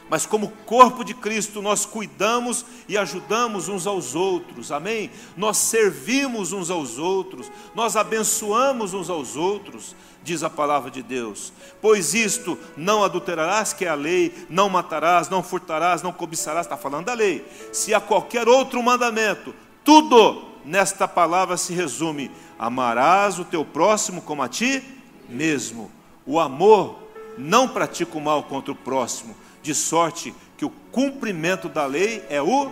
Mas 0.08 0.24
como 0.24 0.52
corpo 0.64 1.04
de 1.04 1.14
Cristo, 1.14 1.60
nós 1.60 1.84
cuidamos 1.84 2.64
e 2.88 2.96
ajudamos 2.96 3.68
uns 3.68 3.86
aos 3.86 4.14
outros. 4.14 4.70
Amém? 4.70 5.10
Nós 5.36 5.56
servimos 5.56 6.52
uns 6.52 6.70
aos 6.70 6.98
outros, 6.98 7.50
nós 7.74 7.96
abençoamos 7.96 8.94
uns 8.94 9.10
aos 9.10 9.34
outros, 9.34 9.96
diz 10.22 10.42
a 10.44 10.50
palavra 10.50 10.90
de 10.90 11.02
Deus. 11.02 11.52
Pois 11.80 12.14
isto 12.14 12.56
não 12.76 13.02
adulterarás, 13.02 13.72
que 13.72 13.84
é 13.84 13.88
a 13.88 13.94
lei, 13.94 14.32
não 14.48 14.68
matarás, 14.68 15.28
não 15.28 15.42
furtarás, 15.42 16.02
não 16.02 16.12
cobiçarás, 16.12 16.66
está 16.66 16.76
falando 16.76 17.06
da 17.06 17.14
lei. 17.14 17.44
Se 17.72 17.92
há 17.92 18.00
qualquer 18.00 18.48
outro 18.48 18.82
mandamento, 18.82 19.54
tudo 19.84 20.44
nesta 20.64 21.08
palavra 21.08 21.56
se 21.56 21.72
resume: 21.72 22.30
amarás 22.58 23.38
o 23.38 23.44
teu 23.44 23.64
próximo 23.64 24.22
como 24.22 24.42
a 24.42 24.48
ti 24.48 24.82
mesmo. 25.28 25.90
O 26.24 26.38
amor 26.38 26.98
não 27.38 27.68
pratica 27.68 28.16
o 28.16 28.20
mal 28.20 28.42
contra 28.44 28.72
o 28.72 28.76
próximo, 28.76 29.36
de 29.66 29.74
sorte 29.74 30.32
que 30.56 30.64
o 30.64 30.70
cumprimento 30.70 31.68
da 31.68 31.84
lei 31.84 32.24
é 32.30 32.40
o 32.40 32.70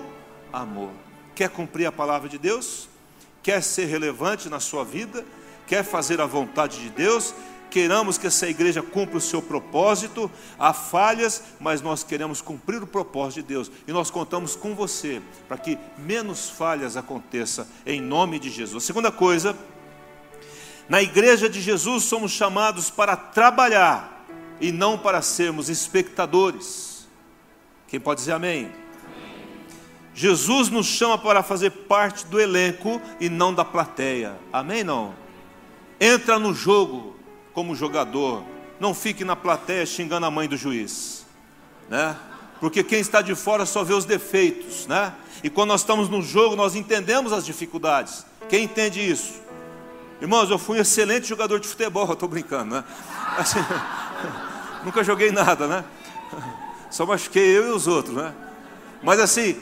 amor. 0.52 0.90
Quer 1.34 1.50
cumprir 1.50 1.86
a 1.86 1.92
palavra 1.92 2.28
de 2.28 2.38
Deus? 2.38 2.88
Quer 3.42 3.62
ser 3.62 3.86
relevante 3.86 4.48
na 4.48 4.60
sua 4.60 4.84
vida? 4.84 5.24
Quer 5.66 5.84
fazer 5.84 6.20
a 6.20 6.26
vontade 6.26 6.80
de 6.80 6.88
Deus? 6.88 7.34
queiramos 7.74 8.16
que 8.16 8.28
essa 8.28 8.48
igreja 8.48 8.80
cumpra 8.80 9.16
o 9.18 9.20
seu 9.20 9.42
propósito, 9.42 10.30
há 10.56 10.72
falhas, 10.72 11.42
mas 11.58 11.82
nós 11.82 12.04
queremos 12.04 12.40
cumprir 12.40 12.80
o 12.80 12.86
propósito 12.86 13.42
de 13.42 13.48
Deus 13.48 13.68
e 13.88 13.90
nós 13.90 14.12
contamos 14.12 14.54
com 14.54 14.76
você 14.76 15.20
para 15.48 15.58
que 15.58 15.76
menos 15.98 16.48
falhas 16.48 16.96
aconteça 16.96 17.66
em 17.84 18.00
nome 18.00 18.38
de 18.38 18.48
Jesus. 18.48 18.84
segunda 18.84 19.10
coisa, 19.10 19.56
na 20.88 21.02
igreja 21.02 21.48
de 21.48 21.60
Jesus 21.60 22.04
somos 22.04 22.30
chamados 22.30 22.90
para 22.90 23.16
trabalhar 23.16 24.13
e 24.60 24.72
não 24.72 24.98
para 24.98 25.22
sermos 25.22 25.68
espectadores. 25.68 27.08
Quem 27.88 28.00
pode 28.00 28.20
dizer 28.20 28.32
amém? 28.32 28.70
Jesus 30.14 30.68
nos 30.68 30.86
chama 30.86 31.18
para 31.18 31.42
fazer 31.42 31.70
parte 31.70 32.24
do 32.26 32.40
elenco 32.40 33.00
e 33.18 33.28
não 33.28 33.52
da 33.52 33.64
plateia. 33.64 34.38
Amém? 34.52 34.84
Não? 34.84 35.14
Entra 36.00 36.38
no 36.38 36.54
jogo, 36.54 37.16
como 37.52 37.74
jogador, 37.74 38.44
não 38.78 38.94
fique 38.94 39.24
na 39.24 39.34
plateia 39.34 39.84
xingando 39.84 40.26
a 40.26 40.30
mãe 40.30 40.48
do 40.48 40.56
juiz, 40.56 41.26
né? 41.88 42.16
Porque 42.60 42.82
quem 42.82 43.00
está 43.00 43.20
de 43.20 43.34
fora 43.34 43.66
só 43.66 43.82
vê 43.82 43.92
os 43.92 44.04
defeitos, 44.04 44.86
né? 44.86 45.12
E 45.42 45.50
quando 45.50 45.68
nós 45.68 45.80
estamos 45.80 46.08
no 46.08 46.22
jogo, 46.22 46.56
nós 46.56 46.74
entendemos 46.74 47.32
as 47.32 47.44
dificuldades. 47.44 48.24
Quem 48.48 48.64
entende 48.64 49.00
isso? 49.00 49.43
Irmãos, 50.24 50.48
eu 50.48 50.58
fui 50.58 50.78
um 50.78 50.80
excelente 50.80 51.28
jogador 51.28 51.60
de 51.60 51.68
futebol, 51.68 52.08
estou 52.10 52.26
brincando, 52.26 52.76
né? 52.76 52.84
Assim, 53.36 53.58
nunca 54.82 55.04
joguei 55.04 55.30
nada, 55.30 55.66
né? 55.66 55.84
Só 56.90 57.04
machuquei 57.04 57.58
eu 57.58 57.68
e 57.68 57.70
os 57.72 57.86
outros, 57.86 58.16
né? 58.16 58.32
Mas 59.02 59.20
assim, 59.20 59.60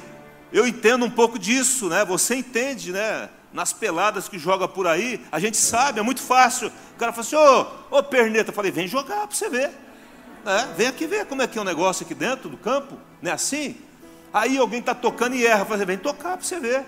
eu 0.52 0.64
entendo 0.64 1.04
um 1.04 1.10
pouco 1.10 1.36
disso, 1.36 1.88
né? 1.88 2.04
Você 2.04 2.36
entende, 2.36 2.92
né? 2.92 3.28
nas 3.52 3.72
peladas 3.72 4.28
que 4.28 4.38
joga 4.38 4.66
por 4.68 4.86
aí, 4.86 5.20
a 5.32 5.38
gente 5.40 5.56
sabe, 5.56 5.98
é 5.98 6.02
muito 6.02 6.22
fácil. 6.22 6.68
O 6.68 6.98
cara 6.98 7.12
fala 7.12 7.26
assim, 7.26 7.36
ô, 7.90 8.02
perneta, 8.04 8.50
eu 8.50 8.54
falei, 8.54 8.70
vem 8.70 8.86
jogar 8.86 9.26
para 9.26 9.36
você 9.36 9.50
ver. 9.50 9.70
É, 10.46 10.74
vem 10.76 10.86
aqui 10.86 11.08
ver 11.08 11.26
como 11.26 11.42
é 11.42 11.46
que 11.48 11.58
é 11.58 11.60
o 11.60 11.64
negócio 11.64 12.04
aqui 12.04 12.14
dentro 12.14 12.48
do 12.48 12.56
campo, 12.56 12.96
não 13.20 13.32
é 13.32 13.34
assim? 13.34 13.76
Aí 14.32 14.56
alguém 14.56 14.78
está 14.78 14.94
tocando 14.94 15.34
e 15.34 15.44
erra, 15.44 15.64
fala, 15.64 15.84
vem 15.84 15.98
tocar 15.98 16.36
para 16.36 16.46
você 16.46 16.60
ver. 16.60 16.86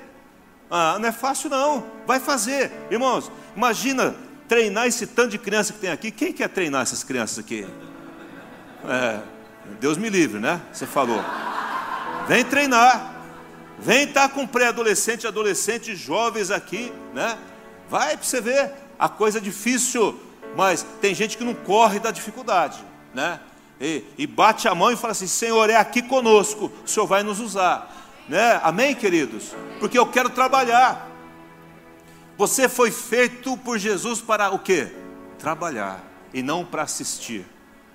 Ah, 0.70 0.98
não 0.98 1.08
é 1.08 1.12
fácil 1.12 1.50
não, 1.50 1.84
vai 2.06 2.18
fazer. 2.18 2.72
Irmãos, 2.90 3.30
imagina 3.56 4.14
treinar 4.48 4.86
esse 4.86 5.06
tanto 5.06 5.30
de 5.30 5.38
criança 5.38 5.72
que 5.72 5.78
tem 5.78 5.90
aqui. 5.90 6.10
Quem 6.10 6.32
quer 6.32 6.48
treinar 6.48 6.82
essas 6.82 7.02
crianças 7.02 7.38
aqui? 7.38 7.66
É, 8.86 9.20
Deus 9.80 9.96
me 9.96 10.08
livre, 10.08 10.40
né? 10.40 10.60
Você 10.72 10.86
falou. 10.86 11.22
Vem 12.28 12.44
treinar. 12.44 13.14
Vem 13.78 14.04
estar 14.04 14.28
tá 14.28 14.34
com 14.34 14.46
pré-adolescente, 14.46 15.26
adolescentes, 15.26 15.98
jovens 15.98 16.50
aqui, 16.50 16.92
né? 17.12 17.36
Vai 17.88 18.16
para 18.16 18.24
você 18.24 18.40
ver, 18.40 18.72
a 18.98 19.08
coisa 19.08 19.38
é 19.38 19.40
difícil, 19.40 20.18
mas 20.56 20.86
tem 21.00 21.14
gente 21.14 21.36
que 21.36 21.44
não 21.44 21.54
corre 21.54 21.98
da 21.98 22.10
dificuldade, 22.10 22.82
né? 23.12 23.40
E, 23.80 24.04
e, 24.16 24.26
bate 24.26 24.68
a 24.68 24.74
mão 24.74 24.92
e 24.92 24.96
fala 24.96 25.10
assim: 25.10 25.26
Senhor, 25.26 25.68
é 25.68 25.76
aqui 25.76 26.00
conosco, 26.00 26.70
o 26.84 26.88
Senhor 26.88 27.06
vai 27.06 27.22
nos 27.22 27.40
usar, 27.40 28.03
né? 28.28 28.60
Amém, 28.62 28.94
queridos? 28.94 29.52
Porque 29.80 29.98
eu 29.98 30.06
quero 30.06 30.30
trabalhar. 30.30 31.10
Você 32.36 32.68
foi 32.68 32.90
feito 32.90 33.56
por 33.58 33.78
Jesus 33.78 34.20
para 34.20 34.50
o 34.50 34.58
quê? 34.58 34.88
Trabalhar 35.38 36.02
e 36.32 36.42
não 36.42 36.64
para 36.64 36.82
assistir. 36.82 37.46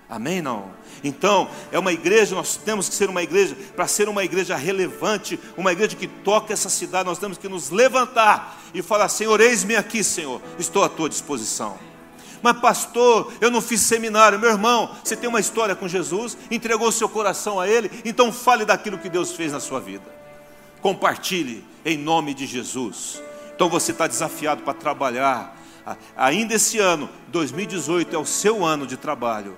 Amém? 0.09 0.41
Não. 0.41 0.71
Então, 1.03 1.47
é 1.71 1.77
uma 1.77 1.93
igreja, 1.93 2.33
nós 2.33 2.57
temos 2.57 2.89
que 2.89 2.95
ser 2.95 3.09
uma 3.09 3.21
igreja, 3.21 3.55
para 3.75 3.87
ser 3.87 4.09
uma 4.09 4.23
igreja 4.23 4.55
relevante, 4.55 5.39
uma 5.55 5.71
igreja 5.71 5.95
que 5.95 6.07
toca 6.07 6.51
essa 6.51 6.67
cidade, 6.67 7.07
nós 7.07 7.19
temos 7.19 7.37
que 7.37 7.47
nos 7.47 7.69
levantar 7.69 8.59
e 8.73 8.81
falar: 8.81 9.07
Senhor, 9.07 9.39
eis-me 9.39 9.75
aqui, 9.75 10.03
Senhor, 10.03 10.41
estou 10.57 10.83
à 10.83 10.89
tua 10.89 11.07
disposição. 11.07 11.77
Mas, 12.41 12.57
pastor, 12.59 13.31
eu 13.39 13.51
não 13.51 13.61
fiz 13.61 13.81
seminário, 13.81 14.39
meu 14.39 14.49
irmão, 14.49 14.95
você 15.03 15.15
tem 15.15 15.29
uma 15.29 15.39
história 15.39 15.75
com 15.75 15.87
Jesus, 15.87 16.37
entregou 16.49 16.91
seu 16.91 17.07
coração 17.07 17.59
a 17.59 17.67
Ele, 17.67 17.91
então 18.03 18.31
fale 18.31 18.65
daquilo 18.65 18.97
que 18.97 19.09
Deus 19.09 19.33
fez 19.33 19.51
na 19.51 19.59
sua 19.59 19.79
vida, 19.79 20.05
compartilhe 20.81 21.63
em 21.85 21.97
nome 21.97 22.33
de 22.33 22.45
Jesus. 22.45 23.21
Então 23.55 23.69
você 23.69 23.91
está 23.91 24.07
desafiado 24.07 24.63
para 24.63 24.73
trabalhar, 24.73 25.57
ainda 26.15 26.53
esse 26.53 26.79
ano, 26.79 27.09
2018, 27.27 28.15
é 28.15 28.19
o 28.19 28.25
seu 28.25 28.63
ano 28.63 28.87
de 28.87 28.95
trabalho 28.95 29.57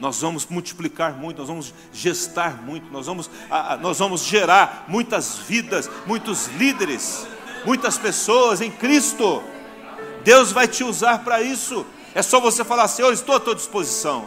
nós 0.00 0.20
vamos 0.20 0.46
multiplicar 0.46 1.14
muito, 1.14 1.38
nós 1.38 1.48
vamos 1.48 1.74
gestar 1.92 2.62
muito, 2.62 2.90
nós 2.92 3.06
vamos, 3.06 3.30
nós 3.80 3.98
vamos 3.98 4.24
gerar 4.24 4.84
muitas 4.88 5.38
vidas, 5.38 5.90
muitos 6.06 6.46
líderes, 6.46 7.26
muitas 7.64 7.98
pessoas 7.98 8.60
em 8.60 8.70
Cristo. 8.70 9.42
Deus 10.22 10.52
vai 10.52 10.68
te 10.68 10.84
usar 10.84 11.24
para 11.24 11.42
isso. 11.42 11.84
É 12.14 12.22
só 12.22 12.40
você 12.40 12.64
falar, 12.64 12.88
Senhor, 12.88 13.12
estou 13.12 13.34
à 13.34 13.40
tua 13.40 13.54
disposição. 13.54 14.26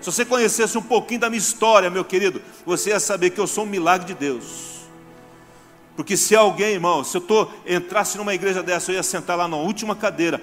Se 0.00 0.10
você 0.10 0.24
conhecesse 0.24 0.78
um 0.78 0.82
pouquinho 0.82 1.20
da 1.20 1.28
minha 1.28 1.38
história, 1.38 1.90
meu 1.90 2.04
querido, 2.04 2.40
você 2.64 2.90
ia 2.90 3.00
saber 3.00 3.30
que 3.30 3.40
eu 3.40 3.46
sou 3.46 3.64
um 3.64 3.68
milagre 3.68 4.06
de 4.06 4.14
Deus. 4.14 4.77
Porque 5.98 6.16
se 6.16 6.36
alguém, 6.36 6.74
irmão, 6.74 7.02
se 7.02 7.16
eu 7.16 7.20
tô, 7.20 7.48
entrasse 7.66 8.16
numa 8.18 8.32
igreja 8.32 8.62
dessa, 8.62 8.92
eu 8.92 8.94
ia 8.94 9.02
sentar 9.02 9.36
lá 9.36 9.48
na 9.48 9.56
última 9.56 9.96
cadeira, 9.96 10.40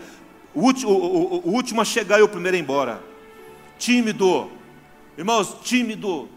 o 0.53 0.59
último, 0.59 0.91
o, 0.91 1.37
o, 1.45 1.49
o 1.49 1.51
último 1.53 1.79
a 1.79 1.85
chegar 1.85 2.19
e 2.19 2.23
o 2.23 2.27
primeiro 2.27 2.57
a 2.57 2.59
ir 2.59 2.61
embora 2.61 3.01
tímido, 3.79 4.51
irmãos, 5.17 5.55
tímido, 5.63 6.27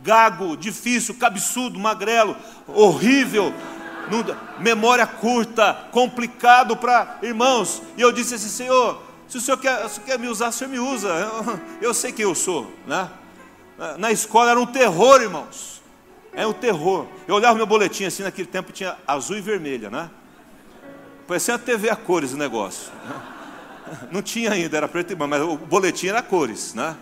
gago, 0.00 0.56
difícil, 0.56 1.16
cabeçudo, 1.16 1.76
magrelo, 1.76 2.36
horrível, 2.68 3.52
memória 4.60 5.08
curta, 5.08 5.88
complicado 5.90 6.76
para 6.76 7.18
irmãos. 7.20 7.82
E 7.96 8.00
eu 8.00 8.12
disse 8.12 8.36
assim, 8.36 8.48
Senhor, 8.48 9.02
se 9.26 9.38
o 9.38 9.40
Senhor 9.40 9.56
quer, 9.56 9.88
se 9.88 9.98
quer 10.02 10.20
me 10.20 10.28
usar, 10.28 10.50
o 10.50 10.52
Senhor 10.52 10.70
me 10.70 10.78
usa. 10.78 11.08
Eu, 11.08 11.60
eu 11.90 11.94
sei 11.94 12.12
quem 12.12 12.22
eu 12.22 12.34
sou, 12.36 12.72
né? 12.86 13.10
Na 13.98 14.12
escola 14.12 14.52
era 14.52 14.60
um 14.60 14.66
terror, 14.66 15.20
irmãos. 15.20 15.71
É 16.34 16.46
um 16.46 16.52
terror. 16.52 17.06
Eu 17.28 17.34
olhava 17.34 17.54
meu 17.54 17.66
boletim 17.66 18.04
assim, 18.04 18.22
naquele 18.22 18.48
tempo 18.48 18.72
tinha 18.72 18.96
azul 19.06 19.36
e 19.36 19.40
vermelha, 19.40 19.90
né? 19.90 20.10
Parecia 21.26 21.54
uma 21.54 21.58
TV 21.58 21.90
a 21.90 21.96
cores 21.96 22.32
o 22.32 22.36
negócio. 22.36 22.90
Não 24.10 24.22
tinha 24.22 24.50
ainda, 24.52 24.76
era 24.76 24.88
preto 24.88 25.12
e 25.12 25.14
branco, 25.14 25.30
mas 25.30 25.42
o 25.42 25.56
boletim 25.56 26.08
era 26.08 26.22
cores, 26.22 26.74
né? 26.74 26.96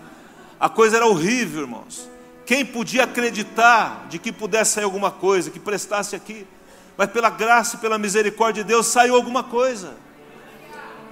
A 0.58 0.68
coisa 0.68 0.96
era 0.96 1.06
horrível, 1.06 1.62
irmãos. 1.62 2.08
Quem 2.44 2.66
podia 2.66 3.04
acreditar 3.04 4.06
de 4.08 4.18
que 4.18 4.32
pudesse 4.32 4.72
sair 4.72 4.84
alguma 4.84 5.10
coisa, 5.10 5.50
que 5.50 5.60
prestasse 5.60 6.16
aqui? 6.16 6.46
Mas 6.96 7.10
pela 7.10 7.30
graça 7.30 7.76
e 7.76 7.78
pela 7.78 7.96
misericórdia 7.96 8.64
de 8.64 8.68
Deus 8.68 8.86
saiu 8.86 9.14
alguma 9.14 9.44
coisa. 9.44 9.94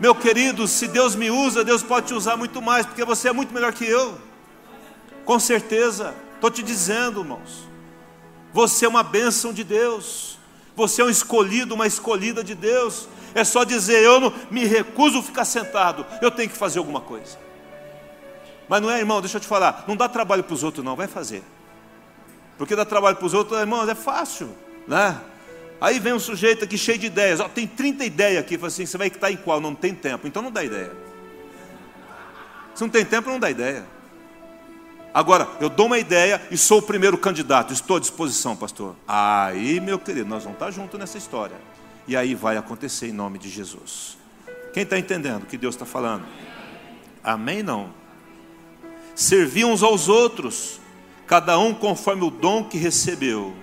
Meu 0.00 0.14
querido, 0.14 0.66
se 0.66 0.88
Deus 0.88 1.14
me 1.14 1.30
usa, 1.30 1.64
Deus 1.64 1.82
pode 1.82 2.08
te 2.08 2.14
usar 2.14 2.36
muito 2.36 2.60
mais, 2.60 2.84
porque 2.84 3.04
você 3.04 3.28
é 3.28 3.32
muito 3.32 3.54
melhor 3.54 3.72
que 3.72 3.84
eu. 3.84 4.18
Com 5.24 5.38
certeza, 5.38 6.14
estou 6.34 6.50
te 6.50 6.62
dizendo, 6.62 7.20
irmãos. 7.20 7.67
Você 8.58 8.86
é 8.86 8.88
uma 8.88 9.04
bênção 9.04 9.52
de 9.52 9.62
Deus. 9.62 10.36
Você 10.74 11.00
é 11.00 11.04
um 11.04 11.08
escolhido, 11.08 11.76
uma 11.76 11.86
escolhida 11.86 12.42
de 12.42 12.56
Deus. 12.56 13.08
É 13.32 13.44
só 13.44 13.62
dizer, 13.62 14.02
eu 14.02 14.18
não 14.18 14.34
me 14.50 14.64
recuso 14.64 15.20
a 15.20 15.22
ficar 15.22 15.44
sentado, 15.44 16.04
eu 16.20 16.28
tenho 16.28 16.50
que 16.50 16.56
fazer 16.56 16.80
alguma 16.80 17.00
coisa. 17.00 17.38
Mas 18.68 18.82
não 18.82 18.90
é, 18.90 18.98
irmão, 18.98 19.20
deixa 19.20 19.36
eu 19.36 19.40
te 19.40 19.46
falar, 19.46 19.84
não 19.86 19.94
dá 19.94 20.08
trabalho 20.08 20.42
para 20.42 20.54
os 20.54 20.64
outros, 20.64 20.84
não, 20.84 20.96
vai 20.96 21.06
fazer. 21.06 21.44
Porque 22.56 22.74
dá 22.74 22.84
trabalho 22.84 23.14
para 23.14 23.26
os 23.26 23.32
outros, 23.32 23.60
irmãos, 23.60 23.88
é 23.88 23.94
fácil, 23.94 24.52
né? 24.88 25.20
Aí 25.80 26.00
vem 26.00 26.12
um 26.12 26.18
sujeito 26.18 26.64
aqui 26.64 26.76
cheio 26.76 26.98
de 26.98 27.06
ideias, 27.06 27.38
ó, 27.38 27.48
tem 27.48 27.64
30 27.64 28.04
ideias 28.04 28.40
aqui, 28.40 28.56
fala 28.56 28.66
assim, 28.66 28.86
você 28.86 28.98
vai 28.98 29.06
estar 29.06 29.30
em 29.30 29.36
qual? 29.36 29.60
Não 29.60 29.72
tem 29.72 29.94
tempo, 29.94 30.26
então 30.26 30.42
não 30.42 30.50
dá 30.50 30.64
ideia. 30.64 30.90
Se 32.74 32.82
não 32.82 32.88
tem 32.88 33.04
tempo, 33.04 33.30
não 33.30 33.38
dá 33.38 33.48
ideia. 33.48 33.86
Agora, 35.12 35.48
eu 35.60 35.68
dou 35.68 35.86
uma 35.86 35.98
ideia 35.98 36.40
e 36.50 36.56
sou 36.56 36.78
o 36.78 36.82
primeiro 36.82 37.16
candidato, 37.16 37.72
estou 37.72 37.96
à 37.96 38.00
disposição, 38.00 38.54
pastor. 38.54 38.94
Aí, 39.06 39.80
meu 39.80 39.98
querido, 39.98 40.28
nós 40.28 40.44
vamos 40.44 40.56
estar 40.56 40.70
juntos 40.70 40.98
nessa 40.98 41.16
história. 41.16 41.56
E 42.06 42.16
aí 42.16 42.34
vai 42.34 42.56
acontecer 42.56 43.08
em 43.08 43.12
nome 43.12 43.38
de 43.38 43.48
Jesus. 43.48 44.16
Quem 44.72 44.82
está 44.82 44.98
entendendo 44.98 45.42
o 45.42 45.46
que 45.46 45.56
Deus 45.56 45.74
está 45.74 45.86
falando? 45.86 46.24
Amém? 47.24 47.62
Não. 47.62 47.90
Servir 49.14 49.64
uns 49.64 49.82
aos 49.82 50.08
outros, 50.08 50.78
cada 51.26 51.58
um 51.58 51.74
conforme 51.74 52.24
o 52.24 52.30
dom 52.30 52.64
que 52.64 52.78
recebeu. 52.78 53.54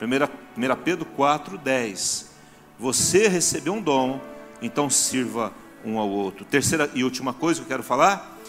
1 0.00 0.76
Pedro 0.84 1.04
4, 1.04 1.56
10. 1.56 2.30
Você 2.78 3.28
recebeu 3.28 3.74
um 3.74 3.80
dom, 3.80 4.20
então 4.60 4.90
sirva 4.90 5.52
um 5.84 5.98
ao 5.98 6.08
outro. 6.08 6.44
Terceira 6.44 6.90
e 6.94 7.04
última 7.04 7.32
coisa 7.32 7.60
que 7.60 7.64
eu 7.64 7.68
quero 7.68 7.82
falar 7.82 8.39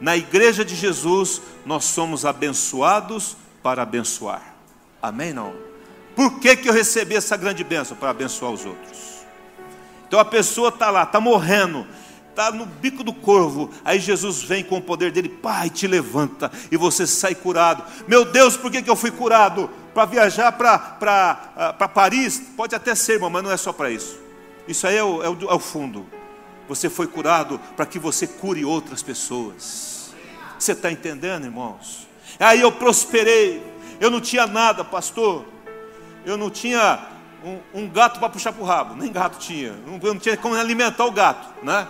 na 0.00 0.16
igreja 0.16 0.64
de 0.64 0.74
Jesus, 0.74 1.42
nós 1.66 1.84
somos 1.84 2.24
abençoados 2.24 3.36
para 3.62 3.82
abençoar. 3.82 4.54
Amém? 5.02 5.32
Não? 5.32 5.54
Por 6.14 6.40
que, 6.40 6.56
que 6.56 6.68
eu 6.68 6.72
recebi 6.72 7.14
essa 7.14 7.36
grande 7.36 7.62
bênção? 7.62 7.96
Para 7.96 8.10
abençoar 8.10 8.52
os 8.52 8.64
outros. 8.64 9.18
Então 10.06 10.18
a 10.18 10.24
pessoa 10.24 10.70
está 10.70 10.90
lá, 10.90 11.02
está 11.02 11.20
morrendo, 11.20 11.86
está 12.30 12.50
no 12.50 12.64
bico 12.64 13.04
do 13.04 13.12
corvo. 13.12 13.70
Aí 13.84 14.00
Jesus 14.00 14.42
vem 14.42 14.64
com 14.64 14.78
o 14.78 14.82
poder 14.82 15.12
dele, 15.12 15.28
pai, 15.28 15.68
te 15.68 15.86
levanta 15.86 16.50
e 16.70 16.76
você 16.76 17.06
sai 17.06 17.34
curado. 17.34 17.84
Meu 18.06 18.24
Deus, 18.24 18.56
por 18.56 18.70
que, 18.70 18.82
que 18.82 18.90
eu 18.90 18.96
fui 18.96 19.10
curado? 19.10 19.68
Para 19.92 20.06
viajar 20.06 20.52
para 20.52 21.52
ah, 21.56 21.88
Paris? 21.88 22.40
Pode 22.56 22.74
até 22.74 22.94
ser, 22.94 23.14
irmão, 23.14 23.30
mas 23.30 23.42
não 23.42 23.50
é 23.50 23.56
só 23.56 23.72
para 23.72 23.90
isso. 23.90 24.18
Isso 24.66 24.86
aí 24.86 24.96
é 24.96 25.02
o, 25.02 25.22
é 25.22 25.28
o, 25.28 25.50
é 25.50 25.54
o 25.54 25.58
fundo. 25.58 26.06
Você 26.68 26.90
foi 26.90 27.06
curado 27.06 27.58
para 27.76 27.86
que 27.86 27.98
você 27.98 28.26
cure 28.26 28.64
outras 28.64 29.02
pessoas. 29.02 30.12
Você 30.58 30.72
está 30.72 30.90
entendendo, 30.90 31.44
irmãos? 31.44 32.06
Aí 32.38 32.60
eu 32.60 32.70
prosperei. 32.70 33.62
Eu 34.00 34.10
não 34.10 34.20
tinha 34.20 34.46
nada, 34.46 34.84
pastor. 34.84 35.44
Eu 36.26 36.36
não 36.36 36.50
tinha 36.50 37.06
um, 37.44 37.82
um 37.82 37.88
gato 37.88 38.18
para 38.18 38.28
puxar 38.28 38.52
para 38.52 38.62
o 38.62 38.66
rabo. 38.66 38.94
Nem 38.94 39.10
gato 39.10 39.38
tinha. 39.38 39.74
Eu 39.86 40.14
não 40.14 40.18
tinha 40.18 40.36
como 40.36 40.54
alimentar 40.54 41.06
o 41.06 41.12
gato, 41.12 41.64
né? 41.64 41.86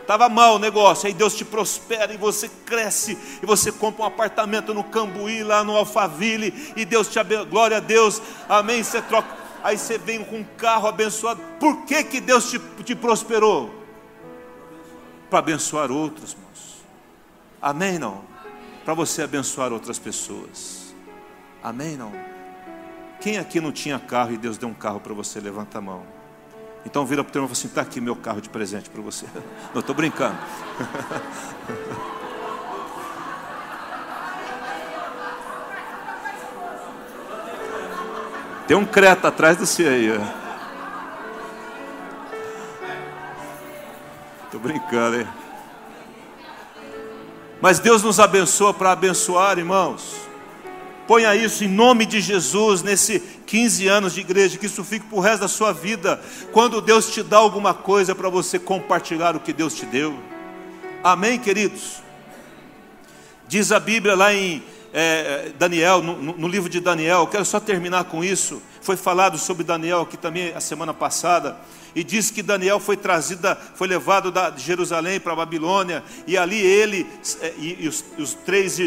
Estava 0.00 0.28
mal 0.28 0.56
o 0.56 0.58
negócio, 0.58 1.06
aí 1.06 1.14
Deus 1.14 1.32
te 1.32 1.44
prospera 1.44 2.12
e 2.12 2.16
você 2.16 2.50
cresce, 2.66 3.16
e 3.40 3.46
você 3.46 3.70
compra 3.70 4.02
um 4.02 4.06
apartamento 4.06 4.74
no 4.74 4.82
Cambuí, 4.82 5.44
lá 5.44 5.62
no 5.62 5.76
Alphaville, 5.76 6.72
e 6.74 6.84
Deus 6.84 7.06
te 7.06 7.20
abençoa, 7.20 7.44
glória 7.44 7.76
a 7.76 7.80
Deus, 7.80 8.20
amém. 8.48 8.82
Você 8.82 9.00
troca, 9.00 9.28
aí 9.62 9.78
você 9.78 9.98
vem 9.98 10.24
com 10.24 10.38
um 10.38 10.44
carro 10.58 10.88
abençoado. 10.88 11.40
Por 11.60 11.84
que, 11.86 12.02
que 12.02 12.20
Deus 12.20 12.50
te, 12.50 12.58
te 12.82 12.96
prosperou? 12.96 13.81
Para 15.32 15.38
abençoar 15.38 15.90
outros, 15.90 16.34
irmãos. 16.34 16.84
Amém? 17.62 17.98
Não? 17.98 18.22
Para 18.84 18.92
você 18.92 19.22
abençoar 19.22 19.72
outras 19.72 19.98
pessoas. 19.98 20.94
Amém? 21.62 21.96
Não? 21.96 22.12
Quem 23.18 23.38
aqui 23.38 23.58
não 23.58 23.72
tinha 23.72 23.98
carro 23.98 24.32
e 24.32 24.36
Deus 24.36 24.58
deu 24.58 24.68
um 24.68 24.74
carro 24.74 25.00
para 25.00 25.14
você? 25.14 25.40
Levanta 25.40 25.78
a 25.78 25.80
mão. 25.80 26.02
Então 26.84 27.06
vira 27.06 27.24
para 27.24 27.30
o 27.30 27.32
teu 27.32 27.40
irmão 27.40 27.50
e 27.50 27.56
fala 27.56 27.58
assim: 27.58 27.68
está 27.68 27.80
aqui 27.80 27.98
meu 27.98 28.14
carro 28.14 28.42
de 28.42 28.50
presente 28.50 28.90
para 28.90 29.00
você. 29.00 29.24
Não, 29.72 29.80
estou 29.80 29.94
brincando. 29.94 30.36
Tem 38.68 38.76
um 38.76 38.84
creta 38.84 39.28
atrás 39.28 39.56
do 39.56 39.64
você 39.64 39.88
aí. 39.88 40.10
Ó. 40.10 40.41
brincando, 44.62 45.20
hein? 45.20 45.28
Mas 47.60 47.78
Deus 47.78 48.02
nos 48.02 48.18
abençoa 48.18 48.72
para 48.72 48.92
abençoar, 48.92 49.58
irmãos. 49.58 50.14
Ponha 51.06 51.34
isso 51.34 51.64
em 51.64 51.68
nome 51.68 52.06
de 52.06 52.20
Jesus 52.20 52.82
nesse 52.82 53.20
15 53.20 53.88
anos 53.88 54.14
de 54.14 54.20
igreja, 54.20 54.56
que 54.56 54.66
isso 54.66 54.84
fique 54.84 55.06
para 55.06 55.18
o 55.18 55.20
resto 55.20 55.40
da 55.40 55.48
sua 55.48 55.72
vida. 55.72 56.20
Quando 56.52 56.80
Deus 56.80 57.12
te 57.12 57.22
dá 57.22 57.38
alguma 57.38 57.74
coisa 57.74 58.14
para 58.14 58.28
você 58.28 58.58
compartilhar 58.58 59.36
o 59.36 59.40
que 59.40 59.52
Deus 59.52 59.74
te 59.74 59.84
deu. 59.84 60.16
Amém, 61.02 61.38
queridos? 61.38 62.02
Diz 63.48 63.72
a 63.72 63.80
Bíblia 63.80 64.14
lá 64.14 64.32
em 64.32 64.62
é, 64.92 65.52
Daniel, 65.58 66.02
no, 66.02 66.16
no, 66.16 66.48
livro 66.48 66.68
de 66.68 66.78
Daniel, 66.78 67.26
quero 67.26 67.44
só 67.44 67.58
terminar 67.58 68.04
com 68.04 68.22
isso. 68.22 68.62
Foi 68.80 68.96
falado 68.96 69.38
sobre 69.38 69.64
Daniel 69.64 70.02
aqui 70.02 70.16
também 70.16 70.52
a 70.54 70.60
semana 70.60 70.92
passada 70.92 71.56
e 71.94 72.02
diz 72.02 72.30
que 72.30 72.42
Daniel 72.42 72.80
foi 72.80 72.96
trazido, 72.96 73.56
foi 73.74 73.86
levado 73.86 74.32
de 74.54 74.62
Jerusalém 74.62 75.20
para 75.20 75.36
Babilônia, 75.36 76.02
e 76.26 76.36
ali 76.36 76.60
ele 76.60 77.06
é, 77.40 77.52
e, 77.58 77.84
e 77.84 77.88
os, 77.88 78.04
os, 78.18 78.34
três 78.34 78.78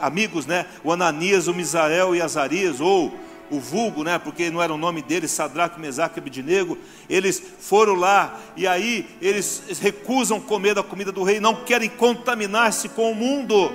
amigos, 0.00 0.46
né, 0.46 0.66
o 0.82 0.92
Ananias, 0.92 1.48
o 1.48 1.54
Misael 1.54 2.14
e 2.14 2.22
Azarias, 2.22 2.80
ou 2.80 3.12
o 3.50 3.60
vulgo, 3.60 4.02
né, 4.02 4.18
porque 4.18 4.50
não 4.50 4.62
era 4.62 4.72
o 4.72 4.78
nome 4.78 5.02
deles, 5.02 5.30
Sadraque, 5.30 5.80
Mesaque 5.80 6.18
e 6.18 6.20
Abidinego, 6.20 6.78
eles 7.08 7.42
foram 7.60 7.94
lá, 7.94 8.40
e 8.56 8.66
aí 8.66 9.06
eles 9.20 9.62
recusam 9.80 10.40
comer 10.40 10.74
da 10.74 10.82
comida 10.82 11.12
do 11.12 11.22
rei, 11.22 11.40
não 11.40 11.56
querem 11.56 11.88
contaminar-se 11.88 12.88
com 12.88 13.10
o 13.10 13.14
mundo, 13.14 13.70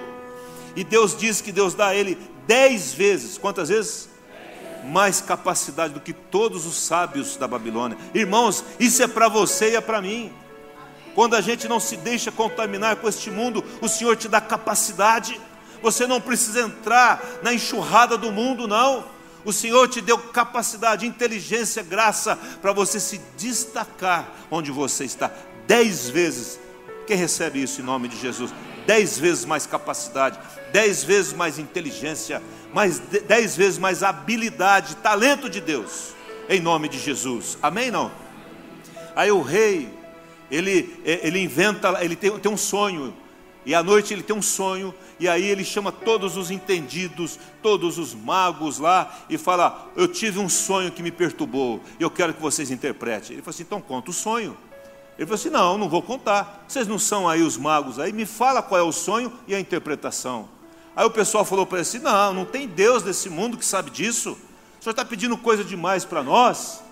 e 0.75 0.83
Deus 0.83 1.17
diz 1.17 1.41
que 1.41 1.51
Deus 1.51 1.73
dá 1.73 1.87
a 1.87 1.95
ele 1.95 2.17
dez 2.47 2.93
vezes, 2.93 3.37
quantas 3.37 3.69
vezes? 3.69 4.09
mais 4.83 5.21
capacidade 5.21 5.93
do 5.93 5.99
que 5.99 6.13
todos 6.13 6.65
os 6.65 6.75
sábios 6.75 7.35
da 7.35 7.47
Babilônia. 7.47 7.97
Irmãos, 8.13 8.63
isso 8.79 9.03
é 9.03 9.07
para 9.07 9.27
você 9.27 9.71
e 9.71 9.75
é 9.75 9.81
para 9.81 10.01
mim. 10.01 10.31
Quando 11.15 11.35
a 11.35 11.41
gente 11.41 11.67
não 11.67 11.79
se 11.79 11.97
deixa 11.97 12.31
contaminar 12.31 12.95
com 12.97 13.07
este 13.07 13.29
mundo, 13.29 13.63
o 13.81 13.89
Senhor 13.89 14.15
te 14.15 14.27
dá 14.27 14.39
capacidade. 14.39 15.39
Você 15.81 16.05
não 16.07 16.21
precisa 16.21 16.61
entrar 16.61 17.23
na 17.43 17.53
enxurrada 17.53 18.17
do 18.17 18.31
mundo, 18.31 18.67
não. 18.67 19.03
O 19.45 19.53
Senhor 19.53 19.87
te 19.87 20.01
deu 20.01 20.17
capacidade, 20.17 21.07
inteligência, 21.07 21.81
graça 21.81 22.37
para 22.61 22.73
você 22.73 22.99
se 22.99 23.19
destacar 23.37 24.29
onde 24.51 24.71
você 24.71 25.05
está. 25.05 25.31
Dez 25.65 26.09
vezes. 26.09 26.59
Quem 27.07 27.17
recebe 27.17 27.61
isso 27.61 27.81
em 27.81 27.83
nome 27.83 28.07
de 28.07 28.19
Jesus? 28.19 28.53
Dez 28.85 29.17
vezes 29.17 29.45
mais 29.45 29.65
capacidade, 29.65 30.39
dez 30.71 31.03
vezes 31.03 31.33
mais 31.33 31.59
inteligência, 31.59 32.41
mais 32.73 32.99
dez 32.99 33.55
vezes 33.55 33.77
mais 33.77 34.03
habilidade, 34.03 34.95
talento 34.97 35.49
de 35.49 35.59
Deus, 35.59 36.13
em 36.47 36.59
nome 36.59 36.87
de 36.87 36.99
Jesus. 36.99 37.57
Amém? 37.61 37.91
Não? 37.91 38.11
Aí 39.15 39.31
o 39.31 39.41
rei, 39.41 39.91
ele, 40.49 41.01
é, 41.05 41.27
ele 41.27 41.39
inventa, 41.39 42.03
ele 42.03 42.15
tem, 42.15 42.37
tem 42.39 42.51
um 42.51 42.57
sonho, 42.57 43.13
e 43.65 43.75
à 43.75 43.83
noite 43.83 44.13
ele 44.13 44.23
tem 44.23 44.35
um 44.35 44.41
sonho, 44.41 44.93
e 45.19 45.27
aí 45.27 45.45
ele 45.45 45.65
chama 45.65 45.91
todos 45.91 46.37
os 46.37 46.49
entendidos, 46.49 47.37
todos 47.61 47.97
os 47.97 48.15
magos 48.15 48.79
lá, 48.79 49.25
e 49.29 49.37
fala: 49.37 49.91
Eu 49.95 50.07
tive 50.07 50.39
um 50.39 50.47
sonho 50.47 50.91
que 50.91 51.03
me 51.03 51.11
perturbou, 51.11 51.81
eu 51.99 52.09
quero 52.09 52.33
que 52.33 52.41
vocês 52.41 52.71
interpretem. 52.71 53.33
Ele 53.33 53.41
falou 53.41 53.51
assim: 53.51 53.63
Então 53.63 53.81
conta 53.81 54.11
o 54.11 54.13
sonho. 54.13 54.57
Ele 55.17 55.25
falou 55.25 55.35
assim: 55.35 55.49
Não, 55.49 55.77
não 55.77 55.89
vou 55.89 56.01
contar. 56.01 56.63
Vocês 56.67 56.87
não 56.87 56.97
são 56.97 57.27
aí 57.27 57.41
os 57.41 57.57
magos 57.57 57.99
aí, 57.99 58.13
me 58.13 58.25
fala 58.25 58.61
qual 58.61 58.79
é 58.79 58.83
o 58.83 58.91
sonho 58.91 59.31
e 59.47 59.53
a 59.53 59.59
interpretação. 59.59 60.47
Aí 60.99 61.05
o 61.05 61.09
pessoal 61.09 61.45
falou 61.45 61.65
para 61.65 61.77
ele 61.77 61.83
assim: 61.83 61.99
não, 61.99 62.33
não 62.33 62.43
tem 62.43 62.67
Deus 62.67 63.03
nesse 63.03 63.29
mundo 63.29 63.57
que 63.57 63.63
sabe 63.63 63.89
disso. 63.89 64.37
O 64.77 64.83
senhor 64.83 64.91
está 64.91 65.05
pedindo 65.05 65.37
coisa 65.37 65.63
demais 65.63 66.03
para 66.03 66.21
nós. 66.21 66.83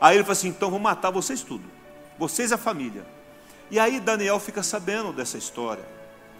Aí 0.00 0.16
ele 0.16 0.22
falou 0.22 0.34
assim: 0.34 0.50
então 0.50 0.70
vou 0.70 0.78
matar 0.78 1.10
vocês 1.10 1.42
tudo, 1.42 1.64
vocês 2.16 2.52
a 2.52 2.56
família. 2.56 3.04
E 3.72 3.76
aí 3.80 3.98
Daniel 3.98 4.38
fica 4.38 4.62
sabendo 4.62 5.12
dessa 5.12 5.36
história. 5.36 5.84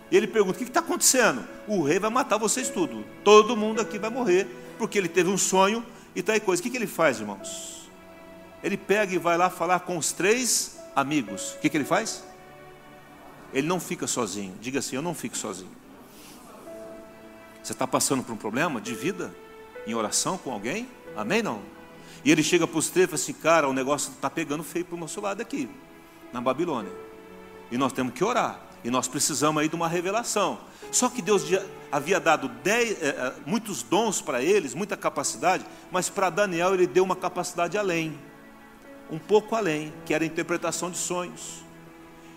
E 0.08 0.16
ele 0.16 0.28
pergunta: 0.28 0.54
o 0.54 0.62
que 0.62 0.70
está 0.70 0.78
acontecendo? 0.78 1.44
O 1.66 1.82
rei 1.82 1.98
vai 1.98 2.10
matar 2.10 2.38
vocês 2.38 2.70
tudo. 2.70 3.04
Todo 3.24 3.56
mundo 3.56 3.80
aqui 3.80 3.98
vai 3.98 4.08
morrer, 4.08 4.46
porque 4.78 4.96
ele 4.96 5.08
teve 5.08 5.28
um 5.28 5.36
sonho 5.36 5.84
e 6.14 6.22
tal 6.22 6.40
coisa. 6.42 6.60
O 6.60 6.62
que, 6.62 6.70
que 6.70 6.76
ele 6.76 6.86
faz, 6.86 7.18
irmãos? 7.18 7.90
Ele 8.62 8.76
pega 8.76 9.12
e 9.12 9.18
vai 9.18 9.36
lá 9.36 9.50
falar 9.50 9.80
com 9.80 9.98
os 9.98 10.12
três 10.12 10.78
amigos. 10.94 11.54
O 11.54 11.58
que, 11.58 11.68
que 11.68 11.76
ele 11.76 11.84
faz? 11.84 12.22
Ele 13.52 13.66
não 13.66 13.80
fica 13.80 14.06
sozinho. 14.06 14.54
Diga 14.60 14.78
assim: 14.78 14.94
eu 14.94 15.02
não 15.02 15.12
fico 15.12 15.36
sozinho. 15.36 15.82
Você 17.64 17.72
está 17.72 17.86
passando 17.86 18.22
por 18.22 18.32
um 18.34 18.36
problema 18.36 18.78
de 18.78 18.94
vida 18.94 19.34
em 19.86 19.94
oração 19.94 20.36
com 20.36 20.52
alguém? 20.52 20.86
Amém? 21.16 21.42
Não? 21.42 21.62
E 22.22 22.30
ele 22.30 22.42
chega 22.42 22.66
para 22.66 22.78
os 22.78 22.90
três 22.90 23.06
e 23.06 23.08
fala 23.08 23.14
assim: 23.22 23.32
Cara, 23.32 23.66
o 23.66 23.72
negócio 23.72 24.12
está 24.12 24.28
pegando 24.28 24.62
feio 24.62 24.84
para 24.84 24.94
o 24.94 24.98
nosso 24.98 25.18
lado 25.18 25.40
aqui, 25.40 25.70
na 26.30 26.42
Babilônia. 26.42 26.92
E 27.72 27.78
nós 27.78 27.90
temos 27.90 28.12
que 28.12 28.22
orar. 28.22 28.60
E 28.84 28.90
nós 28.90 29.08
precisamos 29.08 29.62
aí 29.62 29.68
de 29.70 29.74
uma 29.74 29.88
revelação. 29.88 30.58
Só 30.92 31.08
que 31.08 31.22
Deus 31.22 31.42
havia 31.90 32.20
dado 32.20 32.48
dez, 32.62 33.02
é, 33.02 33.32
muitos 33.46 33.82
dons 33.82 34.20
para 34.20 34.42
eles, 34.42 34.74
muita 34.74 34.94
capacidade, 34.94 35.64
mas 35.90 36.10
para 36.10 36.28
Daniel 36.28 36.74
ele 36.74 36.86
deu 36.86 37.02
uma 37.02 37.16
capacidade 37.16 37.78
além, 37.78 38.18
um 39.10 39.18
pouco 39.18 39.56
além, 39.56 39.90
que 40.04 40.12
era 40.12 40.22
a 40.22 40.26
interpretação 40.26 40.90
de 40.90 40.98
sonhos. 40.98 41.64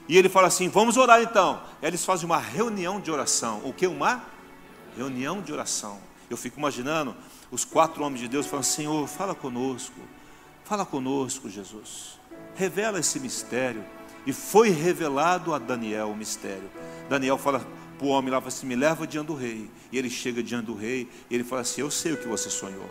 E 0.07 0.17
ele 0.17 0.29
fala 0.29 0.47
assim: 0.47 0.69
vamos 0.69 0.95
orar 0.95 1.21
então. 1.21 1.61
Eles 1.81 2.05
fazem 2.05 2.25
uma 2.25 2.37
reunião 2.37 3.01
de 3.01 3.11
oração. 3.11 3.61
O 3.65 3.73
que? 3.73 3.85
Uma 3.85 4.36
reunião 4.97 5.41
de 5.41 5.53
oração. 5.53 5.99
Eu 6.29 6.35
fico 6.35 6.59
imaginando 6.59 7.15
os 7.51 7.63
quatro 7.63 8.03
homens 8.03 8.21
de 8.21 8.27
Deus 8.27 8.45
falando: 8.45 8.65
Senhor, 8.65 9.07
fala 9.07 9.33
conosco, 9.33 9.99
fala 10.63 10.85
conosco, 10.85 11.49
Jesus, 11.49 12.19
revela 12.55 12.99
esse 12.99 13.19
mistério. 13.19 13.83
E 14.25 14.33
foi 14.33 14.71
revelado 14.71 15.53
a 15.53 15.57
Daniel 15.57 16.09
o 16.09 16.17
mistério. 16.17 16.69
Daniel 17.07 17.37
fala 17.37 17.65
para 17.97 18.05
o 18.05 18.09
homem 18.09 18.29
lá, 18.29 18.39
assim, 18.45 18.67
me 18.67 18.75
leva 18.75 19.07
diante 19.07 19.27
do 19.27 19.33
rei. 19.33 19.71
E 19.89 19.97
ele 19.97 20.09
chega 20.09 20.43
diante 20.43 20.65
do 20.65 20.75
rei, 20.75 21.09
e 21.29 21.35
ele 21.35 21.45
fala 21.45 21.61
assim, 21.61 21.79
eu 21.79 21.89
sei 21.89 22.11
o 22.11 22.17
que 22.17 22.27
você 22.27 22.49
sonhou. 22.49 22.89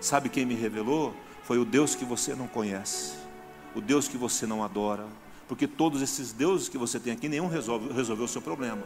Sabe 0.00 0.28
quem 0.28 0.44
me 0.44 0.54
revelou? 0.54 1.14
Foi 1.44 1.58
o 1.58 1.64
Deus 1.64 1.94
que 1.94 2.04
você 2.04 2.34
não 2.34 2.48
conhece. 2.48 3.14
O 3.72 3.80
Deus 3.80 4.08
que 4.08 4.16
você 4.16 4.46
não 4.46 4.64
adora. 4.64 5.06
Porque 5.46 5.68
todos 5.68 6.02
esses 6.02 6.32
deuses 6.32 6.68
que 6.68 6.76
você 6.76 6.98
tem 6.98 7.12
aqui, 7.12 7.28
nenhum 7.28 7.46
resolve, 7.46 7.92
resolveu 7.92 8.24
o 8.24 8.28
seu 8.28 8.42
problema. 8.42 8.82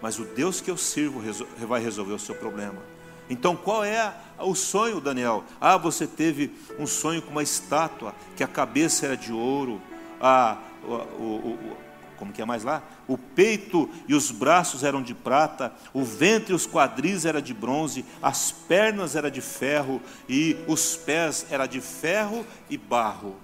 Mas 0.00 0.18
o 0.18 0.24
Deus 0.24 0.60
que 0.60 0.70
eu 0.70 0.76
sirvo 0.76 1.20
vai 1.66 1.82
resolver 1.82 2.12
o 2.12 2.18
seu 2.18 2.34
problema. 2.34 2.82
Então 3.28 3.56
qual 3.56 3.84
é 3.84 4.14
o 4.38 4.54
sonho, 4.54 5.00
Daniel? 5.00 5.44
Ah, 5.60 5.76
você 5.76 6.06
teve 6.06 6.52
um 6.78 6.86
sonho 6.86 7.22
com 7.22 7.30
uma 7.30 7.42
estátua, 7.42 8.14
que 8.36 8.44
a 8.44 8.48
cabeça 8.48 9.06
era 9.06 9.16
de 9.16 9.32
ouro, 9.32 9.80
a, 10.20 10.58
o, 10.82 10.92
o, 10.92 11.50
o 11.52 11.76
como 12.16 12.32
que 12.32 12.40
é 12.40 12.44
mais 12.44 12.62
lá? 12.62 12.82
O 13.08 13.18
peito 13.18 13.90
e 14.06 14.14
os 14.14 14.30
braços 14.30 14.84
eram 14.84 15.02
de 15.02 15.14
prata, 15.14 15.72
o 15.92 16.04
ventre 16.04 16.52
e 16.52 16.56
os 16.56 16.66
quadris 16.66 17.24
era 17.24 17.42
de 17.42 17.52
bronze, 17.52 18.04
as 18.22 18.52
pernas 18.52 19.16
era 19.16 19.30
de 19.30 19.40
ferro 19.40 20.00
e 20.28 20.56
os 20.66 20.96
pés 20.96 21.46
era 21.50 21.66
de 21.66 21.80
ferro 21.80 22.46
e 22.70 22.78
barro. 22.78 23.36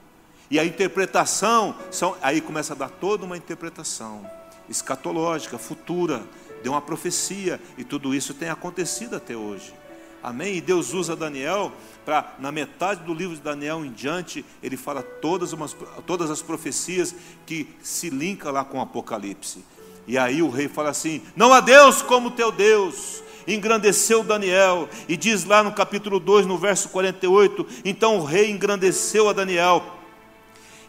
E 0.50 0.58
a 0.58 0.64
interpretação, 0.64 1.74
são, 1.90 2.16
aí 2.22 2.40
começa 2.40 2.72
a 2.72 2.76
dar 2.76 2.90
toda 2.90 3.24
uma 3.24 3.36
interpretação 3.36 4.39
escatológica, 4.70 5.58
futura, 5.58 6.22
de 6.62 6.68
uma 6.68 6.80
profecia, 6.80 7.60
e 7.76 7.84
tudo 7.84 8.14
isso 8.14 8.32
tem 8.32 8.48
acontecido 8.48 9.16
até 9.16 9.36
hoje. 9.36 9.74
Amém? 10.22 10.56
E 10.56 10.60
Deus 10.60 10.92
usa 10.92 11.16
Daniel 11.16 11.72
para, 12.04 12.34
na 12.38 12.52
metade 12.52 13.02
do 13.04 13.14
livro 13.14 13.34
de 13.34 13.40
Daniel 13.40 13.84
em 13.84 13.90
diante, 13.90 14.44
ele 14.62 14.76
fala 14.76 15.02
todas, 15.02 15.52
umas, 15.52 15.74
todas 16.06 16.30
as 16.30 16.42
profecias 16.42 17.14
que 17.46 17.68
se 17.82 18.10
linkam 18.10 18.52
lá 18.52 18.64
com 18.64 18.78
o 18.78 18.82
Apocalipse. 18.82 19.64
E 20.06 20.18
aí 20.18 20.42
o 20.42 20.50
rei 20.50 20.68
fala 20.68 20.90
assim: 20.90 21.22
Não 21.34 21.52
há 21.52 21.60
Deus 21.60 22.02
como 22.02 22.30
teu 22.30 22.52
Deus. 22.52 23.22
Engrandeceu 23.46 24.22
Daniel, 24.22 24.88
e 25.08 25.16
diz 25.16 25.44
lá 25.44 25.62
no 25.62 25.72
capítulo 25.72 26.20
2, 26.20 26.46
no 26.46 26.58
verso 26.58 26.90
48: 26.90 27.66
Então 27.84 28.18
o 28.18 28.24
rei 28.24 28.50
engrandeceu 28.50 29.28
a 29.28 29.32
Daniel. 29.32 29.99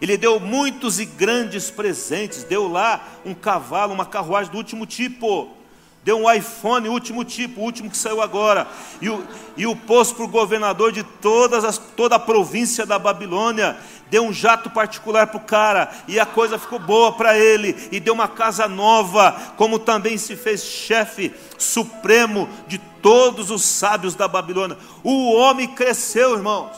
Ele 0.01 0.17
deu 0.17 0.39
muitos 0.39 0.99
e 0.99 1.05
grandes 1.05 1.69
presentes, 1.69 2.43
deu 2.43 2.67
lá 2.67 3.07
um 3.23 3.33
cavalo, 3.33 3.93
uma 3.93 4.05
carruagem 4.05 4.51
do 4.51 4.57
último 4.57 4.85
tipo 4.85 5.55
Deu 6.03 6.17
um 6.17 6.31
iPhone, 6.31 6.89
último 6.89 7.23
tipo, 7.23 7.61
o 7.61 7.63
último 7.63 7.89
que 7.89 7.97
saiu 7.97 8.21
agora. 8.21 8.67
E 8.99 9.07
o, 9.07 9.23
e 9.55 9.67
o 9.67 9.75
para 9.75 10.23
o 10.23 10.27
governador 10.27 10.91
de 10.91 11.03
todas 11.03 11.63
as, 11.63 11.77
toda 11.77 12.15
a 12.15 12.19
província 12.19 12.87
da 12.87 12.97
Babilônia. 12.97 13.77
Deu 14.09 14.23
um 14.23 14.33
jato 14.33 14.71
particular 14.71 15.27
para 15.27 15.37
o 15.37 15.43
cara. 15.43 15.91
E 16.07 16.19
a 16.19 16.25
coisa 16.25 16.57
ficou 16.57 16.79
boa 16.79 17.11
para 17.11 17.37
ele. 17.37 17.75
E 17.91 17.99
deu 17.99 18.15
uma 18.15 18.27
casa 18.27 18.67
nova. 18.67 19.53
Como 19.55 19.77
também 19.77 20.17
se 20.17 20.35
fez 20.35 20.63
chefe 20.63 21.31
supremo 21.55 22.49
de 22.67 22.79
todos 22.79 23.51
os 23.51 23.63
sábios 23.63 24.15
da 24.15 24.27
Babilônia. 24.27 24.79
O 25.03 25.33
homem 25.33 25.67
cresceu, 25.67 26.33
irmãos. 26.33 26.75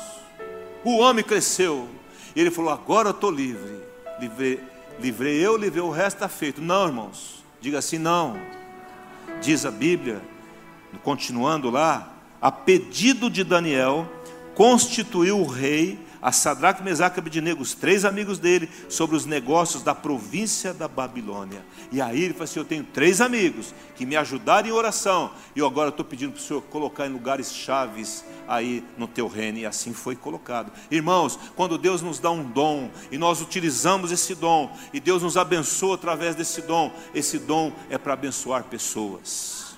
O 0.83 0.97
homem 0.97 1.23
cresceu. 1.23 1.92
E 2.35 2.41
ele 2.41 2.51
falou: 2.51 2.71
Agora 2.71 3.09
eu 3.09 3.13
estou 3.13 3.31
livre. 3.31 3.81
Livrei, 4.19 4.59
livrei 4.99 5.45
eu, 5.45 5.57
livrei 5.57 5.83
o 5.83 5.89
resto 5.89 6.17
está 6.17 6.29
feito. 6.29 6.61
Não, 6.61 6.87
irmãos. 6.87 7.43
Diga 7.61 7.79
assim: 7.79 7.97
Não 7.97 8.37
diz 9.41 9.65
a 9.65 9.71
Bíblia, 9.71 10.21
continuando 11.03 11.69
lá, 11.69 12.13
a 12.41 12.51
pedido 12.51 13.29
de 13.29 13.43
Daniel, 13.43 14.07
constituiu 14.55 15.39
o 15.39 15.45
rei 15.45 15.99
a 16.23 16.31
Sadraque, 16.31 16.81
Mesaque 16.81 17.17
e 17.17 17.19
Abednego, 17.19 17.61
os 17.61 17.73
três 17.73 18.05
amigos 18.05 18.39
dele, 18.39 18.69
sobre 18.87 19.17
os 19.17 19.25
negócios 19.25 19.83
da 19.83 19.93
província 19.93 20.73
da 20.73 20.87
Babilônia. 20.87 21.65
E 21.91 22.01
aí 22.01 22.23
ele 22.23 22.33
falou 22.33 22.45
assim: 22.45 22.59
Eu 22.59 22.65
tenho 22.65 22.85
três 22.85 23.19
amigos 23.19 23.75
que 23.93 24.05
me 24.05 24.15
ajudaram 24.15 24.69
em 24.69 24.71
oração, 24.71 25.31
e 25.53 25.59
eu 25.59 25.67
agora 25.67 25.89
estou 25.89 26.05
pedindo 26.05 26.31
para 26.31 26.39
o 26.39 26.41
Senhor 26.41 26.61
colocar 26.61 27.05
em 27.05 27.09
lugares 27.11 27.53
chaves 27.53 28.23
aí 28.47 28.85
no 28.97 29.05
teu 29.05 29.27
reino, 29.27 29.57
e 29.57 29.65
assim 29.65 29.93
foi 29.93 30.15
colocado. 30.15 30.71
Irmãos, 30.89 31.37
quando 31.57 31.77
Deus 31.77 32.01
nos 32.01 32.19
dá 32.19 32.31
um 32.31 32.43
dom, 32.43 32.89
e 33.11 33.17
nós 33.17 33.41
utilizamos 33.41 34.09
esse 34.09 34.33
dom, 34.33 34.73
e 34.93 35.01
Deus 35.01 35.21
nos 35.21 35.35
abençoa 35.35 35.95
através 35.95 36.35
desse 36.35 36.61
dom, 36.61 36.93
esse 37.13 37.37
dom 37.37 37.73
é 37.89 37.97
para 37.97 38.13
abençoar 38.13 38.63
pessoas. 38.63 39.75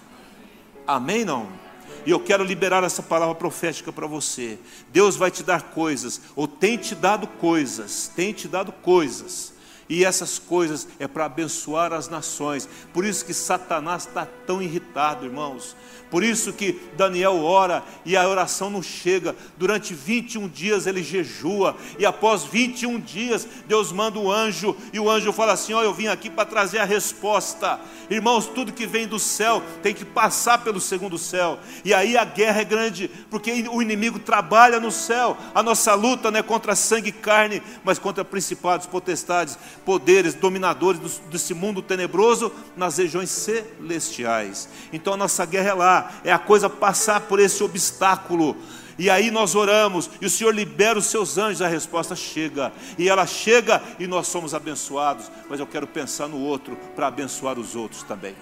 Amém? 0.86 1.26
Não? 1.26 1.65
E 2.06 2.12
eu 2.12 2.20
quero 2.20 2.44
liberar 2.44 2.84
essa 2.84 3.02
palavra 3.02 3.36
profética 3.36 3.92
para 3.92 4.06
você. 4.06 4.60
Deus 4.92 5.16
vai 5.16 5.32
te 5.32 5.42
dar 5.42 5.72
coisas, 5.72 6.22
ou 6.36 6.48
tem 6.48 6.78
te 6.78 6.94
dado 6.94 7.28
coisas, 7.28 8.12
tem 8.16 8.32
te 8.32 8.48
dado 8.48 8.72
coisas 8.72 9.55
e 9.88 10.04
essas 10.04 10.40
coisas 10.40 10.88
é 11.00 11.08
para 11.08 11.26
abençoar 11.26 11.94
as 11.94 12.08
nações. 12.08 12.68
Por 12.92 13.06
isso 13.06 13.24
que 13.24 13.34
Satanás 13.34 14.08
está 14.08 14.26
tão 14.26 14.62
irritado, 14.62 15.26
irmãos. 15.26 15.76
Por 16.10 16.24
isso 16.24 16.54
que 16.54 16.80
Daniel 16.96 17.44
ora 17.44 17.84
e 18.06 18.16
a 18.16 18.28
oração 18.28 18.70
não 18.70 18.82
chega. 18.82 19.36
Durante 19.58 19.94
21 19.94 20.48
dias 20.48 20.88
ele 20.88 21.04
jejua. 21.04 21.76
E 22.00 22.06
após 22.06 22.44
21 22.44 23.00
dias, 23.00 23.48
Deus 23.68 23.92
manda 23.92 24.18
o 24.18 24.32
anjo. 24.32 24.76
E 24.94 25.00
o 25.00 25.10
anjo 25.10 25.34
fala 25.34 25.54
assim: 25.54 25.74
Ó, 25.74 25.84
eu 25.84 25.94
vim 25.94 26.08
aqui 26.08 26.30
para 26.30 26.46
trazer 26.46 26.80
a 26.80 26.86
resposta. 26.86 27.80
Irmãos, 28.10 28.48
tudo 28.48 28.72
que 28.72 28.86
vem 28.86 29.08
do 29.08 29.20
céu 29.20 29.62
tem 29.82 29.94
que 29.94 30.06
passar 30.06 30.60
pelo 30.60 30.80
segundo 30.80 31.18
céu. 31.18 31.60
E 31.84 31.94
aí 31.94 32.16
a 32.16 32.24
guerra 32.24 32.62
é 32.62 32.66
grande, 32.66 33.10
porque 33.30 33.52
o 33.70 33.82
inimigo 33.82 34.20
trabalha 34.20 34.80
no 34.80 34.92
céu. 34.92 35.38
A 35.54 35.62
nossa 35.62 35.94
luta 35.96 36.32
não 36.32 36.40
é 36.40 36.44
contra 36.44 36.76
sangue 36.76 37.10
e 37.10 37.12
carne, 37.12 37.62
mas 37.84 38.00
contra 38.00 38.24
principados, 38.24 38.88
potestades 38.88 39.58
poderes 39.86 40.34
dominadores 40.34 41.22
desse 41.30 41.54
mundo 41.54 41.82
tenebroso 41.82 42.52
nas 42.76 42.98
regiões 42.98 43.30
celestiais. 43.30 44.68
Então 44.92 45.14
a 45.14 45.18
nossa 45.18 45.46
guerra 45.46 45.70
é 45.70 45.74
lá, 45.74 46.12
é 46.24 46.32
a 46.32 46.40
coisa 46.40 46.70
passar 46.70 47.22
por 47.22 47.40
esse 47.40 47.64
obstáculo. 47.64 48.58
E 48.98 49.10
aí 49.10 49.30
nós 49.30 49.56
oramos, 49.56 50.10
e 50.22 50.26
o 50.26 50.30
Senhor 50.30 50.56
libera 50.56 50.98
os 50.98 51.06
seus 51.06 51.38
anjos, 51.38 51.62
a 51.62 51.68
resposta 51.68 52.16
chega. 52.16 52.72
E 52.98 53.08
ela 53.08 53.28
chega 53.28 53.82
e 54.00 54.08
nós 54.08 54.28
somos 54.28 54.54
abençoados. 54.54 55.30
Mas 55.50 55.60
eu 55.60 55.68
quero 55.68 55.86
pensar 55.86 56.28
no 56.28 56.40
outro 56.40 56.78
para 56.96 57.08
abençoar 57.08 57.60
os 57.60 57.76
outros 57.76 58.04
também. 58.04 58.36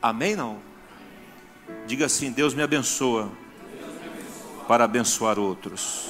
Amém? 0.00 0.36
Não? 0.36 0.58
Diga 1.86 2.06
assim: 2.06 2.32
Deus 2.32 2.52
me 2.52 2.62
abençoa 2.62 3.30
para 4.66 4.84
abençoar 4.84 5.38
outros. 5.38 6.08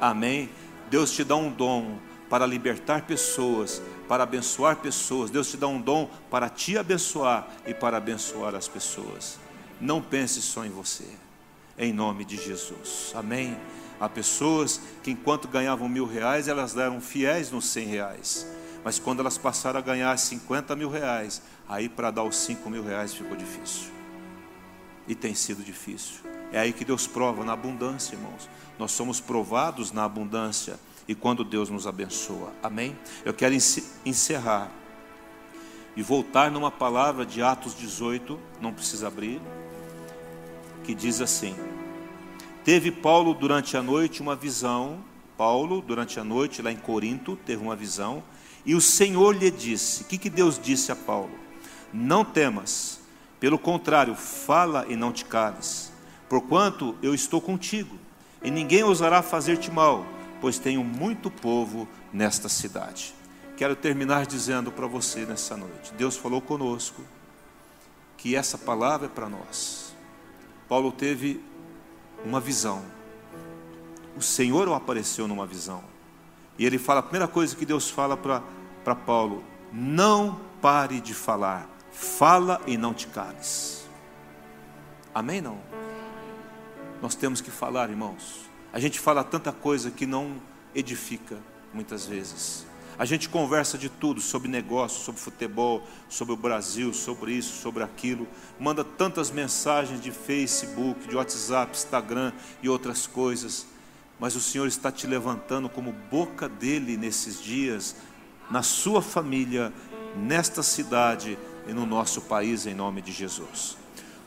Amém? 0.00 0.48
Deus 0.88 1.10
te 1.10 1.24
dá 1.24 1.34
um 1.34 1.50
dom 1.50 1.98
para 2.28 2.46
libertar 2.46 3.02
pessoas, 3.02 3.82
para 4.06 4.22
abençoar 4.22 4.76
pessoas. 4.76 5.30
Deus 5.30 5.50
te 5.50 5.56
dá 5.56 5.66
um 5.66 5.80
dom 5.80 6.10
para 6.30 6.48
te 6.48 6.76
abençoar 6.76 7.48
e 7.66 7.74
para 7.74 7.96
abençoar 7.96 8.54
as 8.54 8.68
pessoas. 8.68 9.38
Não 9.80 10.02
pense 10.02 10.42
só 10.42 10.64
em 10.64 10.70
você, 10.70 11.08
em 11.76 11.92
nome 11.92 12.24
de 12.24 12.36
Jesus. 12.36 13.12
Amém? 13.14 13.56
Há 14.00 14.08
pessoas 14.08 14.80
que, 15.02 15.10
enquanto 15.10 15.48
ganhavam 15.48 15.88
mil 15.88 16.06
reais, 16.06 16.48
elas 16.48 16.76
eram 16.76 17.00
fiéis 17.00 17.50
nos 17.50 17.66
cem 17.66 17.86
reais. 17.86 18.46
Mas 18.84 18.98
quando 18.98 19.20
elas 19.20 19.36
passaram 19.36 19.78
a 19.78 19.82
ganhar 19.82 20.16
50 20.16 20.76
mil 20.76 20.88
reais, 20.88 21.42
aí 21.68 21.88
para 21.88 22.10
dar 22.10 22.22
os 22.22 22.36
cinco 22.36 22.70
mil 22.70 22.84
reais 22.84 23.12
ficou 23.12 23.36
difícil. 23.36 23.90
E 25.06 25.14
tem 25.14 25.34
sido 25.34 25.64
difícil. 25.64 26.20
É 26.52 26.60
aí 26.60 26.72
que 26.72 26.84
Deus 26.84 27.06
prova, 27.06 27.44
na 27.44 27.52
abundância, 27.52 28.14
irmãos. 28.14 28.48
Nós 28.78 28.92
somos 28.92 29.20
provados 29.20 29.90
na 29.90 30.04
abundância 30.04 30.78
e 31.08 31.14
quando 31.14 31.42
Deus 31.42 31.70
nos 31.70 31.86
abençoa. 31.86 32.52
Amém? 32.62 32.96
Eu 33.24 33.32
quero 33.32 33.54
encerrar 34.04 34.70
e 35.96 36.02
voltar 36.02 36.50
numa 36.50 36.70
palavra 36.70 37.24
de 37.24 37.42
Atos 37.42 37.74
18, 37.74 38.38
não 38.60 38.72
precisa 38.72 39.08
abrir, 39.08 39.40
que 40.84 40.94
diz 40.94 41.22
assim: 41.22 41.56
Teve 42.62 42.92
Paulo 42.92 43.32
durante 43.32 43.76
a 43.76 43.82
noite 43.82 44.20
uma 44.20 44.36
visão, 44.36 45.02
Paulo, 45.36 45.80
durante 45.80 46.20
a 46.20 46.24
noite 46.24 46.60
lá 46.60 46.70
em 46.70 46.76
Corinto, 46.76 47.36
teve 47.46 47.62
uma 47.62 47.74
visão, 47.74 48.22
e 48.66 48.74
o 48.74 48.80
Senhor 48.80 49.34
lhe 49.34 49.50
disse: 49.50 50.02
O 50.02 50.06
que, 50.06 50.18
que 50.18 50.28
Deus 50.28 50.60
disse 50.62 50.92
a 50.92 50.96
Paulo? 50.96 51.32
Não 51.90 52.22
temas, 52.22 53.00
pelo 53.40 53.58
contrário, 53.58 54.14
fala 54.14 54.84
e 54.90 54.94
não 54.94 55.10
te 55.10 55.24
cales, 55.24 55.90
porquanto 56.28 56.94
eu 57.02 57.14
estou 57.14 57.40
contigo, 57.40 57.96
e 58.42 58.50
ninguém 58.50 58.84
ousará 58.84 59.22
fazer-te 59.22 59.70
mal 59.70 60.04
pois 60.40 60.58
tenho 60.58 60.82
muito 60.84 61.30
povo 61.30 61.88
nesta 62.12 62.48
cidade. 62.48 63.14
Quero 63.56 63.74
terminar 63.74 64.26
dizendo 64.26 64.70
para 64.70 64.86
você 64.86 65.26
nessa 65.26 65.56
noite: 65.56 65.92
Deus 65.94 66.16
falou 66.16 66.40
conosco 66.40 67.02
que 68.16 68.34
essa 68.36 68.56
palavra 68.56 69.06
é 69.06 69.10
para 69.10 69.28
nós. 69.28 69.94
Paulo 70.68 70.92
teve 70.92 71.42
uma 72.24 72.40
visão. 72.40 72.82
O 74.16 74.22
Senhor 74.22 74.68
o 74.68 74.74
apareceu 74.74 75.26
numa 75.28 75.46
visão. 75.46 75.82
E 76.58 76.66
ele 76.66 76.78
fala, 76.78 77.00
a 77.00 77.02
primeira 77.02 77.28
coisa 77.28 77.54
que 77.54 77.64
Deus 77.64 77.88
fala 77.88 78.16
para 78.16 78.94
Paulo: 78.94 79.44
não 79.72 80.40
pare 80.60 81.00
de 81.00 81.14
falar, 81.14 81.68
fala 81.92 82.60
e 82.66 82.76
não 82.76 82.92
te 82.92 83.06
cales. 83.06 83.88
Amém? 85.14 85.40
Não? 85.40 85.58
Nós 87.00 87.14
temos 87.14 87.40
que 87.40 87.50
falar, 87.50 87.90
irmãos. 87.90 88.47
A 88.72 88.78
gente 88.78 89.00
fala 89.00 89.24
tanta 89.24 89.50
coisa 89.50 89.90
que 89.90 90.04
não 90.04 90.36
edifica, 90.74 91.38
muitas 91.72 92.06
vezes. 92.06 92.66
A 92.98 93.04
gente 93.04 93.28
conversa 93.28 93.78
de 93.78 93.88
tudo, 93.88 94.20
sobre 94.20 94.48
negócio, 94.48 95.00
sobre 95.04 95.20
futebol, 95.20 95.86
sobre 96.08 96.34
o 96.34 96.36
Brasil, 96.36 96.92
sobre 96.92 97.32
isso, 97.32 97.62
sobre 97.62 97.82
aquilo. 97.82 98.26
Manda 98.58 98.82
tantas 98.82 99.30
mensagens 99.30 100.00
de 100.00 100.10
Facebook, 100.10 101.06
de 101.06 101.14
WhatsApp, 101.14 101.72
Instagram 101.72 102.32
e 102.60 102.68
outras 102.68 103.06
coisas. 103.06 103.66
Mas 104.18 104.34
o 104.34 104.40
Senhor 104.40 104.66
está 104.66 104.90
te 104.90 105.06
levantando 105.06 105.68
como 105.68 105.92
boca 106.10 106.48
dele 106.48 106.96
nesses 106.96 107.40
dias, 107.40 107.94
na 108.50 108.64
sua 108.64 109.00
família, 109.00 109.72
nesta 110.16 110.62
cidade 110.62 111.38
e 111.68 111.72
no 111.72 111.86
nosso 111.86 112.22
país, 112.22 112.66
em 112.66 112.74
nome 112.74 113.00
de 113.00 113.12
Jesus. 113.12 113.76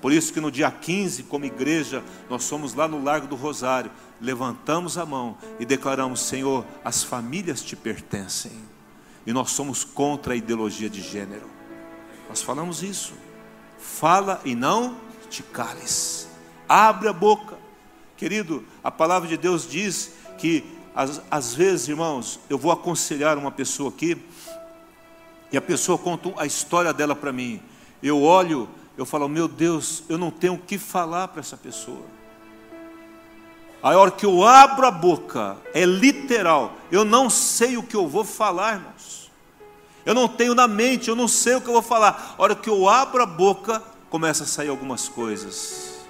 Por 0.02 0.12
isso 0.12 0.34
que 0.34 0.42
no 0.42 0.52
dia 0.52 0.72
15, 0.72 1.24
como 1.24 1.46
igreja, 1.46 2.04
nós 2.30 2.44
somos 2.44 2.74
lá 2.74 2.88
no 2.88 3.04
Largo 3.04 3.28
do 3.28 3.36
Rosário, 3.36 3.92
levantamos 4.20 4.98
a 4.98 5.06
mão 5.06 5.38
e 5.60 5.66
declaramos: 5.66 6.22
Senhor, 6.22 6.66
as 6.84 7.04
famílias 7.04 7.62
te 7.62 7.76
pertencem. 7.76 8.52
E 9.26 9.32
nós 9.32 9.52
somos 9.52 9.84
contra 9.84 10.34
a 10.34 10.36
ideologia 10.36 10.90
de 10.90 11.02
gênero. 11.02 11.48
Nós 12.28 12.42
falamos 12.42 12.82
isso. 12.82 13.14
Fala 13.78 14.42
e 14.44 14.56
não 14.56 14.98
te 15.30 15.44
cales. 15.44 16.28
Abre 16.68 17.08
a 17.08 17.14
boca. 17.14 17.58
Querido, 18.18 18.64
a 18.84 18.90
palavra 18.90 19.28
de 19.28 19.38
Deus 19.38 19.70
diz 19.70 20.12
que 20.38 20.64
às, 20.96 21.22
às 21.30 21.54
vezes, 21.54 21.88
irmãos, 21.88 22.40
eu 22.50 22.58
vou 22.58 22.72
aconselhar 22.72 23.38
uma 23.38 23.52
pessoa 23.52 23.90
aqui, 23.90 24.18
e 25.52 25.58
a 25.58 25.62
pessoa 25.62 25.98
conta 25.98 26.32
a 26.38 26.46
história 26.46 26.94
dela 26.94 27.16
para 27.16 27.32
mim. 27.32 27.62
Eu 28.02 28.22
olho, 28.22 28.70
eu 29.02 29.06
falo, 29.06 29.28
meu 29.28 29.48
Deus, 29.48 30.04
eu 30.08 30.18
não 30.18 30.30
tenho 30.30 30.54
o 30.54 30.60
que 30.60 30.78
falar 30.78 31.28
para 31.30 31.40
essa 31.40 31.58
pessoa. 31.58 32.06
A 33.82 33.98
hora 33.98 34.12
que 34.12 34.26
eu 34.26 34.46
abro 34.46 34.86
a 34.86 34.92
boca, 34.92 35.58
é 35.74 35.84
literal, 35.86 36.74
eu 36.92 37.04
não 37.04 37.30
sei 37.30 37.78
o 37.78 37.84
que 37.84 37.96
eu 37.96 38.08
vou 38.08 38.24
falar, 38.24 38.76
irmãos. 38.76 39.32
Eu 40.06 40.14
não 40.14 40.28
tenho 40.28 40.54
na 40.54 40.68
mente, 40.68 41.10
eu 41.10 41.16
não 41.16 41.28
sei 41.28 41.56
o 41.56 41.62
que 41.62 41.68
eu 41.68 41.74
vou 41.74 41.82
falar. 41.82 42.36
A 42.38 42.42
hora 42.42 42.56
que 42.56 42.70
eu 42.70 42.88
abro 42.88 43.22
a 43.24 43.26
boca, 43.26 43.82
começa 44.10 44.44
a 44.44 44.48
sair 44.48 44.70
algumas 44.70 45.08
coisas 45.10 46.06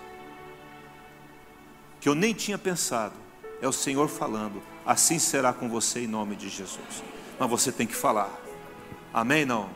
que 2.02 2.10
eu 2.10 2.16
nem 2.16 2.34
tinha 2.34 2.58
pensado. 2.58 3.14
É 3.62 3.68
o 3.68 3.72
Senhor 3.72 4.10
falando. 4.10 4.62
Assim 4.86 5.20
será 5.20 5.54
com 5.54 5.70
você 5.70 6.02
em 6.02 6.08
nome 6.08 6.36
de 6.36 6.50
Jesus. 6.50 7.04
Mas 7.40 7.50
você 7.50 7.72
tem 7.72 7.86
que 7.86 7.96
falar. 7.96 8.30
Amém? 9.14 9.46
Não? 9.46 9.70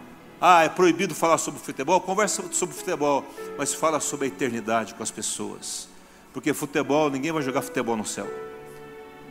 Ah, 0.48 0.64
é 0.64 0.70
proibido 0.70 1.16
falar 1.16 1.39
sobre 1.39 1.60
futebol? 1.60 2.00
Conversa 2.00 2.43
sobre 2.52 2.76
futebol, 2.76 3.26
mas 3.58 3.74
fala 3.74 4.00
sobre 4.00 4.26
a 4.26 4.28
eternidade 4.28 4.93
com 4.93 5.02
as 5.02 5.10
pessoas. 5.10 5.89
Porque 6.32 6.54
futebol, 6.54 7.10
ninguém 7.10 7.32
vai 7.32 7.41
jogar 7.41 7.64
futebol 7.64 7.98
no 7.98 8.06
céu. 8.06 8.32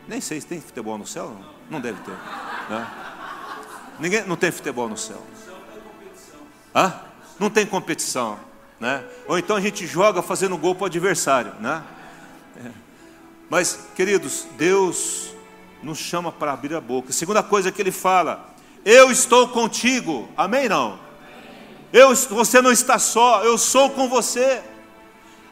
Nem 0.09 0.19
sei 0.19 0.41
se 0.41 0.45
tem 0.45 0.59
futebol 0.59 0.97
no 0.97 1.07
céu. 1.07 1.33
Não 1.69 1.79
deve 1.79 2.01
ter. 2.01 2.11
Né? 2.11 2.87
Ninguém, 3.97 4.27
não 4.27 4.35
tem 4.35 4.51
futebol 4.51 4.89
no 4.89 4.97
céu. 4.97 5.25
Hã? 6.75 6.93
Não 7.39 7.49
tem 7.49 7.65
competição. 7.65 8.37
Né? 8.77 9.01
Ou 9.25 9.39
então 9.39 9.55
a 9.55 9.61
gente 9.61 9.87
joga 9.87 10.21
fazendo 10.21 10.57
gol 10.57 10.75
para 10.75 10.83
o 10.83 10.87
adversário. 10.87 11.53
Né? 11.61 11.81
É. 12.57 12.71
Mas, 13.49 13.87
queridos, 13.95 14.47
Deus 14.57 15.33
nos 15.81 15.97
chama 15.97 16.29
para 16.29 16.51
abrir 16.51 16.75
a 16.75 16.81
boca. 16.81 17.13
Segunda 17.13 17.41
coisa 17.41 17.71
que 17.71 17.81
ele 17.81 17.93
fala, 17.93 18.53
eu 18.83 19.09
estou 19.09 19.47
contigo. 19.47 20.27
Amém? 20.35 20.67
Não? 20.67 21.04
Eu, 21.93 22.15
você 22.15 22.61
não 22.61 22.71
está 22.71 22.99
só, 22.99 23.43
eu 23.43 23.57
sou 23.57 23.89
com 23.89 24.07
você. 24.07 24.61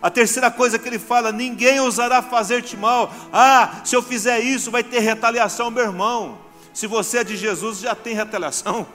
A 0.01 0.09
terceira 0.09 0.51
coisa 0.51 0.77
que 0.77 0.87
ele 0.87 0.99
fala: 0.99 1.31
ninguém 1.31 1.79
ousará 1.79 2.21
fazer-te 2.21 2.75
mal. 2.75 3.13
Ah, 3.31 3.81
se 3.85 3.95
eu 3.95 4.01
fizer 4.01 4.39
isso, 4.39 4.69
vai 4.69 4.83
ter 4.83 4.99
retaliação, 4.99 5.71
meu 5.71 5.83
irmão. 5.83 6.37
Se 6.73 6.87
você 6.87 7.19
é 7.19 7.23
de 7.23 7.37
Jesus, 7.37 7.79
já 7.79 7.95
tem 7.95 8.13
retaliação. 8.13 8.85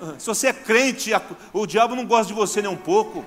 Se 0.18 0.26
você 0.26 0.48
é 0.48 0.52
crente, 0.52 1.10
o 1.52 1.66
diabo 1.66 1.96
não 1.96 2.06
gosta 2.06 2.26
de 2.26 2.32
você 2.32 2.62
nem 2.62 2.70
um 2.70 2.76
pouco. 2.76 3.24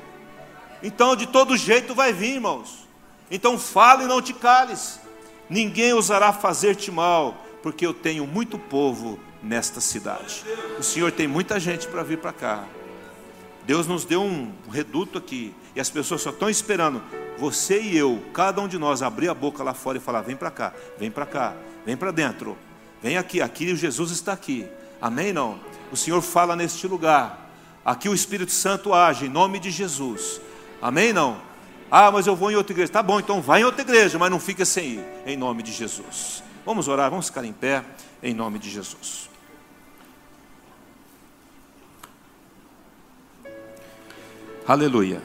Então, 0.84 1.16
de 1.16 1.28
todo 1.28 1.58
jeito, 1.58 1.94
vai 1.94 2.14
vir, 2.14 2.36
irmãos. 2.36 2.88
Então, 3.30 3.58
fale 3.58 4.04
e 4.06 4.08
não 4.08 4.22
te 4.22 4.34
cales. 4.34 5.00
Ninguém 5.50 5.94
ousará 5.94 6.32
fazer-te 6.32 6.92
mal, 6.92 7.36
porque 7.62 7.86
eu 7.86 7.94
tenho 7.94 8.26
muito 8.26 8.58
povo 8.58 9.20
nesta 9.44 9.82
cidade. 9.82 10.46
O 10.80 10.84
Senhor 10.84 11.12
tem 11.12 11.28
muita 11.28 11.60
gente 11.60 11.88
para 11.88 12.04
vir 12.04 12.18
para 12.18 12.32
cá. 12.32 12.64
Deus 13.66 13.88
nos 13.88 14.06
deu 14.06 14.22
um 14.24 14.52
reduto 14.72 15.18
aqui. 15.18 15.54
E 15.76 15.80
as 15.80 15.90
pessoas 15.90 16.22
só 16.22 16.30
estão 16.32 16.50
esperando 16.50 17.02
você 17.38 17.82
e 17.82 17.98
eu, 17.98 18.22
cada 18.34 18.62
um 18.62 18.68
de 18.68 18.78
nós, 18.78 19.02
abrir 19.02 19.30
a 19.30 19.34
boca 19.34 19.64
lá 19.64 19.74
fora 19.74 19.98
e 19.98 20.02
falar: 20.02 20.22
vem 20.22 20.36
para 20.36 20.52
cá, 20.52 20.74
vem 20.98 21.10
para 21.10 21.26
cá, 21.26 21.56
vem 21.86 21.98
para 21.98 22.12
dentro, 22.12 22.58
vem 23.02 23.18
aqui, 23.18 23.42
aqui 23.42 23.76
Jesus 23.76 24.12
está 24.12 24.34
aqui. 24.34 24.68
Amém? 25.02 25.34
Não? 25.34 25.60
O 25.92 25.98
Senhor 25.98 26.22
fala 26.22 26.56
neste 26.56 26.88
lugar. 26.88 27.50
Aqui 27.84 28.08
o 28.08 28.14
Espírito 28.14 28.52
Santo 28.52 28.94
age 28.94 29.26
em 29.26 29.30
nome 29.30 29.58
de 29.58 29.72
Jesus. 29.72 30.40
Amém? 30.80 31.12
Não? 31.12 31.42
Ah, 31.90 32.12
mas 32.12 32.28
eu 32.28 32.36
vou 32.36 32.52
em 32.52 32.56
outra 32.56 32.74
igreja. 32.74 32.92
Tá 32.92 33.02
bom, 33.02 33.20
então 33.20 33.42
vai 33.42 33.62
em 33.62 33.64
outra 33.64 33.82
igreja, 33.82 34.20
mas 34.20 34.30
não 34.30 34.40
fica 34.40 34.64
sem 34.64 34.94
ir, 34.94 35.06
em 35.26 35.36
nome 35.36 35.64
de 35.64 35.72
Jesus. 35.72 36.44
Vamos 36.64 36.88
orar, 36.88 37.10
vamos 37.10 37.26
ficar 37.26 37.44
em 37.44 37.52
pé, 37.52 37.84
em 38.22 38.36
nome 38.36 38.60
de 38.60 38.70
Jesus. 38.70 39.31
Aleluia. 44.72 45.22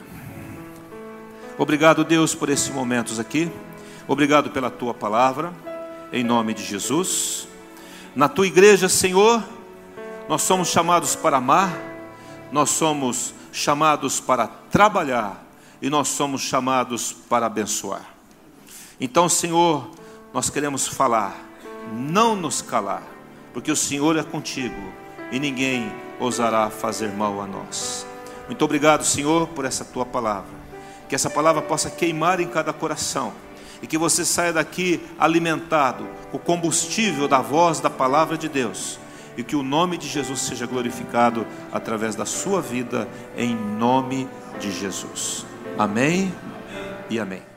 Obrigado, 1.57 2.03
Deus, 2.03 2.35
por 2.35 2.49
esses 2.49 2.67
momentos 2.67 3.17
aqui. 3.17 3.49
Obrigado 4.05 4.49
pela 4.49 4.69
tua 4.69 4.93
palavra, 4.93 5.53
em 6.11 6.21
nome 6.21 6.53
de 6.53 6.65
Jesus. 6.65 7.47
Na 8.13 8.27
tua 8.27 8.45
igreja, 8.45 8.89
Senhor, 8.89 9.41
nós 10.27 10.41
somos 10.41 10.67
chamados 10.67 11.15
para 11.15 11.37
amar, 11.37 11.71
nós 12.51 12.71
somos 12.71 13.33
chamados 13.53 14.19
para 14.19 14.47
trabalhar 14.47 15.41
e 15.81 15.89
nós 15.89 16.09
somos 16.09 16.41
chamados 16.41 17.13
para 17.13 17.45
abençoar. 17.45 18.05
Então, 18.99 19.29
Senhor, 19.29 19.89
nós 20.33 20.49
queremos 20.49 20.89
falar, 20.89 21.33
não 21.93 22.35
nos 22.35 22.61
calar, 22.61 23.03
porque 23.53 23.71
o 23.71 23.77
Senhor 23.77 24.17
é 24.17 24.23
contigo 24.23 24.91
e 25.31 25.39
ninguém 25.39 25.89
ousará 26.19 26.69
fazer 26.69 27.13
mal 27.13 27.39
a 27.39 27.47
nós. 27.47 28.05
Muito 28.47 28.63
obrigado, 28.63 29.03
Senhor, 29.03 29.47
por 29.49 29.65
essa 29.65 29.85
tua 29.85 30.05
palavra. 30.05 30.57
Que 31.07 31.15
essa 31.15 31.29
palavra 31.29 31.61
possa 31.61 31.89
queimar 31.89 32.39
em 32.39 32.47
cada 32.47 32.73
coração 32.73 33.33
e 33.81 33.87
que 33.87 33.97
você 33.97 34.25
saia 34.25 34.53
daqui 34.53 35.01
alimentado 35.19 36.07
com 36.31 36.37
o 36.37 36.39
combustível 36.39 37.27
da 37.27 37.39
voz 37.39 37.79
da 37.79 37.89
palavra 37.89 38.37
de 38.37 38.49
Deus 38.49 38.99
e 39.37 39.43
que 39.43 39.55
o 39.55 39.61
nome 39.61 39.97
de 39.97 40.07
Jesus 40.07 40.41
seja 40.41 40.65
glorificado 40.65 41.45
através 41.71 42.15
da 42.15 42.25
sua 42.25 42.59
vida, 42.59 43.07
em 43.37 43.55
nome 43.55 44.27
de 44.59 44.71
Jesus. 44.71 45.45
Amém 45.77 46.33
e 47.09 47.19
amém. 47.19 47.56